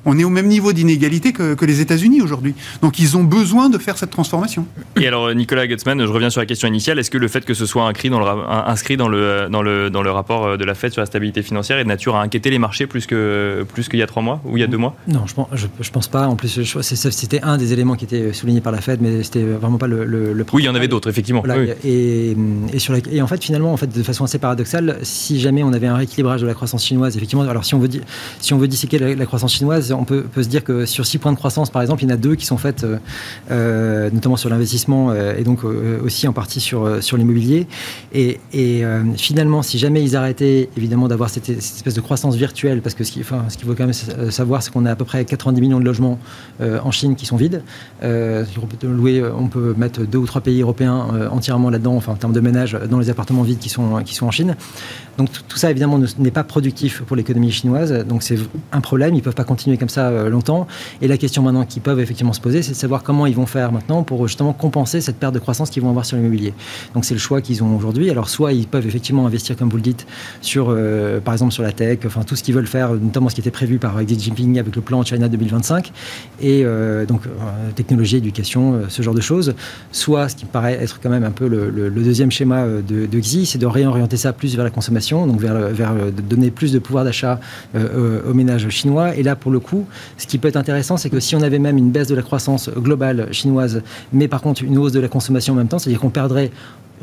On 0.04 0.18
est 0.18 0.24
au 0.24 0.30
même 0.30 0.46
niveau 0.46 0.72
d'inégalité 0.72 1.32
que, 1.32 1.62
les 1.62 1.80
États-Unis 1.80 2.20
aujourd'hui. 2.22 2.54
Donc 2.82 2.98
ils 2.98 3.16
ont 3.16 3.22
besoin 3.22 3.70
de 3.70 3.78
faire 3.78 3.96
cette 3.96 4.10
transformation. 4.10 4.66
Et 4.96 5.06
alors 5.06 5.32
Nicolas 5.32 5.66
Gutzmann, 5.68 6.00
je 6.04 6.10
reviens 6.10 6.28
sur 6.28 6.40
la 6.40 6.46
question 6.46 6.66
initiale. 6.66 6.98
Est-ce 6.98 7.10
que 7.10 7.18
le 7.18 7.28
fait 7.28 7.44
que 7.44 7.54
ce 7.54 7.66
soit 7.66 7.86
inscrit 7.86 8.10
dans 8.10 8.18
le, 8.18 8.26
inscrit 8.26 8.96
dans 8.96 9.08
le, 9.08 9.48
dans 9.48 9.62
le, 9.62 9.90
dans 9.90 10.02
le 10.02 10.10
rapport 10.10 10.58
de 10.58 10.64
la 10.64 10.74
Fed 10.74 10.92
sur 10.92 11.00
la 11.00 11.06
stabilité 11.06 11.42
financière 11.42 11.78
est 11.78 11.84
de 11.84 11.88
nature 11.88 12.16
à 12.16 12.22
inquiéter 12.22 12.50
les 12.50 12.58
marchés 12.58 12.86
plus 12.86 13.06
qu'il 13.06 13.64
plus 13.72 13.88
qu'il 13.88 14.00
y 14.00 14.02
a 14.02 14.06
trois 14.06 14.22
mois 14.22 14.40
ou 14.44 14.56
il 14.56 14.60
y 14.60 14.64
a 14.64 14.66
deux 14.66 14.76
mois? 14.76 14.96
Non, 15.06 15.26
je 15.26 15.34
pense, 15.34 15.48
je, 15.52 15.90
pense 15.90 16.08
pas. 16.08 16.26
En 16.26 16.36
plus, 16.36 16.62
c'était 16.82 17.40
un 17.42 17.56
des 17.56 17.72
éléments 17.72 17.94
qui 17.94 18.04
était 18.04 18.32
souligné 18.32 18.60
par 18.60 18.72
la 18.72 18.80
Fed, 18.80 19.00
mais 19.00 19.22
c'était 19.22 19.44
vraiment 19.44 19.78
pas 19.78 19.86
le, 19.86 20.04
le, 20.04 20.44
Oui, 20.52 20.62
il 20.62 20.66
y 20.66 20.68
en 20.68 20.74
avait 20.74 20.88
d'autres, 20.88 21.08
effectivement. 21.08 21.42
Et, 21.84 22.36
et, 22.72 22.78
sur 22.78 22.94
et 22.94 23.22
en 23.22 23.26
fait, 23.26 23.42
finalement, 23.42 23.72
en 23.72 23.76
fait, 23.76 23.86
de 23.86 24.02
façon 24.02 24.24
assez 24.24 24.38
paradoxale, 24.38 24.98
si 25.02 25.40
jamais 25.40 25.62
on 25.62 25.72
avait 25.72 25.86
un 25.86 25.96
rééquilibrage 25.96 26.40
de 26.40 26.46
la 26.46 26.54
croissance 26.54 26.84
chinoise, 26.84 27.16
effectivement, 27.16 27.44
alors 27.44 27.64
si 27.64 27.74
on 27.74 27.78
veut, 27.78 27.88
si 28.40 28.52
on 28.52 28.58
veut 28.58 28.68
disséquer 28.68 28.98
la, 28.98 29.14
la 29.14 29.26
croissance 29.26 29.54
chinoise, 29.54 29.91
on 29.98 30.04
peut, 30.04 30.24
se 30.36 30.48
dire 30.48 30.64
que 30.64 30.86
sur 30.86 31.06
six 31.06 31.18
points 31.18 31.32
de 31.32 31.36
croissance, 31.36 31.70
par 31.70 31.82
exemple, 31.82 32.02
il 32.02 32.08
y 32.08 32.12
en 32.12 32.14
a 32.14 32.18
deux 32.18 32.34
qui 32.34 32.46
sont 32.46 32.56
faites, 32.56 32.84
euh, 32.84 32.98
euh, 33.50 34.10
notamment 34.10 34.36
sur 34.36 34.48
l'investissement 34.48 35.10
euh, 35.10 35.34
et 35.36 35.44
donc 35.44 35.64
aussi 35.64 36.26
en 36.28 36.32
partie 36.32 36.60
sur, 36.60 37.02
sur 37.02 37.16
l'immobilier. 37.16 37.66
Et, 38.12 38.38
finalement, 39.16 39.62
si 39.62 39.78
jamais 39.78 40.02
ils 40.02 40.16
arrêtaient, 40.16 40.68
évidemment, 40.76 41.08
d'avoir 41.08 41.30
cette, 41.30 41.48
espèce 41.48 41.94
de 41.94 42.00
croissance 42.00 42.36
virtuelle, 42.36 42.82
parce 42.82 42.94
que 42.94 43.04
ce 43.04 43.12
qu'il 43.12 43.24
faut 43.24 43.36
quand 43.76 43.86
même 43.86 44.30
savoir, 44.30 44.62
c'est 44.62 44.72
qu'on 44.72 44.86
a 44.86 44.92
à 44.92 44.96
peu 44.96 45.04
près 45.04 45.24
90 45.24 45.60
millions 45.60 45.80
de 45.80 45.84
logements 45.84 46.18
en 46.60 46.90
Chine 46.90 47.16
qui 47.16 47.26
sont 47.26 47.36
vides. 47.36 47.62
on, 48.02 48.66
peut 48.66 48.86
louer, 48.86 49.22
on 49.24 49.48
peut 49.48 49.74
mettre 49.76 50.02
deux 50.02 50.18
ou 50.18 50.26
trois 50.26 50.40
pays 50.40 50.62
européens 50.62 51.06
entièrement 51.30 51.70
là-dedans, 51.70 51.94
enfin 51.94 52.12
en 52.12 52.16
termes 52.16 52.32
de 52.32 52.40
ménage, 52.40 52.76
dans 52.90 52.98
les 52.98 53.10
appartements 53.10 53.42
vides 53.42 53.58
qui 53.58 53.68
sont, 53.68 54.02
qui 54.04 54.14
sont 54.14 54.26
en 54.26 54.30
Chine. 54.30 54.56
Donc 55.18 55.28
tout 55.48 55.58
ça, 55.58 55.70
évidemment, 55.70 56.00
n'est 56.18 56.30
pas 56.30 56.44
productif 56.44 57.02
pour 57.02 57.16
l'économie 57.16 57.50
chinoise. 57.50 57.92
Donc 58.06 58.22
c'est 58.22 58.38
un 58.72 58.80
problème. 58.80 59.14
Ils 59.14 59.18
ne 59.18 59.22
peuvent 59.22 59.34
pas 59.34 59.44
continuer 59.44 59.76
comme 59.82 59.88
ça 59.88 60.28
longtemps. 60.28 60.68
Et 61.00 61.08
la 61.08 61.16
question 61.16 61.42
maintenant 61.42 61.64
qu'ils 61.64 61.82
peuvent 61.82 61.98
effectivement 61.98 62.32
se 62.32 62.40
poser, 62.40 62.62
c'est 62.62 62.70
de 62.72 62.76
savoir 62.76 63.02
comment 63.02 63.26
ils 63.26 63.34
vont 63.34 63.46
faire 63.46 63.72
maintenant 63.72 64.04
pour 64.04 64.28
justement 64.28 64.52
compenser 64.52 65.00
cette 65.00 65.16
perte 65.16 65.34
de 65.34 65.40
croissance 65.40 65.70
qu'ils 65.70 65.82
vont 65.82 65.90
avoir 65.90 66.06
sur 66.06 66.16
l'immobilier. 66.16 66.54
Donc 66.94 67.04
c'est 67.04 67.14
le 67.14 67.20
choix 67.20 67.40
qu'ils 67.40 67.62
ont 67.64 67.74
aujourd'hui. 67.76 68.10
Alors 68.10 68.28
soit 68.28 68.52
ils 68.52 68.66
peuvent 68.66 68.86
effectivement 68.86 69.26
investir, 69.26 69.56
comme 69.56 69.68
vous 69.68 69.76
le 69.76 69.82
dites, 69.82 70.06
sur, 70.40 70.66
euh, 70.68 71.20
par 71.20 71.34
exemple 71.34 71.52
sur 71.52 71.62
la 71.62 71.72
tech, 71.72 71.98
enfin 72.06 72.22
tout 72.22 72.36
ce 72.36 72.42
qu'ils 72.42 72.54
veulent 72.54 72.66
faire, 72.66 72.92
notamment 72.94 73.28
ce 73.28 73.34
qui 73.34 73.40
était 73.40 73.50
prévu 73.50 73.78
par 73.78 74.02
Xi 74.04 74.18
Jinping 74.18 74.58
avec 74.58 74.76
le 74.76 74.82
plan 74.82 75.02
China 75.02 75.28
2025, 75.28 75.92
et 76.40 76.62
euh, 76.64 77.04
donc 77.06 77.26
euh, 77.26 77.30
technologie, 77.74 78.16
éducation, 78.16 78.82
ce 78.88 79.02
genre 79.02 79.14
de 79.14 79.20
choses. 79.20 79.54
Soit 79.90 80.28
ce 80.28 80.36
qui 80.36 80.44
me 80.44 80.50
paraît 80.50 80.78
être 80.80 81.00
quand 81.02 81.10
même 81.10 81.24
un 81.24 81.30
peu 81.30 81.48
le, 81.48 81.90
deuxième 81.90 82.30
schéma 82.30 82.66
de, 82.66 83.20
Xi, 83.20 83.46
c'est 83.46 83.58
de 83.58 83.66
réorienter 83.66 84.16
ça 84.16 84.32
plus 84.32 84.54
vers 84.56 84.64
la 84.64 84.70
consommation, 84.70 85.26
donc 85.26 85.40
vers, 85.40 85.54
vers 85.54 85.94
donner 86.28 86.50
plus 86.50 86.72
de 86.72 86.78
pouvoir 86.78 87.04
d'achat 87.04 87.38
aux 87.74 88.34
ménages 88.34 88.68
chinois. 88.70 89.14
Et 89.16 89.22
là, 89.22 89.36
pour 89.36 89.50
le 89.50 89.60
coup, 89.60 89.71
ce 90.18 90.26
qui 90.26 90.38
peut 90.38 90.48
être 90.48 90.56
intéressant, 90.56 90.96
c'est 90.96 91.10
que 91.10 91.20
si 91.20 91.36
on 91.36 91.42
avait 91.42 91.58
même 91.58 91.78
une 91.78 91.90
baisse 91.90 92.08
de 92.08 92.14
la 92.14 92.22
croissance 92.22 92.70
globale 92.70 93.28
chinoise, 93.32 93.82
mais 94.12 94.28
par 94.28 94.40
contre 94.40 94.62
une 94.62 94.78
hausse 94.78 94.92
de 94.92 95.00
la 95.00 95.08
consommation 95.08 95.54
en 95.54 95.56
même 95.56 95.68
temps, 95.68 95.78
c'est-à-dire 95.78 96.00
qu'on 96.00 96.10
perdrait 96.10 96.50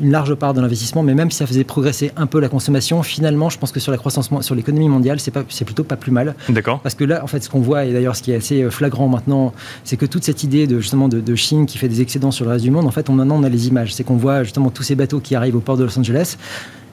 une 0.00 0.10
large 0.10 0.34
part 0.34 0.54
de 0.54 0.60
l'investissement, 0.60 1.02
mais 1.02 1.14
même 1.14 1.30
si 1.30 1.38
ça 1.38 1.46
faisait 1.46 1.64
progresser 1.64 2.10
un 2.16 2.26
peu 2.26 2.40
la 2.40 2.48
consommation, 2.48 3.02
finalement, 3.02 3.50
je 3.50 3.58
pense 3.58 3.70
que 3.70 3.80
sur 3.80 3.92
la 3.92 3.98
croissance, 3.98 4.30
sur 4.40 4.54
l'économie 4.54 4.88
mondiale, 4.88 5.20
c'est, 5.20 5.30
pas, 5.30 5.44
c'est 5.48 5.64
plutôt 5.64 5.84
pas 5.84 5.96
plus 5.96 6.10
mal. 6.10 6.34
D'accord. 6.48 6.80
Parce 6.80 6.94
que 6.94 7.04
là, 7.04 7.22
en 7.22 7.26
fait, 7.26 7.40
ce 7.44 7.50
qu'on 7.50 7.60
voit, 7.60 7.84
et 7.84 7.92
d'ailleurs 7.92 8.16
ce 8.16 8.22
qui 8.22 8.32
est 8.32 8.36
assez 8.36 8.62
euh, 8.62 8.70
flagrant 8.70 9.08
maintenant, 9.08 9.52
c'est 9.84 9.96
que 9.96 10.06
toute 10.06 10.24
cette 10.24 10.42
idée 10.42 10.66
de 10.66 10.80
justement 10.80 11.08
de, 11.08 11.34
Chine 11.34 11.66
qui 11.66 11.78
fait 11.78 11.88
des 11.88 12.00
excédents 12.00 12.30
sur 12.30 12.44
le 12.44 12.50
reste 12.50 12.64
du 12.64 12.70
monde, 12.70 12.86
en 12.86 12.90
fait, 12.90 13.08
on, 13.08 13.14
maintenant 13.14 13.36
on 13.36 13.44
a 13.44 13.48
les 13.48 13.68
images. 13.68 13.94
C'est 13.94 14.04
qu'on 14.04 14.16
voit 14.16 14.42
justement 14.42 14.70
tous 14.70 14.82
ces 14.82 14.94
bateaux 14.94 15.20
qui 15.20 15.34
arrivent 15.34 15.56
au 15.56 15.60
port 15.60 15.76
de 15.76 15.84
Los 15.84 15.98
Angeles. 15.98 16.36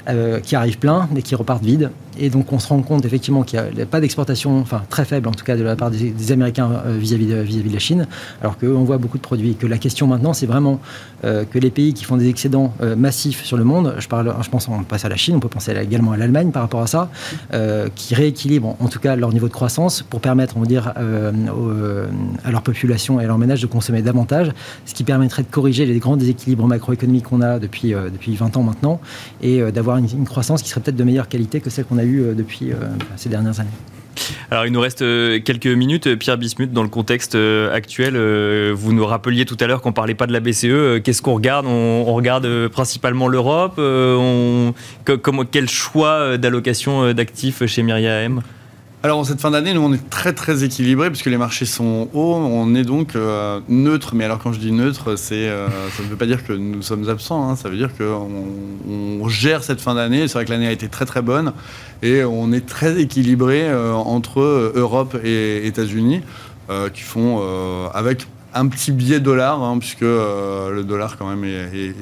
Euh, 0.09 0.39
qui 0.39 0.55
arrivent 0.55 0.77
pleins 0.77 1.09
mais 1.11 1.21
qui 1.21 1.35
repartent 1.35 1.65
vides. 1.65 1.89
Et 2.19 2.29
donc 2.29 2.51
on 2.51 2.59
se 2.59 2.67
rend 2.67 2.81
compte 2.81 3.05
effectivement 3.05 3.43
qu'il 3.43 3.61
n'y 3.75 3.81
a, 3.81 3.85
pas 3.85 3.99
d'exportation, 3.99 4.59
enfin 4.59 4.83
très 4.89 5.05
faible 5.05 5.27
en 5.27 5.31
tout 5.31 5.45
cas 5.45 5.55
de 5.55 5.63
la 5.63 5.75
part 5.75 5.91
des, 5.91 6.31
Américains 6.31 6.69
euh, 6.85 6.97
vis-à-vis 6.97 7.27
de, 7.27 7.73
la 7.73 7.79
Chine, 7.79 8.07
alors 8.41 8.57
qu'on 8.57 8.83
voit 8.83 8.97
beaucoup 8.97 9.17
de 9.17 9.23
produits. 9.23 9.55
Que 9.55 9.67
la 9.67 9.77
question 9.77 10.07
maintenant, 10.07 10.33
c'est 10.33 10.45
vraiment 10.45 10.79
euh, 11.23 11.45
que 11.45 11.59
les 11.59 11.69
pays 11.69 11.93
qui 11.93 12.03
font 12.03 12.17
des 12.17 12.27
excédents 12.27 12.73
massifs 12.97 13.43
sur 13.43 13.57
le 13.57 13.63
monde, 13.63 13.95
je, 13.99 14.07
pense 14.07 14.67
on 14.67 14.83
passe 14.83 15.05
à 15.05 15.09
la 15.09 15.15
Chine, 15.15 15.35
on 15.35 15.39
peut 15.39 15.47
penser 15.47 15.71
également 15.71 16.11
à 16.11 16.17
l'Allemagne 16.17 16.51
par 16.51 16.63
rapport 16.63 16.81
à 16.81 16.87
ça, 16.87 17.09
qui 17.95 18.15
rééquilibrent 18.15 18.75
en 18.79 18.87
tout 18.87 18.99
cas 18.99 19.15
leur 19.15 19.31
niveau 19.31 19.47
de 19.47 19.53
croissance 19.53 20.03
pour 20.03 20.19
permettre, 20.19 20.57
on 20.57 20.61
va 20.61 20.65
dire, 20.65 20.93
à 22.43 22.51
leur 22.51 22.61
population 22.61 23.19
et 23.19 23.23
à 23.23 23.27
leur 23.27 23.37
ménage 23.37 23.61
de 23.61 23.67
consommer 23.67 24.01
davantage, 24.01 24.51
ce 24.85 24.93
qui 24.93 25.03
permettrait 25.03 25.43
de 25.43 25.47
corriger 25.47 25.85
les 25.85 25.99
grands 25.99 26.17
déséquilibres 26.17 26.67
macroéconomiques 26.67 27.25
qu'on 27.25 27.41
a 27.41 27.59
depuis, 27.59 27.91
depuis 27.91 28.35
20 28.35 28.57
ans 28.57 28.63
maintenant 28.63 28.99
et 29.41 29.61
d'avoir 29.71 29.97
une, 29.97 30.25
croissance 30.25 30.61
qui 30.61 30.69
serait 30.69 30.81
peut-être 30.81 30.95
de 30.95 31.03
meilleure 31.03 31.29
qualité 31.29 31.59
que 31.59 31.69
celle 31.69 31.85
qu'on 31.85 31.97
a 31.97 32.03
euh, 32.15 32.33
depuis 32.33 32.71
euh, 32.71 32.75
ces 33.15 33.29
dernières 33.29 33.59
années. 33.59 33.69
Alors, 34.49 34.65
il 34.65 34.71
nous 34.71 34.79
reste 34.79 35.03
euh, 35.03 35.39
quelques 35.39 35.67
minutes. 35.67 36.15
Pierre 36.15 36.37
Bismuth, 36.37 36.71
dans 36.73 36.83
le 36.83 36.89
contexte 36.89 37.35
actuel, 37.71 38.17
vous 38.71 38.93
nous 38.93 39.05
rappeliez 39.05 39.45
tout 39.45 39.57
à 39.59 39.67
l'heure 39.67 39.81
qu'on 39.81 39.89
ne 39.89 39.93
parlait 39.93 40.15
pas 40.15 40.25
de 40.25 40.33
la 40.33 40.39
BCE. 40.39 41.01
Qu'est-ce 41.03 41.21
qu'on 41.21 41.35
regarde? 41.35 41.65
On, 41.67 42.03
regarde 42.13 42.67
principalement 42.69 43.27
l'Europe. 43.27 43.79
quel 45.51 45.69
choix 45.69 46.37
d'allocation 46.37 47.13
d'actifs 47.13 47.65
chez 47.67 47.83
Myriam? 47.83 48.41
Alors 49.07 49.25
cette 49.25 49.39
fin 49.39 49.51
d'année, 49.51 49.73
nous 49.73 49.79
on 49.79 49.93
est 49.93 50.09
très 50.09 50.33
très 50.33 50.65
équilibré 50.65 51.09
puisque 51.09 51.27
les 51.27 51.37
marchés 51.37 51.65
sont 51.65 52.09
hauts. 52.13 52.35
On 52.35 52.75
est 52.75 52.83
donc 52.83 53.15
euh, 53.15 53.61
neutre, 53.69 54.15
mais 54.15 54.25
alors 54.25 54.37
quand 54.37 54.51
je 54.51 54.59
dis 54.59 54.73
neutre, 54.73 55.11
euh, 55.11 55.15
ça 55.15 56.03
ne 56.03 56.09
veut 56.09 56.17
pas 56.17 56.25
dire 56.25 56.45
que 56.45 56.51
nous 56.51 56.81
sommes 56.81 57.07
absents. 57.07 57.49
Hein. 57.49 57.55
ça 57.55 57.69
veut 57.69 57.77
dire 57.77 57.89
qu'on 57.97 58.27
on 58.89 59.29
gère 59.29 59.63
cette 59.63 59.79
fin 59.79 59.95
d'année. 59.95 60.27
C'est 60.27 60.33
vrai 60.33 60.43
que 60.43 60.51
l'année 60.51 60.67
a 60.67 60.73
été 60.73 60.89
très 60.89 61.05
très 61.05 61.21
bonne 61.21 61.53
et 62.03 62.25
on 62.25 62.51
est 62.51 62.65
très 62.65 62.99
équilibré 62.99 63.69
euh, 63.69 63.93
entre 63.93 64.41
Europe 64.75 65.17
et 65.23 65.65
États-Unis 65.65 66.21
qui 66.93 67.01
font 67.01 67.41
avec 67.93 68.27
un 68.53 68.67
petit 68.67 68.91
billet 68.91 69.21
dollar 69.21 69.63
hein, 69.63 69.77
puisque 69.79 70.01
le 70.01 70.81
dollar 70.81 71.15
quand 71.17 71.33
même 71.33 71.45
est, 71.45 71.93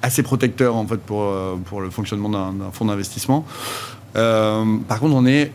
assez 0.00 0.22
protecteur 0.22 0.76
en 0.76 0.86
fait 0.86 1.00
pour, 1.00 1.28
pour 1.64 1.80
le 1.80 1.90
fonctionnement 1.90 2.28
d'un 2.28 2.70
fonds 2.72 2.84
d'investissement. 2.84 3.44
par 4.14 5.00
contre, 5.00 5.16
on 5.16 5.26
est 5.26 5.50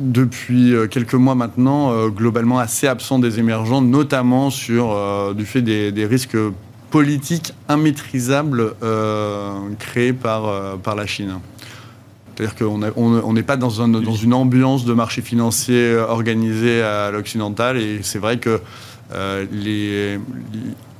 depuis 0.00 0.74
euh, 0.74 0.86
quelques 0.86 1.14
mois 1.14 1.34
maintenant, 1.34 1.92
euh, 1.92 2.08
globalement 2.08 2.58
assez 2.58 2.86
absent 2.86 3.18
des 3.18 3.38
émergents, 3.38 3.82
notamment 3.82 4.48
euh, 4.70 5.34
du 5.34 5.44
fait 5.44 5.62
des, 5.62 6.06
risques 6.06 6.36
politique 6.90 7.52
immaîtrisable 7.68 8.72
créée 9.78 10.14
par, 10.14 10.78
par 10.78 10.96
la 10.96 11.04
Chine. 11.04 11.38
C'est-à-dire 12.34 12.54
qu'on 12.56 13.32
n'est 13.34 13.42
pas 13.42 13.58
dans, 13.58 13.68
une 13.68 14.32
ambiance 14.32 14.86
de 14.86 14.94
marché 14.94 15.20
financier 15.20 15.94
organisé 15.96 16.80
à 16.80 17.10
l'occidental 17.10 17.76
et 17.76 18.00
c'est 18.02 18.18
vrai 18.18 18.38
que 18.38 18.60
les, 19.10 20.18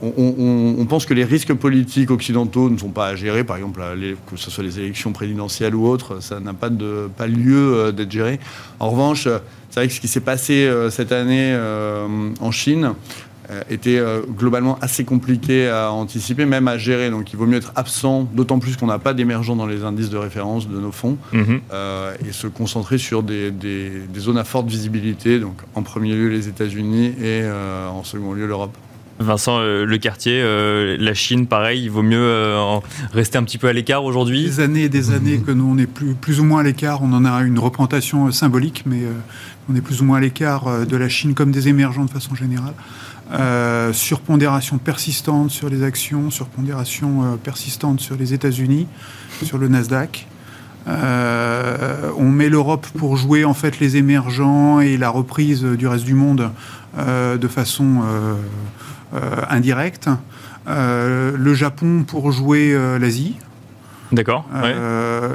on, 0.00 0.86
pense 0.88 1.06
que 1.06 1.14
les 1.14 1.24
risques 1.24 1.54
politiques 1.54 2.10
occidentaux 2.10 2.70
ne 2.70 2.78
sont 2.78 2.90
pas 2.90 3.08
à 3.08 3.16
gérer, 3.16 3.44
par 3.44 3.56
exemple, 3.56 3.82
que 4.30 4.36
ce 4.36 4.50
soit 4.50 4.62
les 4.62 4.78
élections 4.78 5.12
présidentielles 5.12 5.74
ou 5.74 5.86
autres, 5.86 6.22
ça 6.22 6.40
n'a 6.40 6.54
pas, 6.54 6.70
pas 7.16 7.26
lieu 7.26 7.74
euh, 7.74 7.92
d'être 7.92 8.10
géré. 8.10 8.38
En 8.78 8.90
revanche, 8.90 9.26
euh, 9.26 9.38
c'est 9.70 9.80
vrai 9.80 9.88
que 9.88 9.94
ce 9.94 10.00
qui 10.00 10.08
s'est 10.08 10.20
passé 10.20 10.66
euh, 10.66 10.90
cette 10.90 11.12
année 11.12 11.56
en 12.40 12.50
Chine 12.50 12.92
était 13.70 14.02
globalement 14.36 14.78
assez 14.80 15.04
compliqué 15.04 15.68
à 15.68 15.90
anticiper, 15.90 16.44
même 16.44 16.68
à 16.68 16.76
gérer. 16.76 17.10
Donc 17.10 17.32
il 17.32 17.36
vaut 17.36 17.46
mieux 17.46 17.56
être 17.56 17.72
absent, 17.76 18.28
d'autant 18.34 18.58
plus 18.58 18.76
qu'on 18.76 18.86
n'a 18.86 18.98
pas 18.98 19.14
d'émergents 19.14 19.56
dans 19.56 19.66
les 19.66 19.84
indices 19.84 20.10
de 20.10 20.18
référence 20.18 20.68
de 20.68 20.78
nos 20.78 20.92
fonds, 20.92 21.16
mhm. 21.32 21.60
et 22.28 22.32
se 22.32 22.46
concentrer 22.46 22.98
sur 22.98 23.22
des, 23.22 23.52
zones 24.16 24.38
à 24.38 24.44
forte 24.44 24.68
visibilité, 24.68 25.40
donc 25.40 25.56
en 25.74 25.82
premier 25.82 26.14
lieu 26.14 26.28
les 26.28 26.48
États-Unis 26.48 27.14
et 27.22 27.42
en 27.90 28.04
second 28.04 28.32
lieu 28.32 28.46
l'Europe. 28.46 28.76
Vincent 29.18 29.58
euh, 29.58 29.84
Le 29.84 29.98
Quartier, 29.98 30.40
euh, 30.42 30.96
la 30.98 31.14
Chine, 31.14 31.46
pareil, 31.46 31.82
il 31.82 31.90
vaut 31.90 32.02
mieux 32.02 32.18
euh, 32.18 32.78
rester 33.12 33.38
un 33.38 33.42
petit 33.42 33.58
peu 33.58 33.66
à 33.66 33.72
l'écart 33.72 34.04
aujourd'hui? 34.04 34.44
Des 34.44 34.60
années 34.60 34.84
et 34.84 34.88
des 34.88 35.10
années 35.10 35.38
que 35.38 35.50
nous, 35.50 35.68
on 35.68 35.78
est 35.78 35.86
plus, 35.86 36.14
plus 36.14 36.40
ou 36.40 36.44
moins 36.44 36.60
à 36.60 36.62
l'écart. 36.62 37.02
On 37.02 37.12
en 37.12 37.24
a 37.24 37.42
une 37.42 37.58
représentation 37.58 38.30
symbolique, 38.30 38.84
mais 38.86 39.02
on 39.68 39.74
est 39.74 39.80
plus 39.80 40.00
ou 40.00 40.04
moins 40.04 40.18
à 40.18 40.20
l'écart 40.20 40.86
de 40.86 40.96
la 40.96 41.08
Chine 41.08 41.34
comme 41.34 41.50
des 41.50 41.68
émergents 41.68 42.04
de 42.04 42.10
façon 42.10 42.34
générale. 42.34 42.74
Surpondération 43.92 44.78
persistante 44.78 45.50
sur 45.50 45.68
les 45.68 45.82
actions, 45.82 46.30
surpondération 46.30 47.38
persistante 47.42 48.00
sur 48.00 48.16
les 48.16 48.32
États-Unis, 48.32 48.86
sur 49.42 49.58
le 49.58 49.68
Nasdaq. 49.68 50.26
on 50.86 52.30
met 52.30 52.48
l'Europe 52.48 52.86
pour 52.96 53.16
jouer 53.16 53.44
en 53.44 53.54
fait 53.54 53.80
les 53.80 53.96
émergents 53.96 54.80
et 54.80 54.96
la 54.96 55.10
reprise 55.10 55.62
du 55.62 55.86
reste 55.86 56.04
du 56.04 56.14
monde 56.14 56.50
de 56.96 57.48
façon 57.48 58.02
euh, 59.14 59.40
indirect. 59.48 60.10
Euh, 60.68 61.32
le 61.34 61.54
Japon 61.54 62.04
pour 62.06 62.30
jouer 62.30 62.72
euh, 62.74 62.98
l'Asie. 62.98 63.36
D'accord. 64.12 64.46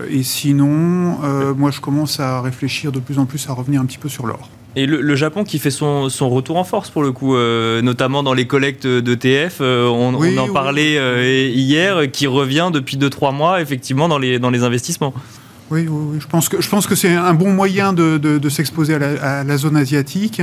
Et 0.09 0.23
sinon, 0.23 1.19
moi, 1.55 1.69
je 1.69 1.79
commence 1.79 2.19
à 2.19 2.41
réfléchir 2.41 2.91
de 2.91 2.99
plus 2.99 3.19
en 3.19 3.25
plus 3.25 3.47
à 3.47 3.53
revenir 3.53 3.79
un 3.79 3.85
petit 3.85 3.99
peu 3.99 4.09
sur 4.09 4.25
l'or. 4.25 4.49
Et 4.75 4.85
le, 4.85 5.15
Japon 5.15 5.43
qui 5.43 5.59
fait 5.59 5.71
son, 5.71 6.09
son, 6.09 6.29
retour 6.29 6.57
en 6.57 6.63
force 6.63 6.89
pour 6.89 7.03
le 7.03 7.11
coup, 7.11 7.35
notamment 7.35 8.23
dans 8.23 8.33
les 8.33 8.47
collectes 8.47 8.87
d'ETF, 8.87 9.61
on, 9.61 10.15
on, 10.15 10.37
en 10.37 10.47
parlait 10.51 11.51
hier, 11.51 12.11
qui 12.11 12.27
revient 12.27 12.71
depuis 12.73 12.97
2-3 12.97 13.35
mois 13.35 13.61
effectivement 13.61 14.07
dans 14.07 14.17
les, 14.17 14.39
dans 14.39 14.49
les 14.49 14.63
investissements. 14.63 15.13
Oui, 15.71 15.87
oui, 15.89 16.19
je 16.19 16.27
pense 16.27 16.49
que 16.49 16.61
je 16.61 16.69
pense 16.69 16.85
que 16.85 16.93
c'est 16.93 17.15
un 17.15 17.33
bon 17.33 17.51
moyen 17.51 17.93
de, 17.93 18.49
s'exposer 18.49 18.93
à, 18.93 19.43
la, 19.43 19.57
zone 19.57 19.75
asiatique. 19.75 20.41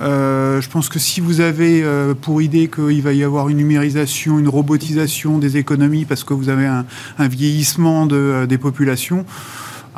Euh, 0.00 0.60
je 0.60 0.68
pense 0.68 0.88
que 0.88 1.00
si 1.00 1.20
vous 1.20 1.40
avez 1.40 1.82
euh, 1.82 2.14
pour 2.14 2.42
idée 2.42 2.68
qu'il 2.68 3.02
va 3.02 3.12
y 3.12 3.24
avoir 3.24 3.48
une 3.48 3.56
numérisation, 3.56 4.38
une 4.38 4.48
robotisation 4.48 5.38
des 5.38 5.56
économies 5.56 6.04
parce 6.04 6.22
que 6.22 6.34
vous 6.34 6.48
avez 6.48 6.66
un, 6.66 6.84
vieillissement 7.18 8.06
de, 8.06 8.46
des 8.48 8.58
populations, 8.58 9.24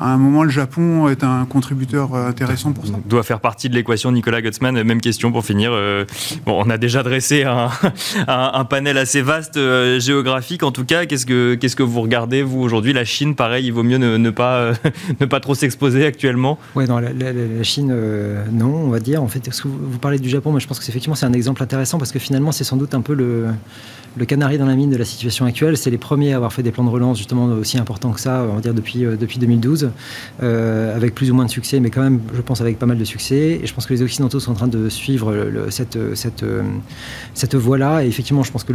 à 0.01 0.09
un 0.09 0.17
moment, 0.17 0.45
le 0.45 0.51
Japon 0.51 1.11
est 1.11 1.23
un 1.23 1.45
contributeur 1.45 2.15
euh, 2.15 2.29
intéressant 2.29 2.73
pour 2.73 2.87
ça. 2.87 2.95
Doit 3.05 3.23
faire 3.23 3.41
partie 3.41 3.69
de 3.69 3.75
l'équation 3.75 4.11
Nicolas 4.13 4.41
Gutzmann. 4.41 4.83
Même 4.83 5.01
question 5.03 5.31
pour 5.31 5.45
finir. 5.45 5.73
Euh, 5.75 6.07
bon, 6.47 6.63
on 6.65 6.71
a 6.71 6.79
déjà 6.79 7.03
dressé 7.03 7.45
un, 7.45 7.69
un, 8.27 8.65
panel 8.65 8.97
assez 8.97 9.21
vaste 9.21 9.59
euh, 9.59 10.01
géographique. 10.01 10.63
En 10.63 10.73
tout 10.73 10.87
cas, 10.87 11.05
qu'est-ce 11.05 11.27
que, 11.27 11.55
qu'est-ce 11.55 11.77
que 11.77 11.83
vous 11.83 12.01
regardez, 12.01 12.43
vous, 12.43 12.61
aujourd'hui? 12.61 12.95
La 12.95 13.05
Chine, 13.05 13.35
pareil, 13.35 13.67
il 13.67 13.73
vaut 13.73 13.83
mieux 13.83 13.99
ne, 13.99 14.31
pas, 14.31 14.73
ne 15.21 15.27
pas 15.27 15.41
trop 15.41 15.55
s'exposer 15.55 16.07
actuellement? 16.07 16.59
Oui, 16.75 16.87
non, 16.89 16.99
la, 16.99 17.13
la, 17.13 17.63
Chine, 17.63 17.95
non, 18.51 18.75
on 18.75 18.89
va 18.89 19.01
dire. 19.01 19.23
En 19.23 19.29
fait, 19.29 19.47
vous, 19.65 19.79
vous 19.91 19.99
parlez 19.99 20.19
du 20.19 20.31
Japon, 20.31 20.53
mais 20.53 20.61
je 20.61 20.67
pense 20.67 20.79
que 20.79 20.85
c'est, 20.85 20.93
effectivement, 20.93 21.15
c'est 21.15 21.27
un 21.27 21.35
exemple 21.35 21.63
intéressant 21.63 21.99
parce 21.99 22.11
que 22.11 22.19
finalement, 22.19 22.53
c'est 22.53 22.65
sans 22.65 22.79
doute 22.79 22.95
un 22.95 23.03
peu 23.03 23.13
le 23.13 23.49
le 24.17 24.25
canari 24.25 24.59
dans 24.59 24.67
la 24.67 24.75
mine 24.75 24.91
de 24.91 24.97
la 24.97 25.05
situation 25.05 25.45
actuelle. 25.47 25.77
C'est 25.77 25.91
les 25.91 25.99
premiers 25.99 26.33
à 26.33 26.37
avoir 26.37 26.53
fait 26.53 26.63
des 26.63 26.73
plans 26.73 26.85
de 26.85 26.91
relance 26.91 27.19
justement 27.19 27.47
aussi 27.47 27.79
importants 27.79 28.11
que 28.11 28.21
ça, 28.21 28.45
on 28.51 28.55
va 28.55 28.61
dire 28.61 28.75
depuis, 28.75 29.05
euh, 29.05 29.17
depuis 29.17 29.39
2012, 29.39 29.91
euh, 30.43 30.97
avec 30.97 31.15
plus 31.15 31.31
ou 31.31 31.35
moins 31.35 31.45
de 31.45 31.51
succès, 31.51 31.81
mais 31.81 31.91
quand 31.91 32.03
même, 32.03 32.21
je 32.35 32.41
pense, 32.41 32.61
avec 32.61 32.79
pas 32.79 32.87
mal 32.87 32.99
de 32.99 33.05
succès. 33.05 33.61
Et 33.63 33.67
je 33.67 33.75
pense 33.75 33.87
que 33.87 33.95
les 33.95 34.03
Occidentaux 34.03 34.41
sont 34.41 34.53
en 34.53 34.55
train 34.55 34.69
de 34.69 34.89
suivre 34.89 35.35
cette, 35.71 35.99
cette, 36.15 36.43
euh, 36.43 36.63
cette 37.35 37.55
voie-là. 37.55 38.05
Et 38.05 38.09
effectivement, 38.09 38.43
je 38.43 38.51
pense 38.51 38.65
que 38.65 38.73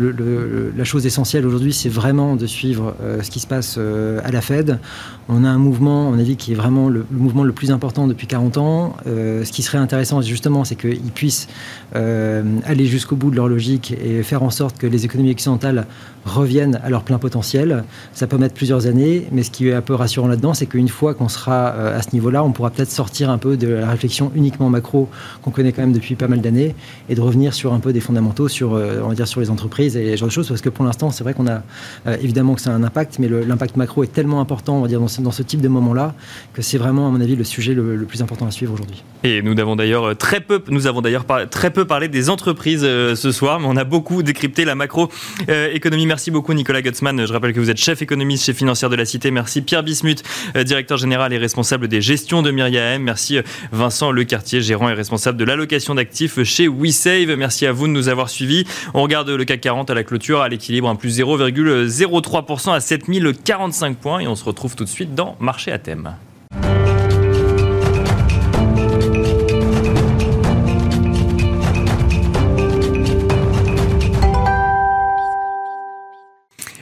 la 0.76 0.84
chose 0.84 1.06
essentielle 1.06 1.46
aujourd'hui, 1.46 1.74
c'est 1.74 1.90
vraiment 1.90 2.36
de 2.36 2.48
suivre 2.48 2.96
ce 3.22 3.30
qui 3.30 3.40
se 3.40 3.48
passe 3.48 3.78
à 3.78 4.32
la 4.32 4.42
Fed. 4.42 4.80
On 5.28 5.44
a 5.44 5.50
un 5.50 5.58
mouvement, 5.58 6.10
on 6.10 6.18
a 6.18 6.24
dit, 6.24 6.38
qui 6.38 6.52
est 6.52 6.56
vraiment 6.56 6.90
le, 6.90 7.06
mouvement 7.12 7.44
le 7.44 7.52
plus 7.52 7.72
important 7.72 8.08
depuis 8.08 8.28
40 8.28 8.58
ans. 8.58 8.96
ce 9.06 9.52
qui 9.52 9.64
serait 9.64 9.78
intéressant, 9.78 10.22
justement, 10.22 10.64
c'est 10.64 10.76
qu'ils 10.76 11.12
puissent 11.14 11.48
aller 11.94 12.86
jusqu'au 12.86 13.16
bout 13.16 13.32
de 13.32 13.36
leur 13.36 13.48
logique 13.48 13.94
et 14.04 14.24
faire 14.24 14.44
en 14.44 14.50
sorte 14.50 14.78
que 14.78 14.88
les 14.88 15.06
économies 15.06 15.25
occidentales 15.32 15.86
reviennent 16.26 16.80
à 16.84 16.90
leur 16.90 17.04
plein 17.04 17.20
potentiel. 17.20 17.84
Ça 18.14 18.28
peut 18.28 18.38
mettre 18.38 18.56
plusieurs 18.56 18.88
années, 18.88 19.28
mais 19.32 19.44
ce 19.44 19.52
qui 19.52 19.70
est 19.70 19.74
un 19.74 19.82
peu 19.82 19.94
rassurant 19.94 20.28
là-dedans, 20.28 20.54
c'est 20.54 20.66
qu'une 20.66 20.90
fois 20.90 21.14
qu'on 21.14 21.30
sera 21.30 21.74
euh, 21.76 21.98
à 21.98 22.02
ce 22.02 22.10
niveau-là, 22.14 22.44
on 22.44 22.52
pourra 22.52 22.72
peut-être 22.72 22.92
sortir 22.92 23.30
un 23.30 23.38
peu 23.38 23.58
de 23.58 23.68
la 23.68 23.90
réflexion 23.90 24.32
uniquement 24.36 24.70
macro 24.70 25.08
qu'on 25.44 25.52
connaît 25.52 25.72
quand 25.72 25.84
même 25.84 25.94
depuis 25.94 26.16
pas 26.16 26.28
mal 26.28 26.42
d'années 26.42 26.76
et 27.10 27.16
de 27.16 27.22
revenir 27.22 27.54
sur 27.54 27.74
un 27.74 27.80
peu 27.80 27.94
des 27.94 28.00
fondamentaux, 28.00 28.48
sur, 28.48 28.74
euh, 28.74 29.02
on 29.04 29.10
va 29.10 29.16
dire, 29.16 29.28
sur 29.28 29.40
les 29.40 29.50
entreprises 29.50 29.96
et 29.96 30.12
ce 30.12 30.18
genre 30.18 30.28
de 30.28 30.34
choses, 30.34 30.48
parce 30.48 30.62
que 30.62 30.70
pour 30.70 30.84
l'instant, 30.84 31.12
c'est 31.12 31.24
vrai 31.24 31.34
qu'on 31.34 31.48
a 31.48 31.62
euh, 32.08 32.18
évidemment 32.22 32.56
que 32.56 32.62
ça 32.62 32.72
a 32.72 32.74
un 32.74 32.84
impact, 32.84 33.20
mais 33.20 33.28
l'impact 33.28 33.78
macro 33.78 34.04
est 34.04 34.12
tellement 34.12 34.42
important, 34.42 34.78
on 34.78 34.82
va 34.82 34.88
dire, 34.88 35.00
dans 35.00 35.08
ce, 35.08 35.44
type 35.44 35.62
de 35.62 35.68
moment-là, 35.68 36.16
que 36.54 36.64
c'est 36.64 36.80
vraiment, 36.80 37.08
à 37.08 37.12
mon 37.12 37.22
avis, 37.22 37.36
le 37.36 37.44
sujet 37.44 37.74
le, 37.74 38.06
plus 38.06 38.22
important 38.22 38.48
à 38.48 38.52
suivre 38.52 38.74
aujourd'hui. 38.74 39.04
Et 39.24 39.42
nous 39.42 39.60
avons 39.60 39.76
d'ailleurs 39.76 40.16
très 40.18 40.40
peu, 40.40 40.62
nous 40.70 40.88
avons 40.88 41.02
d'ailleurs 41.02 41.26
très 41.52 41.72
peu 41.72 41.86
parlé 41.86 42.08
des 42.08 42.30
entreprises 42.30 42.82
ce 42.82 43.32
soir, 43.32 43.60
mais 43.60 43.68
on 43.70 43.78
a 43.78 43.84
beaucoup 43.84 44.24
décrypté 44.24 44.66
la 44.66 44.76
macro 44.76 45.10
économie. 45.48 46.06
Merci 46.06 46.32
beaucoup 46.32 46.54
Nicolas 46.54 46.82
Gutzmann. 46.82 47.26
Je 47.26 47.34
rappelle 47.34 47.54
que 47.54 47.60
vous 47.60 47.70
êtes 47.70 47.78
chef 47.78 48.02
économiste 48.02 48.46
chez 48.46 48.54
Financière 48.54 48.90
de 48.90 48.96
la 48.96 49.06
Cité. 49.06 49.32
Merci 49.32 49.62
Pierre 49.62 49.84
Bismuth, 49.84 50.24
euh, 50.56 50.64
directeur 50.64 50.98
général 50.98 51.34
et 51.34 51.38
responsable 51.38 51.88
des 51.88 52.02
gestions 52.02 52.42
de 52.42 52.52
Myriam. 52.52 53.02
Merci 53.02 53.38
euh, 53.38 53.44
Vincent 53.72 54.12
Lecartier, 54.12 54.62
gérant 54.62 54.90
et 54.90 54.94
responsable 54.94 55.38
de 55.38 55.46
l'allocation 55.46 55.96
d'actifs 55.96 56.44
chez 56.44 56.68
WeSave. 56.68 57.36
Merci 57.36 57.66
à 57.66 57.72
vous 57.72 57.88
de 57.88 57.94
nous 57.94 58.10
avoir 58.10 58.30
suivis. 58.30 58.66
On 58.94 59.04
regarde 59.04 59.30
le 59.30 59.46
CAC 59.46 59.62
40 59.62 59.90
à 59.90 59.94
la 59.94 60.04
clôture 60.04 60.42
à 60.42 60.50
l'équilibre, 60.50 60.90
un 60.90 60.96
plus 60.96 61.20
0,03% 61.20 62.74
à 62.74 62.80
7045 62.80 63.98
points 63.98 64.20
et 64.20 64.28
on 64.28 64.36
se 64.36 64.44
retrouve 64.44 64.76
tout 64.76 64.84
de 64.84 64.90
suite 64.90 65.16
dans 65.16 65.36
Marché 65.40 65.72
à 65.72 65.80
thème. 65.80 66.16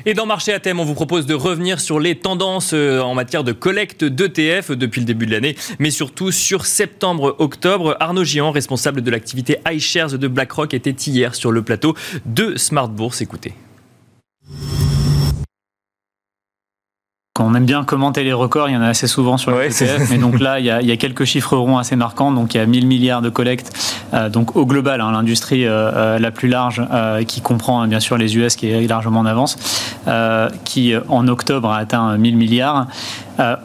Et 0.06 0.14
dans 0.14 0.26
Marché 0.26 0.51
à 0.51 0.60
thème, 0.60 0.82
on 0.82 0.84
vous 0.84 0.95
propose 0.95 1.26
de 1.26 1.34
revenir 1.34 1.80
sur 1.80 1.97
les 1.97 2.16
tendances 2.16 2.72
euh, 2.74 2.99
en 2.99 3.14
matière 3.16 3.45
de 3.45 3.54
collecte 3.54 4.04
d'ETF 4.04 4.72
depuis 4.72 4.99
le 4.99 5.06
début 5.06 5.26
de 5.26 5.32
l'année, 5.32 5.56
mais 5.80 5.91
surtout 5.91 6.30
sur 6.32 6.66
septembre-octobre. 6.66 7.95
Arnaud 8.01 8.26
Gian, 8.26 8.51
responsable 8.51 9.01
de 9.01 9.10
l'activité 9.10 9.60
iShares 9.72 10.18
de 10.18 10.28
BlackRock, 10.28 10.74
était 10.74 10.91
hier 10.91 11.36
sur 11.36 11.54
le 11.54 11.62
plateau 11.62 11.95
de 12.26 12.58
Smart 12.58 12.89
Bourse. 12.89 13.22
Écoutez. 13.22 13.54
On 17.39 17.55
aime 17.55 17.65
bien 17.65 17.84
commenter 17.84 18.23
les 18.23 18.31
records, 18.31 18.69
il 18.69 18.73
y 18.73 18.77
en 18.77 18.81
a 18.84 18.89
assez 18.89 19.07
souvent 19.07 19.38
sur 19.38 19.49
le 19.49 19.63
ETF, 19.63 20.11
mais 20.11 20.19
donc 20.19 20.39
là, 20.39 20.59
il 20.59 20.65
y, 20.65 20.69
a, 20.69 20.97
quelques 20.97 21.25
chiffres 21.25 21.57
ronds 21.57 21.79
assez 21.79 21.95
marquants. 21.95 22.31
Donc 22.31 22.53
il 22.53 22.57
y 22.57 22.59
a 22.59 22.65
1000 22.67 22.86
milliards 22.86 23.23
de 23.23 23.29
collectes, 23.29 23.73
euh, 24.13 24.29
donc 24.29 24.55
au 24.55 24.67
global, 24.67 25.01
hein, 25.01 25.11
l'industrie 25.11 25.65
euh, 25.65 25.91
euh, 25.95 26.19
la 26.19 26.29
plus 26.29 26.47
large, 26.47 26.84
qui 27.27 27.41
comprend 27.41 27.81
hein, 27.81 27.88
bien 27.88 27.99
sûr 27.99 28.17
les 28.17 28.38
US, 28.38 28.55
qui 28.55 28.69
est 28.69 28.88
largement 28.88 29.21
en 29.21 29.25
avance, 29.25 29.57
qui 30.63 30.93
en 31.09 31.27
octobre 31.27 31.71
a 31.71 31.77
atteint 31.77 32.17
1000 32.17 32.38
milliards. 32.38 32.86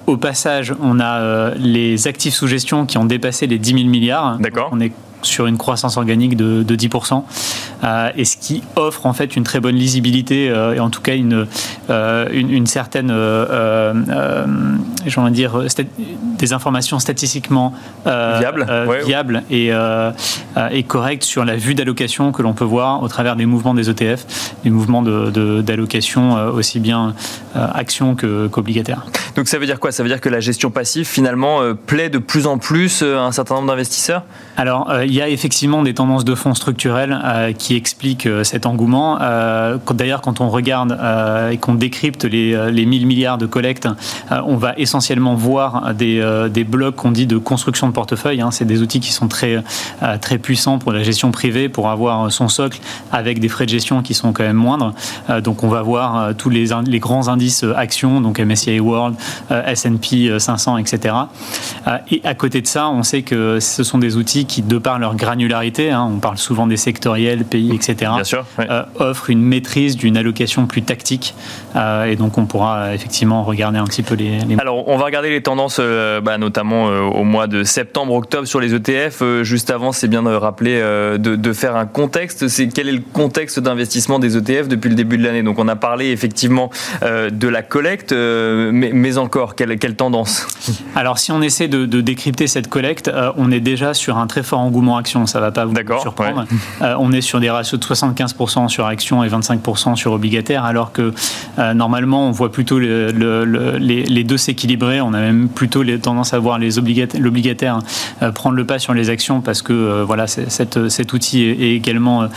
au 0.07 0.17
passage, 0.17 0.75
on 0.81 0.99
a 0.99 1.51
les 1.57 2.09
actifs 2.09 2.35
sous 2.35 2.47
gestion 2.47 2.87
qui 2.87 2.97
ont 2.97 3.05
dépassé 3.05 3.47
les 3.47 3.59
10 3.59 3.75
000 3.75 3.85
milliards. 3.85 4.39
D'accord. 4.39 4.71
On 4.73 4.81
est 4.81 4.93
sur 5.23 5.47
une 5.47 5.59
croissance 5.59 5.97
organique 5.97 6.37
de, 6.37 6.63
10%, 6.63 7.23
euh, 7.85 8.11
et 8.17 8.25
ce 8.25 8.37
qui 8.37 8.63
offre 8.77 9.07
en 9.07 9.13
fait 9.13 9.37
une 9.37 9.45
très 9.45 9.61
bonne 9.61 9.75
lisibilité 9.75 10.51
euh, 10.51 10.75
et 10.75 10.81
en 10.81 10.91
tout 10.91 11.01
cas 11.01 11.15
une, 11.15 11.47
euh, 11.91 12.29
une, 12.33 12.67
certaine, 12.67 13.09
j'ai 15.07 15.21
envie 15.21 15.31
de 15.31 15.35
dire, 15.35 15.63
des 16.39 16.53
informations 16.53 16.99
statistiquement 16.99 17.75
viables 18.05 18.67
viable 19.05 19.43
et, 19.51 19.71
et 20.71 20.83
correctes 20.85 21.25
sur 21.25 21.45
la 21.45 21.57
vue 21.57 21.75
d'allocation 21.75 22.33
que 22.33 22.43
l'on 22.43 22.53
peut 22.53 22.65
voir 22.65 23.03
au 23.03 23.09
travers 23.09 23.37
des 23.37 23.47
mouvements 23.47 23.75
des 23.75 23.91
ETF, 23.91 24.53
des 24.65 24.71
mouvements 24.71 25.03
d'allocation 25.03 26.37
de, 26.37 26.51
aussi 26.51 26.81
bien 26.81 27.15
actions 27.55 28.17
qu'obligataires. 28.17 29.05
Donc 29.37 29.49
ça 29.49 29.59
veut 29.59 29.67
dire 29.67 29.81
quoi? 29.81 29.93
Ça 29.93 30.03
veut 30.03 30.09
dire 30.09 30.21
que 30.21 30.29
la 30.29 30.41
gestion 30.41 30.71
passive 30.71 31.07
finalement 31.07 31.61
plaît 31.87 32.11
de 32.11 32.19
plus 32.19 32.47
en 32.47 32.59
plus 32.59 33.03
à 33.03 33.23
un 33.23 33.33
certain 33.33 33.55
nombre 33.55 33.69
d'investisseurs? 33.69 34.25
Alors 34.57 34.91
il 35.09 35.15
y 35.15 35.23
a 35.23 35.29
effectivement 35.29 35.83
des 35.83 35.95
tendances 35.95 36.25
de 36.25 36.35
fonds 36.35 36.55
structurels 36.55 37.19
euh, 37.25 37.53
qui 37.53 37.75
explique 37.75 38.29
cet 38.43 38.67
engouement. 38.67 39.19
D'ailleurs, 39.19 40.21
quand 40.21 40.41
on 40.41 40.49
regarde 40.49 40.99
et 41.51 41.57
qu'on 41.57 41.75
décrypte 41.75 42.25
les, 42.25 42.71
les 42.71 42.87
1000 42.87 43.07
milliards 43.07 43.39
de 43.39 43.47
collectes, 43.47 43.89
on 44.31 44.57
va 44.57 44.75
essentiellement 44.77 45.35
voir 45.35 45.95
des, 45.95 46.65
blocs 46.69 46.97
qu'on 46.97 47.11
dit 47.11 47.27
de 47.27 47.39
construction 47.39 47.89
de 47.89 47.93
portefeuille. 47.93 48.41
Hein. 48.41 48.51
C'est 48.51 48.65
des 48.65 48.83
outils 48.83 49.01
qui 49.01 49.13
sont 49.13 49.29
très, 49.29 49.63
très 50.21 50.39
puissants 50.39 50.79
pour 50.79 50.93
la 50.93 51.03
gestion 51.03 51.31
privée, 51.31 51.69
pour 51.69 51.89
avoir 51.89 52.31
son 52.31 52.49
socle 52.49 52.81
avec 53.11 53.41
des 53.41 53.49
frais 53.49 53.65
de 53.65 53.71
gestion 53.71 54.03
qui 54.03 54.15
sont 54.15 54.33
quand 54.33 54.45
même 54.45 54.57
moindres. 54.57 54.95
donc 55.43 55.65
on 55.65 55.69
va 55.69 55.83
voir 55.83 56.35
tous 56.37 56.51
les, 56.51 56.67
les 56.87 56.99
grands 56.99 57.29
indices 57.29 57.65
actions, 57.77 58.21
donc 58.21 58.39
MSCI 58.39 58.81
World, 58.81 59.17
S&P 59.51 60.39
500, 60.39 60.79
etc. 60.79 61.15
et 62.11 62.21
à 62.25 62.35
côté 62.35 62.61
de 62.61 62.67
ça, 62.67 62.89
on 62.89 63.03
sait 63.03 63.23
que 63.23 63.59
ce 63.61 63.83
sont 63.83 63.99
des 63.99 64.17
outils 64.17 64.45
qui, 64.45 64.63
de 64.63 64.79
par 64.79 64.98
leur 64.99 65.15
granularité, 65.17 65.91
hein, 65.91 66.09
on 66.11 66.19
parle 66.19 66.39
souvent 66.39 66.67
des 66.67 66.77
sectoriels, 66.77 67.45
pays, 67.45 67.75
etc., 67.75 68.13
euh, 68.59 68.83
offrent 68.97 69.31
une 69.31 69.43
maîtrise 69.43 69.97
d'une 69.97 70.17
allocation 70.17 70.67
plus 70.67 70.83
tactique. 70.83 71.35
Euh, 71.77 72.05
et 72.05 72.17
donc, 72.17 72.39
on 72.39 72.47
pourra 72.47 72.95
effectivement 72.95 73.45
regarder 73.45 73.79
un 73.79 73.85
petit 73.85 74.03
peu 74.03 74.15
les. 74.15 74.39
Alors, 74.59 74.89
on 74.89 74.97
va 74.97 75.05
regarder 75.05 75.31
les 75.31 75.43
tendances, 75.43 75.79
euh, 75.81 76.21
bah, 76.21 76.39
notamment 76.39 76.87
au 76.87 77.25
mois 77.25 77.47
de 77.47 77.65
septembre-octobre 77.65 78.47
sur 78.47 78.61
les 78.61 78.75
ETF. 78.75 79.23
juste 79.43 79.71
avant, 79.71 79.93
c'est 79.93 80.09
bien 80.09 80.23
de 80.23 80.31
rappeler, 80.31 80.81
de, 81.19 81.53
faire 81.53 81.77
un 81.77 81.87
contexte. 81.87 82.49
C'est 82.49 82.69
quel 82.69 82.89
est 82.89 82.93
le 82.93 83.03
contexte 83.13 83.59
d'investissement 83.61 84.19
des 84.19 84.37
ETF 84.37 84.69
depuis 84.69 84.89
le 84.89 84.95
début 84.95 85.19
de 85.19 85.25
l'année? 85.25 85.43
Donc, 85.43 85.59
on 85.59 85.69
a 85.69 85.77
parlé 85.77 86.11
effectivement 86.11 86.71
de 87.03 87.49
la 87.49 87.63
collecte, 87.63 88.13
mais, 88.13 89.19
encore, 89.19 89.55
quelle, 89.55 89.79
quelle 89.79 89.97
tendance? 89.97 90.47
Alors, 90.95 91.19
si 91.19 91.33
on 91.33 91.43
essaie 91.43 91.69
de, 91.69 91.87
de 91.87 92.01
décrypter 92.01 92.47
cette 92.47 92.69
collecte, 92.69 93.09
euh, 93.09 93.33
on 93.37 93.51
est 93.51 93.61
déjà 93.61 93.95
sur 93.95 94.19
un 94.19 94.27
très 94.27 94.43
fort 94.43 94.61
engouement 94.61 94.88
action. 94.97 95.27
Ça 95.27 95.39
ne 95.39 95.45
va 95.45 95.51
pas 95.51 95.65
vous 95.65 95.75
surprendre. 96.01 96.45
Euh, 96.83 96.95
on 96.99 97.13
est 97.13 97.21
sur 97.21 97.41
des 97.41 97.51
ratios 97.51 97.81
de 97.81 97.85
75% 97.85 98.69
sur 98.69 98.87
action 98.87 99.25
et 99.25 99.29
25% 99.29 99.97
sur 99.97 100.13
obligataire, 100.13 100.65
alors 100.65 100.93
que 100.93 101.13
euh, 101.59 101.75
normalement, 101.75 102.29
on 102.29 102.31
voit 102.31 102.53
plutôt 102.53 102.79
les, 102.79 104.25
deux 104.25 104.37
s'équilibrer. 104.37 105.01
On 105.01 105.15
a 105.15 105.21
même 105.21 105.49
plutôt 105.49 105.83
les, 105.83 105.99
tendance 105.99 106.35
à 106.35 106.39
voir 106.39 106.59
l'obligataire 106.59 107.81
prendre 108.35 108.57
le 108.57 108.65
pas 108.65 108.79
sur 108.79 108.95
les 108.95 109.11
actions 109.11 109.41
parce 109.41 109.63
que 109.63 110.03
voilà, 110.03 110.27
cet 110.27 111.13
outil 111.13 111.43
est, 111.45 111.75
également 111.75 112.29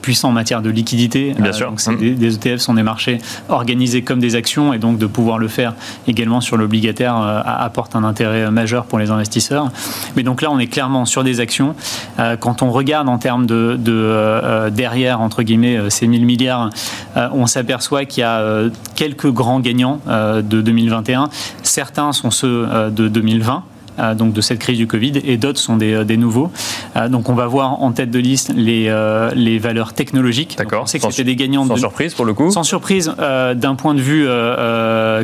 puissant 0.00 0.30
en 0.30 0.32
matière 0.32 0.62
de 0.62 0.70
liquidité. 0.70 1.34
Bien 1.38 1.52
sûr. 1.52 1.70
Donc 1.70 1.98
des, 1.98 2.12
des, 2.14 2.34
ETF 2.34 2.60
sont 2.60 2.74
des 2.74 2.82
marchés 2.82 3.18
organisés 3.48 4.02
comme 4.02 4.20
des 4.20 4.34
actions 4.34 4.72
et 4.72 4.78
donc 4.78 4.98
de 4.98 5.06
pouvoir 5.06 5.38
le 5.38 5.48
faire 5.48 5.74
également 6.06 6.40
sur 6.40 6.56
l'obligataire 6.56 7.16
apporte 7.16 7.96
un 7.96 8.04
intérêt 8.04 8.50
majeur 8.50 8.84
pour 8.84 8.98
les 8.98 9.10
investisseurs. 9.10 9.70
Mais 10.16 10.22
donc 10.22 10.42
là, 10.42 10.50
on 10.50 10.58
est 10.58 10.66
clairement 10.66 11.04
sur 11.04 11.24
des 11.24 11.40
actions. 11.40 11.74
Euh, 12.18 12.36
quand 12.36 12.62
on 12.62 12.70
regarde 12.70 13.08
en 13.08 13.18
termes 13.18 13.46
de, 13.46 13.78
euh, 13.88 14.70
derrière, 14.70 15.20
entre 15.20 15.42
guillemets, 15.42 15.76
euh, 15.76 15.90
ces 15.90 16.06
1000 16.06 16.24
milliards, 16.24 16.70
on 17.16 17.46
s'aperçoit 17.46 18.04
qu'il 18.04 18.22
y 18.22 18.24
a 18.24 18.62
quelques 18.94 19.30
grands 19.30 19.60
gagnants 19.60 20.00
de 20.06 20.60
2021. 20.60 21.28
Certains 21.62 22.12
sont 22.12 22.30
ceux 22.30 22.66
de 22.90 23.08
2020. 23.08 23.64
Euh, 23.98 24.14
donc 24.14 24.32
de 24.32 24.40
cette 24.40 24.58
crise 24.58 24.78
du 24.78 24.86
Covid, 24.86 25.12
et 25.24 25.36
d'autres 25.36 25.58
sont 25.58 25.76
des, 25.76 25.92
euh, 25.92 26.04
des 26.04 26.16
nouveaux. 26.16 26.50
Euh, 26.96 27.08
donc 27.08 27.28
on 27.28 27.34
va 27.34 27.46
voir 27.46 27.82
en 27.82 27.92
tête 27.92 28.10
de 28.10 28.18
liste 28.18 28.52
les, 28.54 28.92
les 29.34 29.58
valeurs 29.58 29.92
technologiques. 29.92 30.56
D'accord. 30.56 30.88
Sait 30.88 30.98
que 30.98 31.10
c'était 31.10 31.24
des 31.24 31.36
gagnants. 31.36 31.66
Sans 31.66 31.76
surprise 31.76 32.14
pour 32.14 32.24
le 32.24 32.34
coup. 32.34 32.50
Sans 32.50 32.62
surprise 32.62 33.12
d'un 33.18 33.74
point 33.74 33.94
de 33.94 34.00
vue 34.00 34.26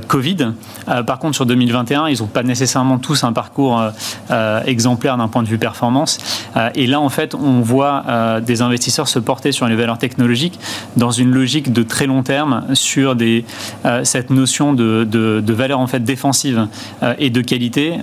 Covid. 0.08 0.52
par 1.06 1.18
contre 1.18 1.34
sur 1.34 1.46
2021, 1.46 2.08
ils 2.08 2.20
n'ont 2.20 2.26
pas 2.26 2.42
nécessairement 2.42 2.98
tous 2.98 3.24
un 3.24 3.32
parcours 3.32 3.82
exemplaire 4.66 5.16
d'un 5.16 5.28
point 5.28 5.42
de 5.42 5.48
vue 5.48 5.58
performance. 5.58 6.18
et 6.74 6.86
là 6.86 7.00
en 7.00 7.08
fait, 7.08 7.34
on 7.34 7.60
voit 7.60 8.40
des 8.44 8.62
investisseurs 8.62 9.08
se 9.08 9.18
porter 9.18 9.52
sur 9.52 9.66
les 9.66 9.76
valeurs 9.76 9.98
technologiques 9.98 10.58
dans 10.96 11.10
une 11.10 11.30
logique 11.30 11.72
de 11.72 11.82
très 11.82 12.06
long 12.06 12.22
terme 12.22 12.64
sur 12.74 13.16
des, 13.16 13.44
cette 14.04 14.30
notion 14.30 14.72
de, 14.72 15.04
de, 15.04 15.42
de 15.44 15.52
valeur 15.52 15.80
en 15.80 15.86
fait 15.86 16.04
défensive 16.04 16.66
et 17.18 17.30
de 17.30 17.40
qualité 17.40 17.94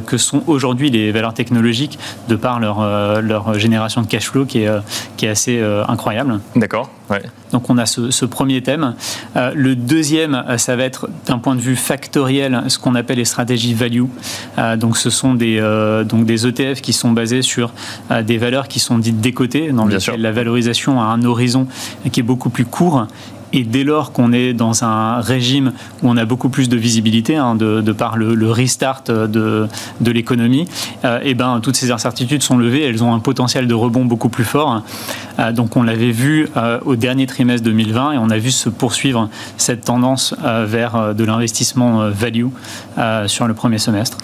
que 0.00 0.16
sont 0.16 0.42
aujourd'hui 0.46 0.90
les 0.90 1.12
valeurs 1.12 1.34
technologiques 1.34 1.98
de 2.28 2.36
par 2.36 2.60
leur, 2.60 2.80
euh, 2.80 3.20
leur 3.20 3.58
génération 3.58 4.02
de 4.02 4.06
cash 4.06 4.30
flow 4.30 4.44
qui 4.44 4.62
est, 4.62 4.68
euh, 4.68 4.80
qui 5.16 5.26
est 5.26 5.28
assez 5.28 5.58
euh, 5.58 5.84
incroyable. 5.86 6.40
D'accord. 6.56 6.90
Ouais. 7.10 7.22
Donc 7.52 7.70
on 7.70 7.78
a 7.78 7.86
ce, 7.86 8.24
premier 8.26 8.60
thème. 8.60 8.94
le 9.34 9.74
deuxième, 9.74 10.44
ça 10.58 10.76
va 10.76 10.82
être 10.82 11.08
d'un 11.24 11.38
point 11.38 11.54
de 11.54 11.60
vue 11.60 11.76
factoriel, 11.76 12.64
ce 12.68 12.78
qu'on 12.78 12.94
appelle 12.94 13.16
les 13.16 13.24
stratégies 13.24 13.72
value. 13.72 14.04
donc 14.76 14.98
ce 14.98 15.08
sont 15.08 15.32
des, 15.32 15.58
donc 16.04 16.26
des 16.26 16.46
ETF 16.46 16.82
qui 16.82 16.92
sont 16.92 17.12
basés 17.12 17.40
sur 17.40 17.72
des 18.22 18.36
valeurs 18.36 18.68
qui 18.68 18.78
sont 18.78 18.98
dites 18.98 19.22
décotées, 19.22 19.72
dans 19.72 19.86
lesquelles 19.86 20.20
la 20.20 20.32
valorisation 20.32 21.00
a 21.00 21.04
un 21.04 21.24
horizon 21.24 21.66
qui 22.12 22.20
est 22.20 22.22
beaucoup 22.22 22.50
plus 22.50 22.66
court 22.66 23.06
et 23.52 23.64
dès 23.64 23.84
lors 23.84 24.12
qu'on 24.12 24.32
est 24.32 24.52
dans 24.52 24.84
un 24.84 25.20
régime 25.20 25.72
où 26.02 26.08
on 26.08 26.16
a 26.16 26.24
beaucoup 26.24 26.48
plus 26.48 26.68
de 26.68 26.76
visibilité, 26.76 27.36
hein, 27.36 27.54
de, 27.54 27.92
par 27.92 28.16
le, 28.16 28.50
restart 28.50 29.04
de, 29.04 29.66
de 30.00 30.10
l'économie, 30.10 30.68
euh, 31.04 31.20
et 31.22 31.34
ben, 31.34 31.60
toutes 31.62 31.76
ces 31.76 31.90
incertitudes 31.90 32.42
sont 32.42 32.56
levées, 32.56 32.82
elles 32.82 33.02
ont 33.02 33.14
un 33.14 33.20
potentiel 33.20 33.66
de 33.66 33.74
rebond 33.74 34.04
beaucoup 34.04 34.28
plus 34.28 34.44
fort. 34.44 34.82
Euh, 35.38 35.52
donc 35.52 35.76
on 35.76 35.82
l'avait 35.82 36.10
vu 36.10 36.48
euh, 36.56 36.78
au 36.84 36.96
dernier 36.96 37.26
trimestre 37.26 37.64
2020 37.64 38.12
et 38.12 38.18
on 38.18 38.30
a 38.30 38.38
vu 38.38 38.50
se 38.50 38.68
poursuivre 38.68 39.28
cette 39.56 39.84
tendance 39.84 40.34
vers 40.42 41.14
de 41.14 41.24
l'investissement 41.24 42.08
value 42.10 42.46
sur 43.26 43.46
le 43.46 43.54
premier 43.54 43.78
semestre. 43.78 44.18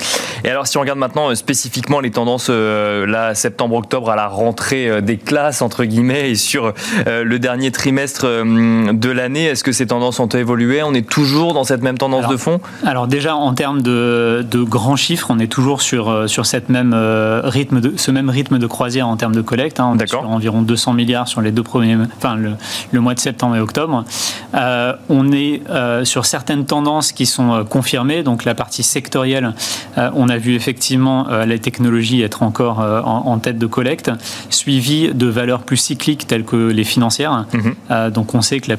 Et 0.44 0.50
alors 0.50 0.66
si 0.66 0.76
on 0.76 0.80
regarde 0.80 0.98
maintenant 0.98 1.34
spécifiquement 1.34 2.00
les 2.00 2.10
tendances 2.10 2.50
là 2.50 3.34
septembre-octobre 3.34 4.10
à 4.10 4.16
la 4.16 4.28
rentrée 4.28 5.02
des 5.02 5.16
classes 5.16 5.62
entre 5.62 5.84
guillemets 5.84 6.30
et 6.30 6.34
sur 6.34 6.72
le 7.06 7.38
dernier 7.38 7.70
trimestre 7.70 8.26
de 8.26 9.10
l'année, 9.10 9.44
est-ce 9.44 9.64
que 9.64 9.72
ces 9.72 9.86
tendances 9.86 10.20
ont 10.20 10.28
évolué? 10.28 10.82
On 10.82 10.94
est 10.94 11.08
toujours 11.08 11.54
dans 11.54 11.64
cette 11.64 11.82
même 11.82 11.98
tendance 11.98 12.28
de 12.28 12.36
fond? 12.36 12.60
Alors 12.84 13.06
déjà 13.06 13.36
en 13.36 13.54
termes 13.54 13.82
de, 13.82 14.44
grands 14.64 14.96
chiffres, 14.96 15.28
on 15.30 15.38
est 15.38 15.50
toujours 15.50 15.82
sur, 15.82 16.08
euh, 16.08 16.26
sur 16.26 16.46
cette 16.46 16.68
même, 16.68 16.92
euh, 16.94 17.42
rythme 17.44 17.80
de, 17.80 17.94
ce 17.96 18.10
même 18.10 18.30
rythme 18.30 18.58
de 18.58 18.66
croisière 18.66 19.08
en 19.08 19.16
termes 19.16 19.34
de 19.34 19.40
collecte. 19.40 19.80
Hein. 19.80 19.92
on 19.94 19.98
est 19.98 20.06
sur 20.06 20.28
environ 20.28 20.62
200 20.62 20.94
milliards 21.04 21.28
sur 21.28 21.40
les 21.40 21.52
deux 21.52 21.62
premiers, 21.62 21.96
enfin 22.16 22.36
le, 22.36 23.00
mois 23.00 23.14
de 23.14 23.20
septembre 23.20 23.56
et 23.56 23.60
octobre. 23.60 24.04
Euh, 24.54 24.94
on 25.08 25.30
est 25.32 25.62
sur 26.04 26.24
certaines 26.26 26.64
tendances 26.64 27.12
qui 27.12 27.26
sont 27.26 27.64
confirmées. 27.68 28.22
Donc 28.22 28.44
la 28.44 28.54
partie 28.54 28.82
sectorielle, 28.82 29.52
on 29.96 30.28
a 30.28 30.38
vu 30.38 30.54
effectivement 30.54 31.26
la 31.28 31.58
technologie 31.58 32.22
être 32.22 32.42
encore 32.42 32.78
en, 32.80 33.38
tête 33.38 33.58
de 33.58 33.66
collecte, 33.66 34.10
suivie 34.48 35.10
de 35.12 35.26
valeurs 35.26 35.62
plus 35.62 35.76
cycliques 35.76 36.26
telles 36.26 36.44
que 36.44 36.70
les 36.70 36.84
financières. 36.84 37.46
Mhm. 37.52 38.10
donc 38.10 38.34
on 38.34 38.40
sait 38.40 38.60
que 38.60 38.70
la 38.70 38.76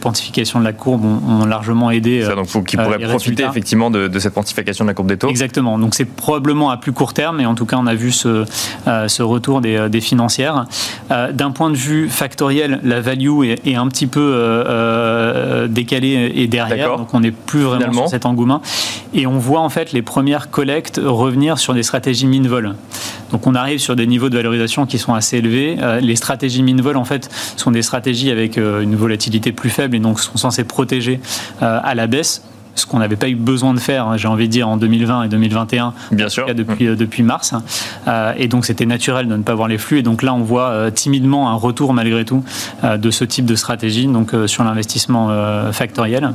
de 0.60 0.64
la 0.64 0.74
courbe 0.74 1.06
ont, 1.06 1.46
largement 1.46 1.92
aidé. 1.92 2.24
Ça, 2.24 2.36
donc, 2.36 2.48
qui 2.66 2.78
pourrait 2.78 3.04
euh, 3.04 3.10
profiter 3.10 3.44
effectivement 3.44 3.90
de, 3.90 4.20
cette 4.20 4.34
quantification 4.34 4.86
de 4.86 4.90
la 4.90 4.94
courbe 4.94 5.08
des 5.08 5.18
taux. 5.18 5.30
Exactement. 5.30 5.78
Donc, 5.78 5.96
c'est 5.96 6.06
probablement 6.06 6.70
à 6.70 6.78
plus 6.78 6.92
court 6.92 7.14
terme, 7.14 7.38
mais 7.38 7.46
en 7.46 7.56
tout 7.56 7.66
cas, 7.66 7.78
on 7.78 7.88
a 7.88 7.96
vu 7.96 8.12
ce, 8.12 8.46
euh, 8.88 9.08
ce 9.08 9.24
retour 9.24 9.62
des, 9.62 9.76
euh, 9.76 9.90
des 9.90 10.02
financières. 10.02 10.66
D'un 11.10 11.52
point 11.52 11.70
de 11.70 11.76
vue 11.76 12.10
factoriel, 12.16 12.80
la 12.84 13.02
value 13.02 13.44
est, 13.44 13.76
un 13.76 13.88
petit 13.88 14.08
peu 14.08 15.68
décalée 15.70 16.32
et 16.36 16.48
derrière. 16.48 16.98
Donc, 16.98 17.14
on 17.14 17.20
n'est 17.20 17.32
plus 17.32 17.62
vraiment 17.62 17.94
sur 17.94 18.10
cet 18.10 18.26
engouement. 18.26 18.62
Et 19.14 19.28
on 19.28 19.38
voit 19.38 19.62
en 19.62 19.70
fait 19.70 19.92
les 19.92 20.02
premières 20.02 20.50
collectes 20.50 21.00
revenir 21.04 21.60
sur 21.60 21.74
des 21.74 21.84
stratégies 21.84 22.28
min-vol. 22.28 22.76
Donc, 23.32 23.48
on 23.48 23.56
arrive 23.56 23.80
sur 23.80 23.96
des 23.96 24.08
niveaux 24.08 24.30
de 24.30 24.38
valorisation 24.38 24.86
qui 24.86 24.98
sont 24.98 25.14
assez 25.14 25.38
élevés. 25.38 25.78
les 26.02 26.16
stratégies 26.16 26.64
min-vol, 26.64 26.98
en 26.98 27.06
fait, 27.06 27.30
sont 27.58 27.72
des 27.72 27.82
stratégies 27.82 28.32
avec 28.32 28.58
une 28.58 28.96
volatilité 28.96 29.52
plus 29.52 29.70
faible 29.70 29.96
et 29.96 30.00
donc 30.00 30.20
sont 30.20 30.38
censés 30.38 30.64
protéger 30.64 31.20
euh, 31.62 31.80
à 31.84 31.96
la 31.96 32.08
baisse 32.08 32.44
ce 32.76 32.86
qu'on 32.86 33.00
n'avait 33.00 33.16
pas 33.16 33.30
eu 33.30 33.36
besoin 33.36 33.74
de 33.74 33.80
faire, 33.80 34.08
hein, 34.08 34.18
j'ai 34.18 34.28
envie 34.28 34.48
de 34.48 34.52
dire, 34.52 34.68
en 34.68 34.78
2020 34.78 35.24
et 35.24 35.28
2021, 35.30 35.94
Bien 36.12 36.30
sûr. 36.30 36.46
depuis, 36.54 36.88
euh, 36.88 36.96
depuis 36.96 37.24
mars. 37.24 37.54
Euh, 38.08 38.34
et 38.38 38.48
donc, 38.48 38.66
c'était 38.66 38.86
naturel 38.86 39.28
de 39.28 39.36
ne 39.36 39.44
pas 39.44 39.56
voir 39.56 39.68
les 39.68 39.78
flux. 39.78 40.00
Et 40.00 40.04
donc 40.04 40.22
là, 40.22 40.34
on 40.34 40.42
voit 40.42 40.92
timidement 40.92 41.50
un 41.50 41.56
retour, 41.56 41.94
malgré 41.94 42.26
tout, 42.26 42.44
de 42.84 43.12
ce 43.12 43.24
type 43.24 43.46
de 43.46 43.56
stratégie 43.56 44.08
donc, 44.08 44.32
sur 44.48 44.64
l'investissement 44.64 45.30
factoriel. 45.72 46.34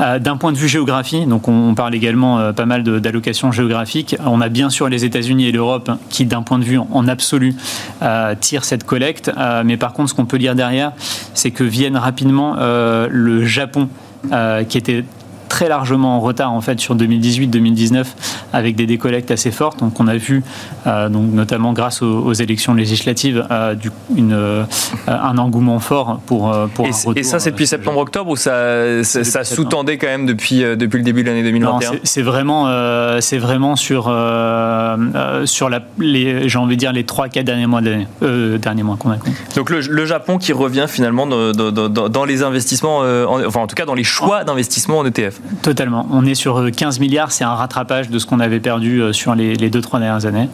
Euh, 0.00 0.18
d'un 0.18 0.36
point 0.36 0.52
de 0.52 0.56
vue 0.56 0.68
géographie, 0.68 1.26
donc 1.26 1.48
on 1.48 1.74
parle 1.74 1.94
également 1.94 2.38
euh, 2.38 2.52
pas 2.52 2.66
mal 2.66 2.82
d'allocations 2.82 3.52
géographiques. 3.52 4.16
On 4.24 4.40
a 4.40 4.48
bien 4.48 4.70
sûr 4.70 4.88
les 4.88 5.04
États-Unis 5.04 5.48
et 5.48 5.52
l'Europe 5.52 5.90
qui, 6.08 6.24
d'un 6.24 6.42
point 6.42 6.58
de 6.58 6.64
vue 6.64 6.78
en 6.78 7.08
absolu, 7.08 7.54
euh, 8.02 8.34
tirent 8.38 8.64
cette 8.64 8.84
collecte. 8.84 9.30
mais 9.64 9.76
par 9.76 9.92
contre, 9.92 10.10
ce 10.10 10.14
qu'on 10.14 10.24
peut 10.24 10.36
lire 10.36 10.54
derrière, 10.54 10.92
c'est 11.34 11.50
que 11.50 11.64
viennent 11.64 11.96
rapidement 11.96 12.56
le 12.58 13.44
Japon, 13.44 13.88
qui 14.68 14.78
était 14.78 15.04
très 15.52 15.68
largement 15.68 16.16
en 16.16 16.20
retard 16.20 16.50
en 16.50 16.62
fait 16.62 16.80
sur 16.80 16.96
2018-2019 16.96 18.06
avec 18.54 18.74
des 18.74 18.86
décollectes 18.86 19.30
assez 19.30 19.50
fortes. 19.50 19.80
Donc 19.80 20.00
on 20.00 20.08
a 20.08 20.16
vu, 20.16 20.42
donc 20.86 21.30
notamment 21.30 21.74
grâce 21.74 22.00
aux, 22.00 22.32
élections 22.32 22.72
législatives, 22.72 23.46
du, 23.78 23.90
une, 24.16 24.64
un 25.06 25.38
engouement 25.38 25.78
fort 25.78 26.22
pour, 26.24 26.56
pour 26.74 26.86
et, 26.86 27.20
et 27.20 27.22
ça, 27.22 27.38
c'est 27.38 27.50
depuis 27.50 27.66
septembre-octobre 27.66 28.30
ou 28.30 28.36
ça, 28.36 29.04
ça, 29.04 29.44
sous-tendait 29.44 29.98
quand 29.98 30.06
même 30.06 30.24
depuis, 30.24 30.60
depuis 30.60 30.96
le 30.96 31.04
début 31.04 31.22
de 31.22 31.28
l'année 31.28 31.42
2021 31.42 31.98
C'est 32.02 32.22
vraiment, 32.22 32.66
c'est 33.20 33.38
vraiment 33.38 33.76
sur, 33.76 34.04
sur 35.44 35.68
la, 35.68 35.82
les, 35.98 36.48
j'ai 36.48 36.58
envie 36.58 36.76
de 36.76 36.80
dire, 36.80 36.92
les 36.92 37.04
3-4 37.04 37.42
derniers 37.42 37.66
mois 37.66 37.82
de 37.82 38.56
derniers 38.56 38.84
mois 38.84 38.96
qu'on 38.96 39.10
a. 39.10 39.16
Donc 39.54 39.68
le, 39.68 39.80
le, 39.80 40.06
Japon 40.06 40.38
qui 40.38 40.54
revient 40.54 40.86
finalement 40.88 41.26
dans, 41.26 41.52
dans, 41.52 42.08
dans 42.08 42.24
les 42.24 42.42
investissements, 42.42 43.00
enfin 43.46 43.60
en 43.60 43.66
tout 43.66 43.76
cas 43.76 43.84
dans 43.84 43.94
les 43.94 44.04
choix 44.04 44.44
d'investissement 44.44 45.00
en 45.00 45.04
ETF. 45.04 45.41
Totalement. 45.62 46.06
On 46.10 46.24
est 46.24 46.34
sur 46.34 46.70
15 46.70 47.00
milliards, 47.00 47.32
c'est 47.32 47.44
un 47.44 47.54
rattrapage 47.54 48.10
de 48.10 48.18
ce 48.18 48.26
qu'on 48.26 48.40
avait 48.40 48.60
perdu 48.60 49.02
sur 49.12 49.34
les, 49.34 49.54
les 49.54 49.70
2-3 49.70 50.00
dernières 50.00 50.26
années. 50.26 50.48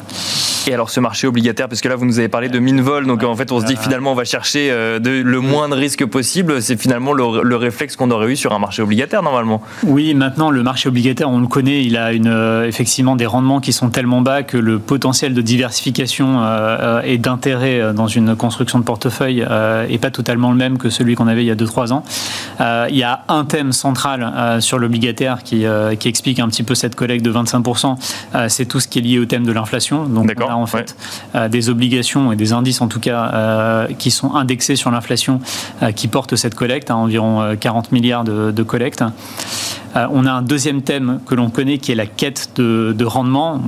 Et 0.69 0.75
alors 0.75 0.91
ce 0.91 1.01
marché 1.01 1.27
obligataire, 1.27 1.67
parce 1.67 1.81
que 1.81 1.89
là 1.89 1.97
vous 1.97 2.05
nous 2.05 2.19
avez 2.19 2.29
parlé 2.29 2.51
de 2.51 2.59
Minvol, 2.59 3.07
donc 3.07 3.23
en 3.25 3.35
fait 3.35 3.53
on 3.53 3.61
se 3.61 3.65
dit 3.65 3.75
que 3.75 3.81
finalement 3.81 4.13
on 4.13 4.15
va 4.15 4.25
chercher 4.25 4.69
de, 4.69 5.23
le 5.23 5.41
moins 5.41 5.69
de 5.71 5.75
risques 5.75 6.05
possible, 6.05 6.61
c'est 6.61 6.79
finalement 6.79 7.15
le, 7.15 7.57
réflexe 7.57 7.97
qu'on 7.97 8.11
aurait 8.11 8.33
eu 8.33 8.37
sur 8.37 8.53
un 8.53 8.59
marché 8.59 8.83
obligataire 8.83 9.23
normalement. 9.23 9.63
Oui, 9.85 10.13
maintenant 10.13 10.51
le 10.51 10.63
marché 10.63 10.91
obligataire, 10.91 11.31
on 11.31 11.41
le 11.41 11.47
connaît, 11.47 11.85
il 11.85 11.97
a 11.97 12.13
une, 12.13 12.63
effectivement 12.67 13.17
des 13.17 13.25
rendements 13.25 13.61
qui 13.61 13.73
sont 13.73 13.89
tellement 13.89 14.21
bas 14.21 14.43
que 14.43 14.59
le 14.59 14.79
potentiel 14.79 15.33
de 15.33 15.41
diversification 15.41 16.43
et 17.03 17.17
d'intérêt 17.17 17.95
dans 17.95 18.07
une 18.07 18.37
construction 18.37 18.79
de 18.79 18.85
portefeuille 18.85 19.47
n'est 19.89 19.99
pas 19.99 20.11
totalement 20.11 20.51
le 20.51 20.57
même 20.57 20.77
que 20.77 20.91
celui 20.91 21.15
qu'on 21.15 21.29
avait 21.29 21.45
il 21.45 21.49
y 21.49 21.51
a 21.51 21.57
2-3 21.57 21.93
ans. 21.93 22.05
il 22.91 22.97
y 22.97 23.05
a 23.05 23.23
un 23.29 23.45
thème 23.45 23.73
central 23.73 24.61
sur 24.61 24.78
l'obligataire 24.79 25.43
qui, 25.43 25.65
qui, 25.99 26.09
explique 26.09 26.41
un 26.41 26.49
petit 26.49 26.63
peu 26.63 26.75
cette 26.75 26.95
collecte 26.95 27.25
de 27.25 27.33
25%, 27.33 27.97
c'est 28.49 28.67
tout 28.67 28.81
ce 28.81 28.89
qui 28.89 28.99
est 28.99 29.03
lié 29.03 29.19
au 29.19 29.25
thème 29.25 29.45
de 29.45 29.53
l'inflation. 29.53 30.05
Donc 30.05 30.31
on 30.39 30.49
a 30.49 30.55
en 30.55 30.67
fait 30.67 30.97
des 31.51 31.69
obligations 31.69 32.33
et 32.33 32.37
des 32.37 32.53
indices 32.53 32.81
en 32.81 32.89
tout 32.89 33.01
cas 33.01 33.87
qui 33.99 34.11
sont 34.11 34.35
indexés 34.35 34.77
sur 34.77 34.91
l'inflation 34.91 35.41
qui 35.95 36.09
portent 36.09 36.37
cette 36.37 36.55
collecte, 36.55 36.91
à 36.91 36.97
environ 36.97 37.57
40 37.59 37.93
milliards 37.93 38.25
de, 38.25 38.51
de 38.51 38.63
collecte. 38.63 39.03
Euh, 39.97 40.07
on 40.11 40.27
a 40.27 40.33
un 40.33 40.43
deuxième 40.43 40.83
thème 40.83 41.21
que 41.27 41.35
l'on 41.35 41.51
connaît 41.51 41.79
qui 41.79 41.93
est 41.93 41.95
la 41.95 42.07
quête 42.07 42.51
de, 42.57 43.05
rendement. 43.05 43.61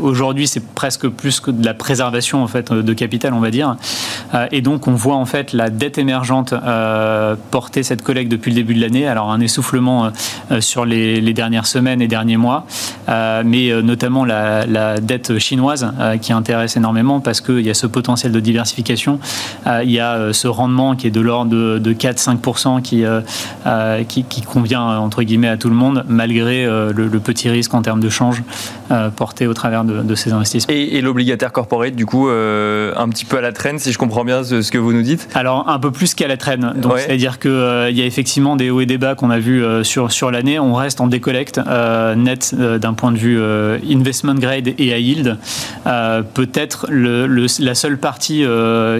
Aujourd'hui, 0.00 0.46
c'est 0.46 0.64
presque 0.74 1.08
plus 1.08 1.40
que 1.40 1.50
de 1.50 1.64
la 1.64 1.72
préservation 1.72 2.42
en 2.42 2.46
fait 2.46 2.72
de 2.72 2.92
capital, 2.92 3.32
on 3.32 3.40
va 3.40 3.50
dire. 3.50 3.76
Euh, 4.34 4.46
et 4.52 4.60
donc, 4.60 4.86
on 4.86 4.92
voit 4.92 5.16
en 5.16 5.24
fait 5.24 5.52
la 5.52 5.70
dette 5.70 5.96
émergente 5.98 6.52
euh, 6.52 7.36
porter 7.50 7.82
cette 7.82 8.02
collecte 8.02 8.30
depuis 8.30 8.50
le 8.50 8.56
début 8.56 8.74
de 8.74 8.80
l'année. 8.80 9.06
Alors, 9.06 9.30
un 9.30 9.40
essoufflement 9.40 10.10
sur 10.60 10.84
les, 10.84 11.32
dernières 11.32 11.66
semaines 11.66 12.02
et 12.02 12.08
derniers 12.08 12.36
mois, 12.36 12.66
mais 13.08 13.70
notamment 13.82 14.24
la, 14.24 15.00
dette 15.00 15.38
chinoise 15.38 15.92
qui 16.20 16.32
intéresse 16.32 16.76
énormément 16.76 17.20
parce 17.20 17.40
qu'il 17.40 17.60
y 17.60 17.70
a 17.70 17.74
ce 17.74 17.86
potentiel 17.86 18.32
de 18.32 18.40
diversification. 18.40 19.20
il 19.66 19.90
y 19.90 20.00
a 20.00 20.32
ce 20.32 20.48
rendement 20.48 20.96
qui 20.96 21.06
est 21.06 21.12
de 21.12 21.20
l'ordre 21.20 21.78
de, 21.78 21.92
4-5% 21.92 22.82
qui, 22.82 23.04
qui, 24.08 24.24
qui 24.24 24.42
convient 24.42 24.82
entre 24.82 25.22
guillemets 25.22 25.29
à 25.48 25.56
tout 25.56 25.68
le 25.68 25.74
monde, 25.74 26.04
malgré 26.08 26.64
euh, 26.64 26.92
le, 26.92 27.20
petit 27.20 27.48
risque 27.48 27.72
en 27.74 27.82
termes 27.82 28.00
de 28.00 28.08
change 28.08 28.42
euh, 28.90 29.10
porté 29.10 29.46
au 29.46 29.54
travers 29.54 29.84
de, 29.84 30.14
ces 30.14 30.32
investissements. 30.32 30.74
Et, 30.74 31.00
l'obligataire 31.00 31.52
corporate, 31.52 31.94
du 31.94 32.06
coup, 32.06 32.28
euh, 32.28 32.92
un 32.96 33.08
petit 33.08 33.24
peu 33.24 33.38
à 33.38 33.40
la 33.40 33.52
traîne, 33.52 33.78
si 33.78 33.92
je 33.92 33.98
comprends 33.98 34.24
bien 34.24 34.42
ce, 34.42 34.70
que 34.70 34.78
vous 34.78 34.92
nous 34.92 35.02
dites? 35.02 35.28
Alors, 35.34 35.68
un 35.68 35.78
peu 35.78 35.90
plus 35.90 36.14
qu'à 36.14 36.28
la 36.28 36.36
traîne. 36.36 36.74
Donc, 36.76 36.98
c'est-à-dire 36.98 37.38
qu'il 37.38 37.50
il 37.90 37.96
y 37.96 38.02
a 38.02 38.06
effectivement 38.06 38.56
des 38.56 38.70
hauts 38.70 38.80
et 38.80 38.86
des 38.86 38.98
bas 38.98 39.14
qu'on 39.14 39.30
a 39.30 39.38
vus 39.38 39.62
sur, 39.82 40.10
sur 40.12 40.30
l'année. 40.30 40.58
On 40.58 40.74
reste 40.74 41.00
en 41.00 41.06
décollecte 41.06 41.60
net 42.16 42.54
d'un 42.54 42.94
point 42.94 43.12
de 43.12 43.18
vue 43.18 43.40
investment 43.90 44.34
grade 44.34 44.68
et 44.68 44.86
high 44.86 45.04
yield. 45.04 45.38
Peut-être 46.34 46.86
le, 46.88 47.26
la 47.60 47.74
seule 47.74 47.98
partie 47.98 48.44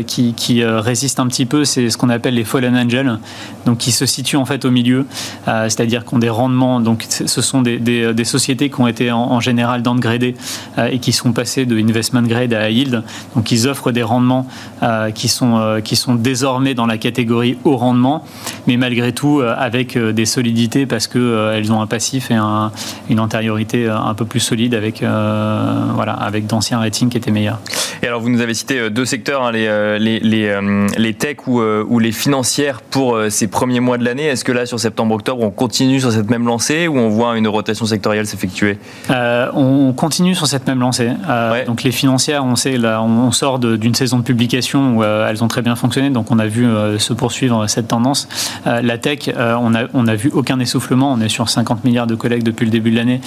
qui, 0.07 0.35
qui 0.35 0.64
résiste 0.64 1.20
un 1.20 1.26
petit 1.26 1.47
peu, 1.47 1.64
c'est 1.64 1.91
ce 1.91 1.97
qu'on 1.97 2.11
appelle 2.11 2.35
les 2.35 2.45
fallen 2.45 2.76
angels, 2.76 3.18
donc 3.66 3.78
qui 3.78 3.93
se 3.93 4.07
situe 4.07 4.37
en 4.37 4.45
fait 4.45 4.64
au 4.64 4.70
milieu. 4.70 5.07
C'est-à-dire 5.47 6.05
qu'on 6.05 6.19
des 6.20 6.30
rendements. 6.30 6.80
Donc, 6.80 7.06
ce 7.08 7.42
sont 7.42 7.62
des, 7.62 8.24
sociétés 8.24 8.70
qui 8.70 8.80
ont 8.80 8.86
été 8.86 9.10
en, 9.10 9.40
général 9.40 9.82
downgradées 9.82 10.34
euh, 10.78 10.88
et 10.92 10.98
qui 10.98 11.12
sont 11.12 11.32
passées 11.32 11.66
de 11.66 11.76
investment 11.76 12.22
grade 12.22 12.52
à 12.52 12.70
yield. 12.70 13.02
Donc, 13.34 13.50
ils 13.50 13.66
offrent 13.66 13.90
des 13.90 14.02
rendements 14.02 14.46
euh, 14.82 15.10
qui, 15.10 15.28
sont, 15.28 15.58
euh, 15.58 15.80
qui 15.80 15.96
sont 15.96 16.14
désormais 16.14 16.74
dans 16.74 16.86
la 16.86 16.98
catégorie 16.98 17.56
haut 17.64 17.76
rendement, 17.76 18.24
mais 18.66 18.76
malgré 18.76 19.12
tout 19.12 19.40
avec 19.40 19.96
des 19.96 20.26
solidités 20.26 20.86
parce 20.86 21.06
qu'elles 21.06 21.72
ont 21.72 21.80
un 21.80 21.86
passif 21.86 22.30
et 22.30 22.34
un, 22.34 22.70
une 23.08 23.18
antériorité 23.18 23.88
un 23.88 24.14
peu 24.14 24.24
plus 24.24 24.40
solide 24.40 24.74
avec, 24.74 25.00
voilà, 25.00 26.12
avec 26.12 26.46
d'anciens 26.46 26.78
ratings 26.78 27.08
qui 27.08 27.16
étaient 27.16 27.30
meilleurs. 27.30 27.58
Et 28.02 28.06
alors, 28.06 28.20
vous 28.20 28.28
nous 28.28 28.40
avez 28.40 28.54
cité 28.54 28.90
deux 28.90 29.04
secteurs, 29.04 29.42
hein, 29.42 29.52
les, 29.52 29.98
les, 29.98 30.20
les, 30.20 30.60
les 30.98 31.14
tech 31.14 31.36
ou, 31.46 31.60
ou, 31.60 31.98
les 31.98 32.12
financières 32.12 32.82
pour 32.82 33.18
ces 33.30 33.46
premiers 33.46 33.80
mois 33.80 33.98
de 33.98 34.04
l'année. 34.04 34.24
Est-ce 34.24 34.44
que 34.44 34.52
là, 34.52 34.66
sur 34.66 34.78
septembre-octobre, 34.78 35.42
on 35.42 35.50
continue 35.50 36.00
sur 36.00 36.09
cette 36.11 36.30
même 36.30 36.46
lancée 36.46 36.88
ou 36.88 36.98
on 36.98 37.08
voit 37.08 37.36
une 37.36 37.48
rotation 37.48 37.86
sectorielle 37.86 38.26
s'effectuer 38.26 38.78
euh, 39.11 39.48
On 39.54 39.92
continue 39.92 40.34
sur 40.34 40.46
cette 40.46 40.66
même 40.66 40.80
lancée. 40.80 41.11
Euh, 41.28 41.64
donc 41.64 41.82
les 41.82 41.92
financières, 41.92 42.44
on 42.44 42.56
sait, 42.56 42.76
là, 42.76 43.02
on 43.02 43.30
sort 43.32 43.58
d'une 43.58 43.94
saison 43.94 44.18
de 44.18 44.22
publication 44.22 44.96
où 44.96 45.02
euh, 45.02 45.28
elles 45.28 45.42
ont 45.44 45.48
très 45.48 45.62
bien 45.62 45.76
fonctionné, 45.76 46.11
donc 46.11 46.30
on 46.30 46.38
a 46.38 46.46
vu 46.46 46.66
se 46.98 47.12
poursuivre 47.12 47.66
cette 47.68 47.88
tendance. 47.88 48.28
la 48.64 48.98
tech, 48.98 49.30
on 49.36 49.74
a, 49.74 49.84
on 49.94 50.06
a 50.06 50.14
vu 50.14 50.30
aucun 50.32 50.58
essoufflement, 50.61 51.12
on 51.12 51.20
est 51.20 51.28
sur 51.28 51.48
50 51.48 51.84
milliards 51.84 52.06
de 52.06 52.14
collègues 52.14 52.42
depuis 52.42 52.64
le 52.64 52.70
début 52.70 52.90
de 52.90 52.96
l'année 52.96 53.20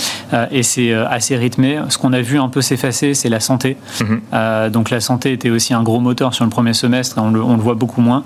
et 0.52 0.64
c'est 0.64 0.94
assez 0.94 1.36
rythmé. 1.36 1.80
Ce 1.90 1.98
qu'on 1.98 2.14
a 2.14 2.22
vu 2.22 2.40
un 2.40 2.50
peu 2.50 2.62
s'effacer, 2.62 3.14
c'est 3.14 3.30
la 3.30 3.40
santé. 3.40 3.78
Mhm. 4.02 4.72
donc 4.72 4.90
la 4.90 5.00
santé 5.00 5.32
était 5.34 5.50
aussi 5.50 5.74
un 5.74 5.84
gros 5.84 6.00
moteur 6.00 6.34
sur 6.34 6.44
le 6.46 6.50
premier 6.50 6.74
semestre, 6.74 7.18
on 7.18 7.32
le, 7.32 7.42
on 7.42 7.56
le 7.56 7.62
voit 7.62 7.76
beaucoup 7.76 8.02
moins. 8.02 8.24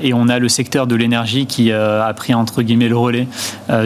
et 0.00 0.14
on 0.14 0.28
a 0.28 0.38
le 0.38 0.48
secteur 0.48 0.86
de 0.86 0.94
l'énergie 0.94 1.46
qui 1.46 1.72
a 1.72 2.12
pris 2.14 2.34
entre 2.34 2.62
guillemets 2.62 2.88
le 2.88 2.96
relais 2.96 3.26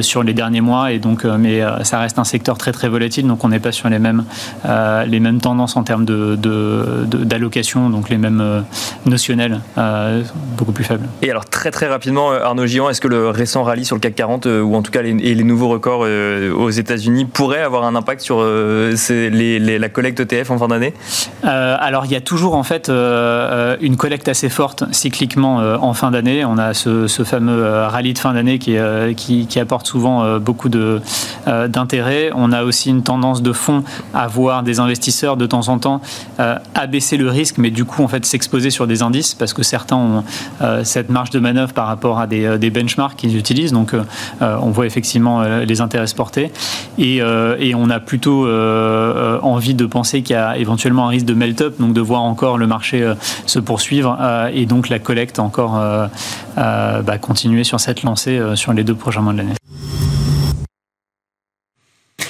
sur 0.03 0.22
les 0.22 0.34
derniers 0.34 0.61
mois. 0.61 0.92
Et 0.92 0.99
donc, 0.99 1.24
euh, 1.24 1.36
mais 1.38 1.62
euh, 1.62 1.82
ça 1.84 1.99
reste 1.99 2.18
un 2.18 2.24
secteur 2.24 2.59
très 2.59 2.72
très 2.72 2.88
volatile, 2.88 3.26
donc 3.26 3.44
on 3.44 3.49
n'est 3.49 3.61
pas 3.61 3.72
sur 3.72 3.88
les 3.88 3.99
mêmes, 3.99 4.24
euh, 4.64 5.05
les 5.05 5.20
mêmes 5.20 5.40
tendances 5.40 5.76
en 5.76 5.82
termes 5.82 6.05
d'allocation, 6.05 7.88
de, 7.88 7.94
donc 7.94 8.09
les 8.09 8.18
mêmes 8.18 8.64
notionnels, 9.05 9.61
beaucoup 10.57 10.72
plus 10.72 10.84
faibles. 10.84 11.07
Et 11.22 11.30
alors 11.30 11.44
très 11.44 11.70
très 11.70 11.86
rapidement, 11.86 12.32
Arnaud 12.32 12.66
Gillon, 12.66 12.90
est-ce 12.90 13.01
que 13.01 13.09
le 13.09 13.30
récent 13.30 13.62
rallye 13.62 13.84
sur 13.84 13.97
le 13.97 14.01
CAC 14.01 14.14
40, 14.14 14.47
ou 14.47 14.74
en 14.74 14.82
tout 14.82 14.90
cas 14.90 15.03
les, 15.03 15.44
nouveaux 15.47 15.68
records 15.68 16.07
aux 16.57 16.70
États-Unis 16.70 17.24
pourraient 17.24 17.62
avoir 17.62 17.84
un 17.84 17.94
impact 17.94 18.20
sur 18.20 18.44
les, 18.44 19.78
la 19.78 19.88
collecte 19.88 20.20
ETF 20.20 20.51
en 20.51 20.59
fin 20.59 20.68
d'année? 20.68 20.94
Alors 21.42 22.05
il 22.07 22.12
y 22.12 22.16
a 22.16 22.20
toujours 22.20 22.55
en 22.55 22.62
fait 22.62 22.88
une 22.88 23.97
collecte 23.97 24.28
assez 24.28 24.49
forte 24.49 24.84
cycliquement 24.92 25.57
en 25.57 25.94
fin 25.94 26.11
d'année. 26.11 26.44
On 26.44 26.59
a 26.59 26.74
ce, 26.74 27.07
fameux 27.24 27.62
rallye 27.86 28.12
de 28.12 28.18
fin 28.18 28.34
d'année 28.34 28.59
qui, 28.59 28.76
qui, 29.16 29.47
qui, 29.47 29.61
apporte 29.61 29.86
souvent 29.87 30.24
euh, 30.24 30.39
beaucoup 30.39 30.68
euh, 30.74 31.68
d'intérêt. 31.68 32.30
On 32.34 32.53
a 32.53 32.64
aussi 32.64 32.91
une 32.91 33.03
tendance 33.03 33.41
de 33.43 33.53
fond 33.53 33.84
à 34.12 34.26
voir 34.26 34.62
des 34.62 34.80
investisseurs 34.80 35.37
de 35.37 35.47
temps 35.47 35.68
en 35.68 35.78
temps 35.78 36.01
euh, 36.41 36.57
abaisser 36.74 37.16
le 37.16 37.30
risque, 37.30 37.59
mais 37.59 37.70
du 37.70 37.84
coup 37.84 38.03
en 38.03 38.09
fait 38.09 38.26
s'exposer 38.26 38.70
sur 38.70 38.87
des 38.87 39.03
indices 39.03 39.34
parce 39.34 39.53
que 39.53 39.62
certains 39.62 39.97
ont 39.97 40.24
cette 40.82 41.11
marge 41.11 41.30
de 41.30 41.39
manœuvre 41.39 41.72
par 41.72 41.87
rapport 41.87 42.18
à 42.18 42.26
des, 42.26 42.70
benchmarks 42.70 43.16
qu'ils 43.16 43.37
utilisent. 43.37 43.72
Donc 43.72 43.95
on 44.41 44.70
voit 44.70 44.87
effectivement 44.87 45.43
les 45.43 45.80
intérêts 45.80 46.07
se 46.07 46.14
porter 46.14 46.51
et, 46.99 47.18
et 47.18 47.74
on 47.74 47.91
a 47.91 48.01
plutôt 48.01 48.49
envie 49.43 49.74
de 49.74 49.87
penser 49.87 50.22
qu'il 50.22 50.34
y 50.34 50.39
a 50.39 50.57
éventuellement 50.57 51.07
un 51.07 51.11
risque 51.11 51.26
de 51.26 51.34
melt-up, 51.34 51.76
donc 51.78 51.93
de 51.93 52.01
voir 52.01 52.22
encore 52.22 52.59
le 52.59 52.66
marché 52.66 53.12
se 53.47 53.59
poursuivre 53.59 54.18
et 54.53 54.66
donc 54.66 54.89
la 54.89 54.99
collecte 54.99 55.39
encore 55.39 55.78
bah, 56.57 57.18
continuer 57.20 57.64
sur 57.64 57.78
cette 57.78 58.03
lancée 58.03 58.41
sur 58.55 58.72
les 58.72 58.84
deux 58.84 58.95
prochains 58.95 59.20
mois 59.20 59.32
de 59.32 59.39
l'année. 59.39 59.55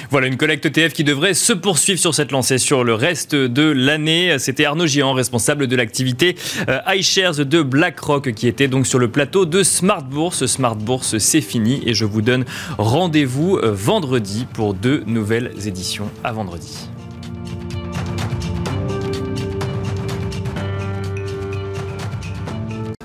Voilà 0.09 0.27
une 0.27 0.37
collecte 0.37 0.65
ETF 0.65 0.93
qui 0.93 1.03
devrait 1.03 1.33
se 1.33 1.51
poursuivre 1.51 1.99
sur 1.99 2.15
cette 2.15 2.31
lancée 2.31 2.57
sur 2.57 2.85
le 2.85 2.93
reste 2.93 3.35
de 3.35 3.63
l'année. 3.63 4.39
C'était 4.39 4.63
Arnaud 4.63 4.87
Gian, 4.87 5.11
responsable 5.13 5.67
de 5.67 5.75
l'activité 5.75 6.37
euh, 6.69 6.79
iShares 6.95 7.45
de 7.45 7.61
BlackRock, 7.61 8.31
qui 8.31 8.47
était 8.47 8.69
donc 8.69 8.87
sur 8.87 8.99
le 8.99 9.09
plateau 9.09 9.45
de 9.45 9.63
Smart 9.63 10.03
Bourse. 10.03 10.45
Smart 10.45 10.75
Bourse, 10.75 11.17
c'est 11.17 11.41
fini 11.41 11.81
et 11.85 11.93
je 11.93 12.05
vous 12.05 12.21
donne 12.21 12.45
rendez-vous 12.77 13.57
euh, 13.57 13.71
vendredi 13.73 14.47
pour 14.53 14.73
deux 14.73 15.03
nouvelles 15.05 15.51
éditions. 15.67 16.09
À 16.23 16.31
vendredi. 16.31 16.87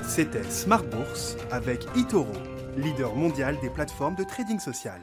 C'était 0.07 0.43
Smart 0.49 0.83
Bourse 0.83 1.35
avec 1.51 1.81
Itoro, 1.97 2.31
leader 2.77 3.13
mondial 3.15 3.57
des 3.61 3.69
plateformes 3.69 4.15
de 4.15 4.23
trading 4.23 4.59
social. 4.59 5.01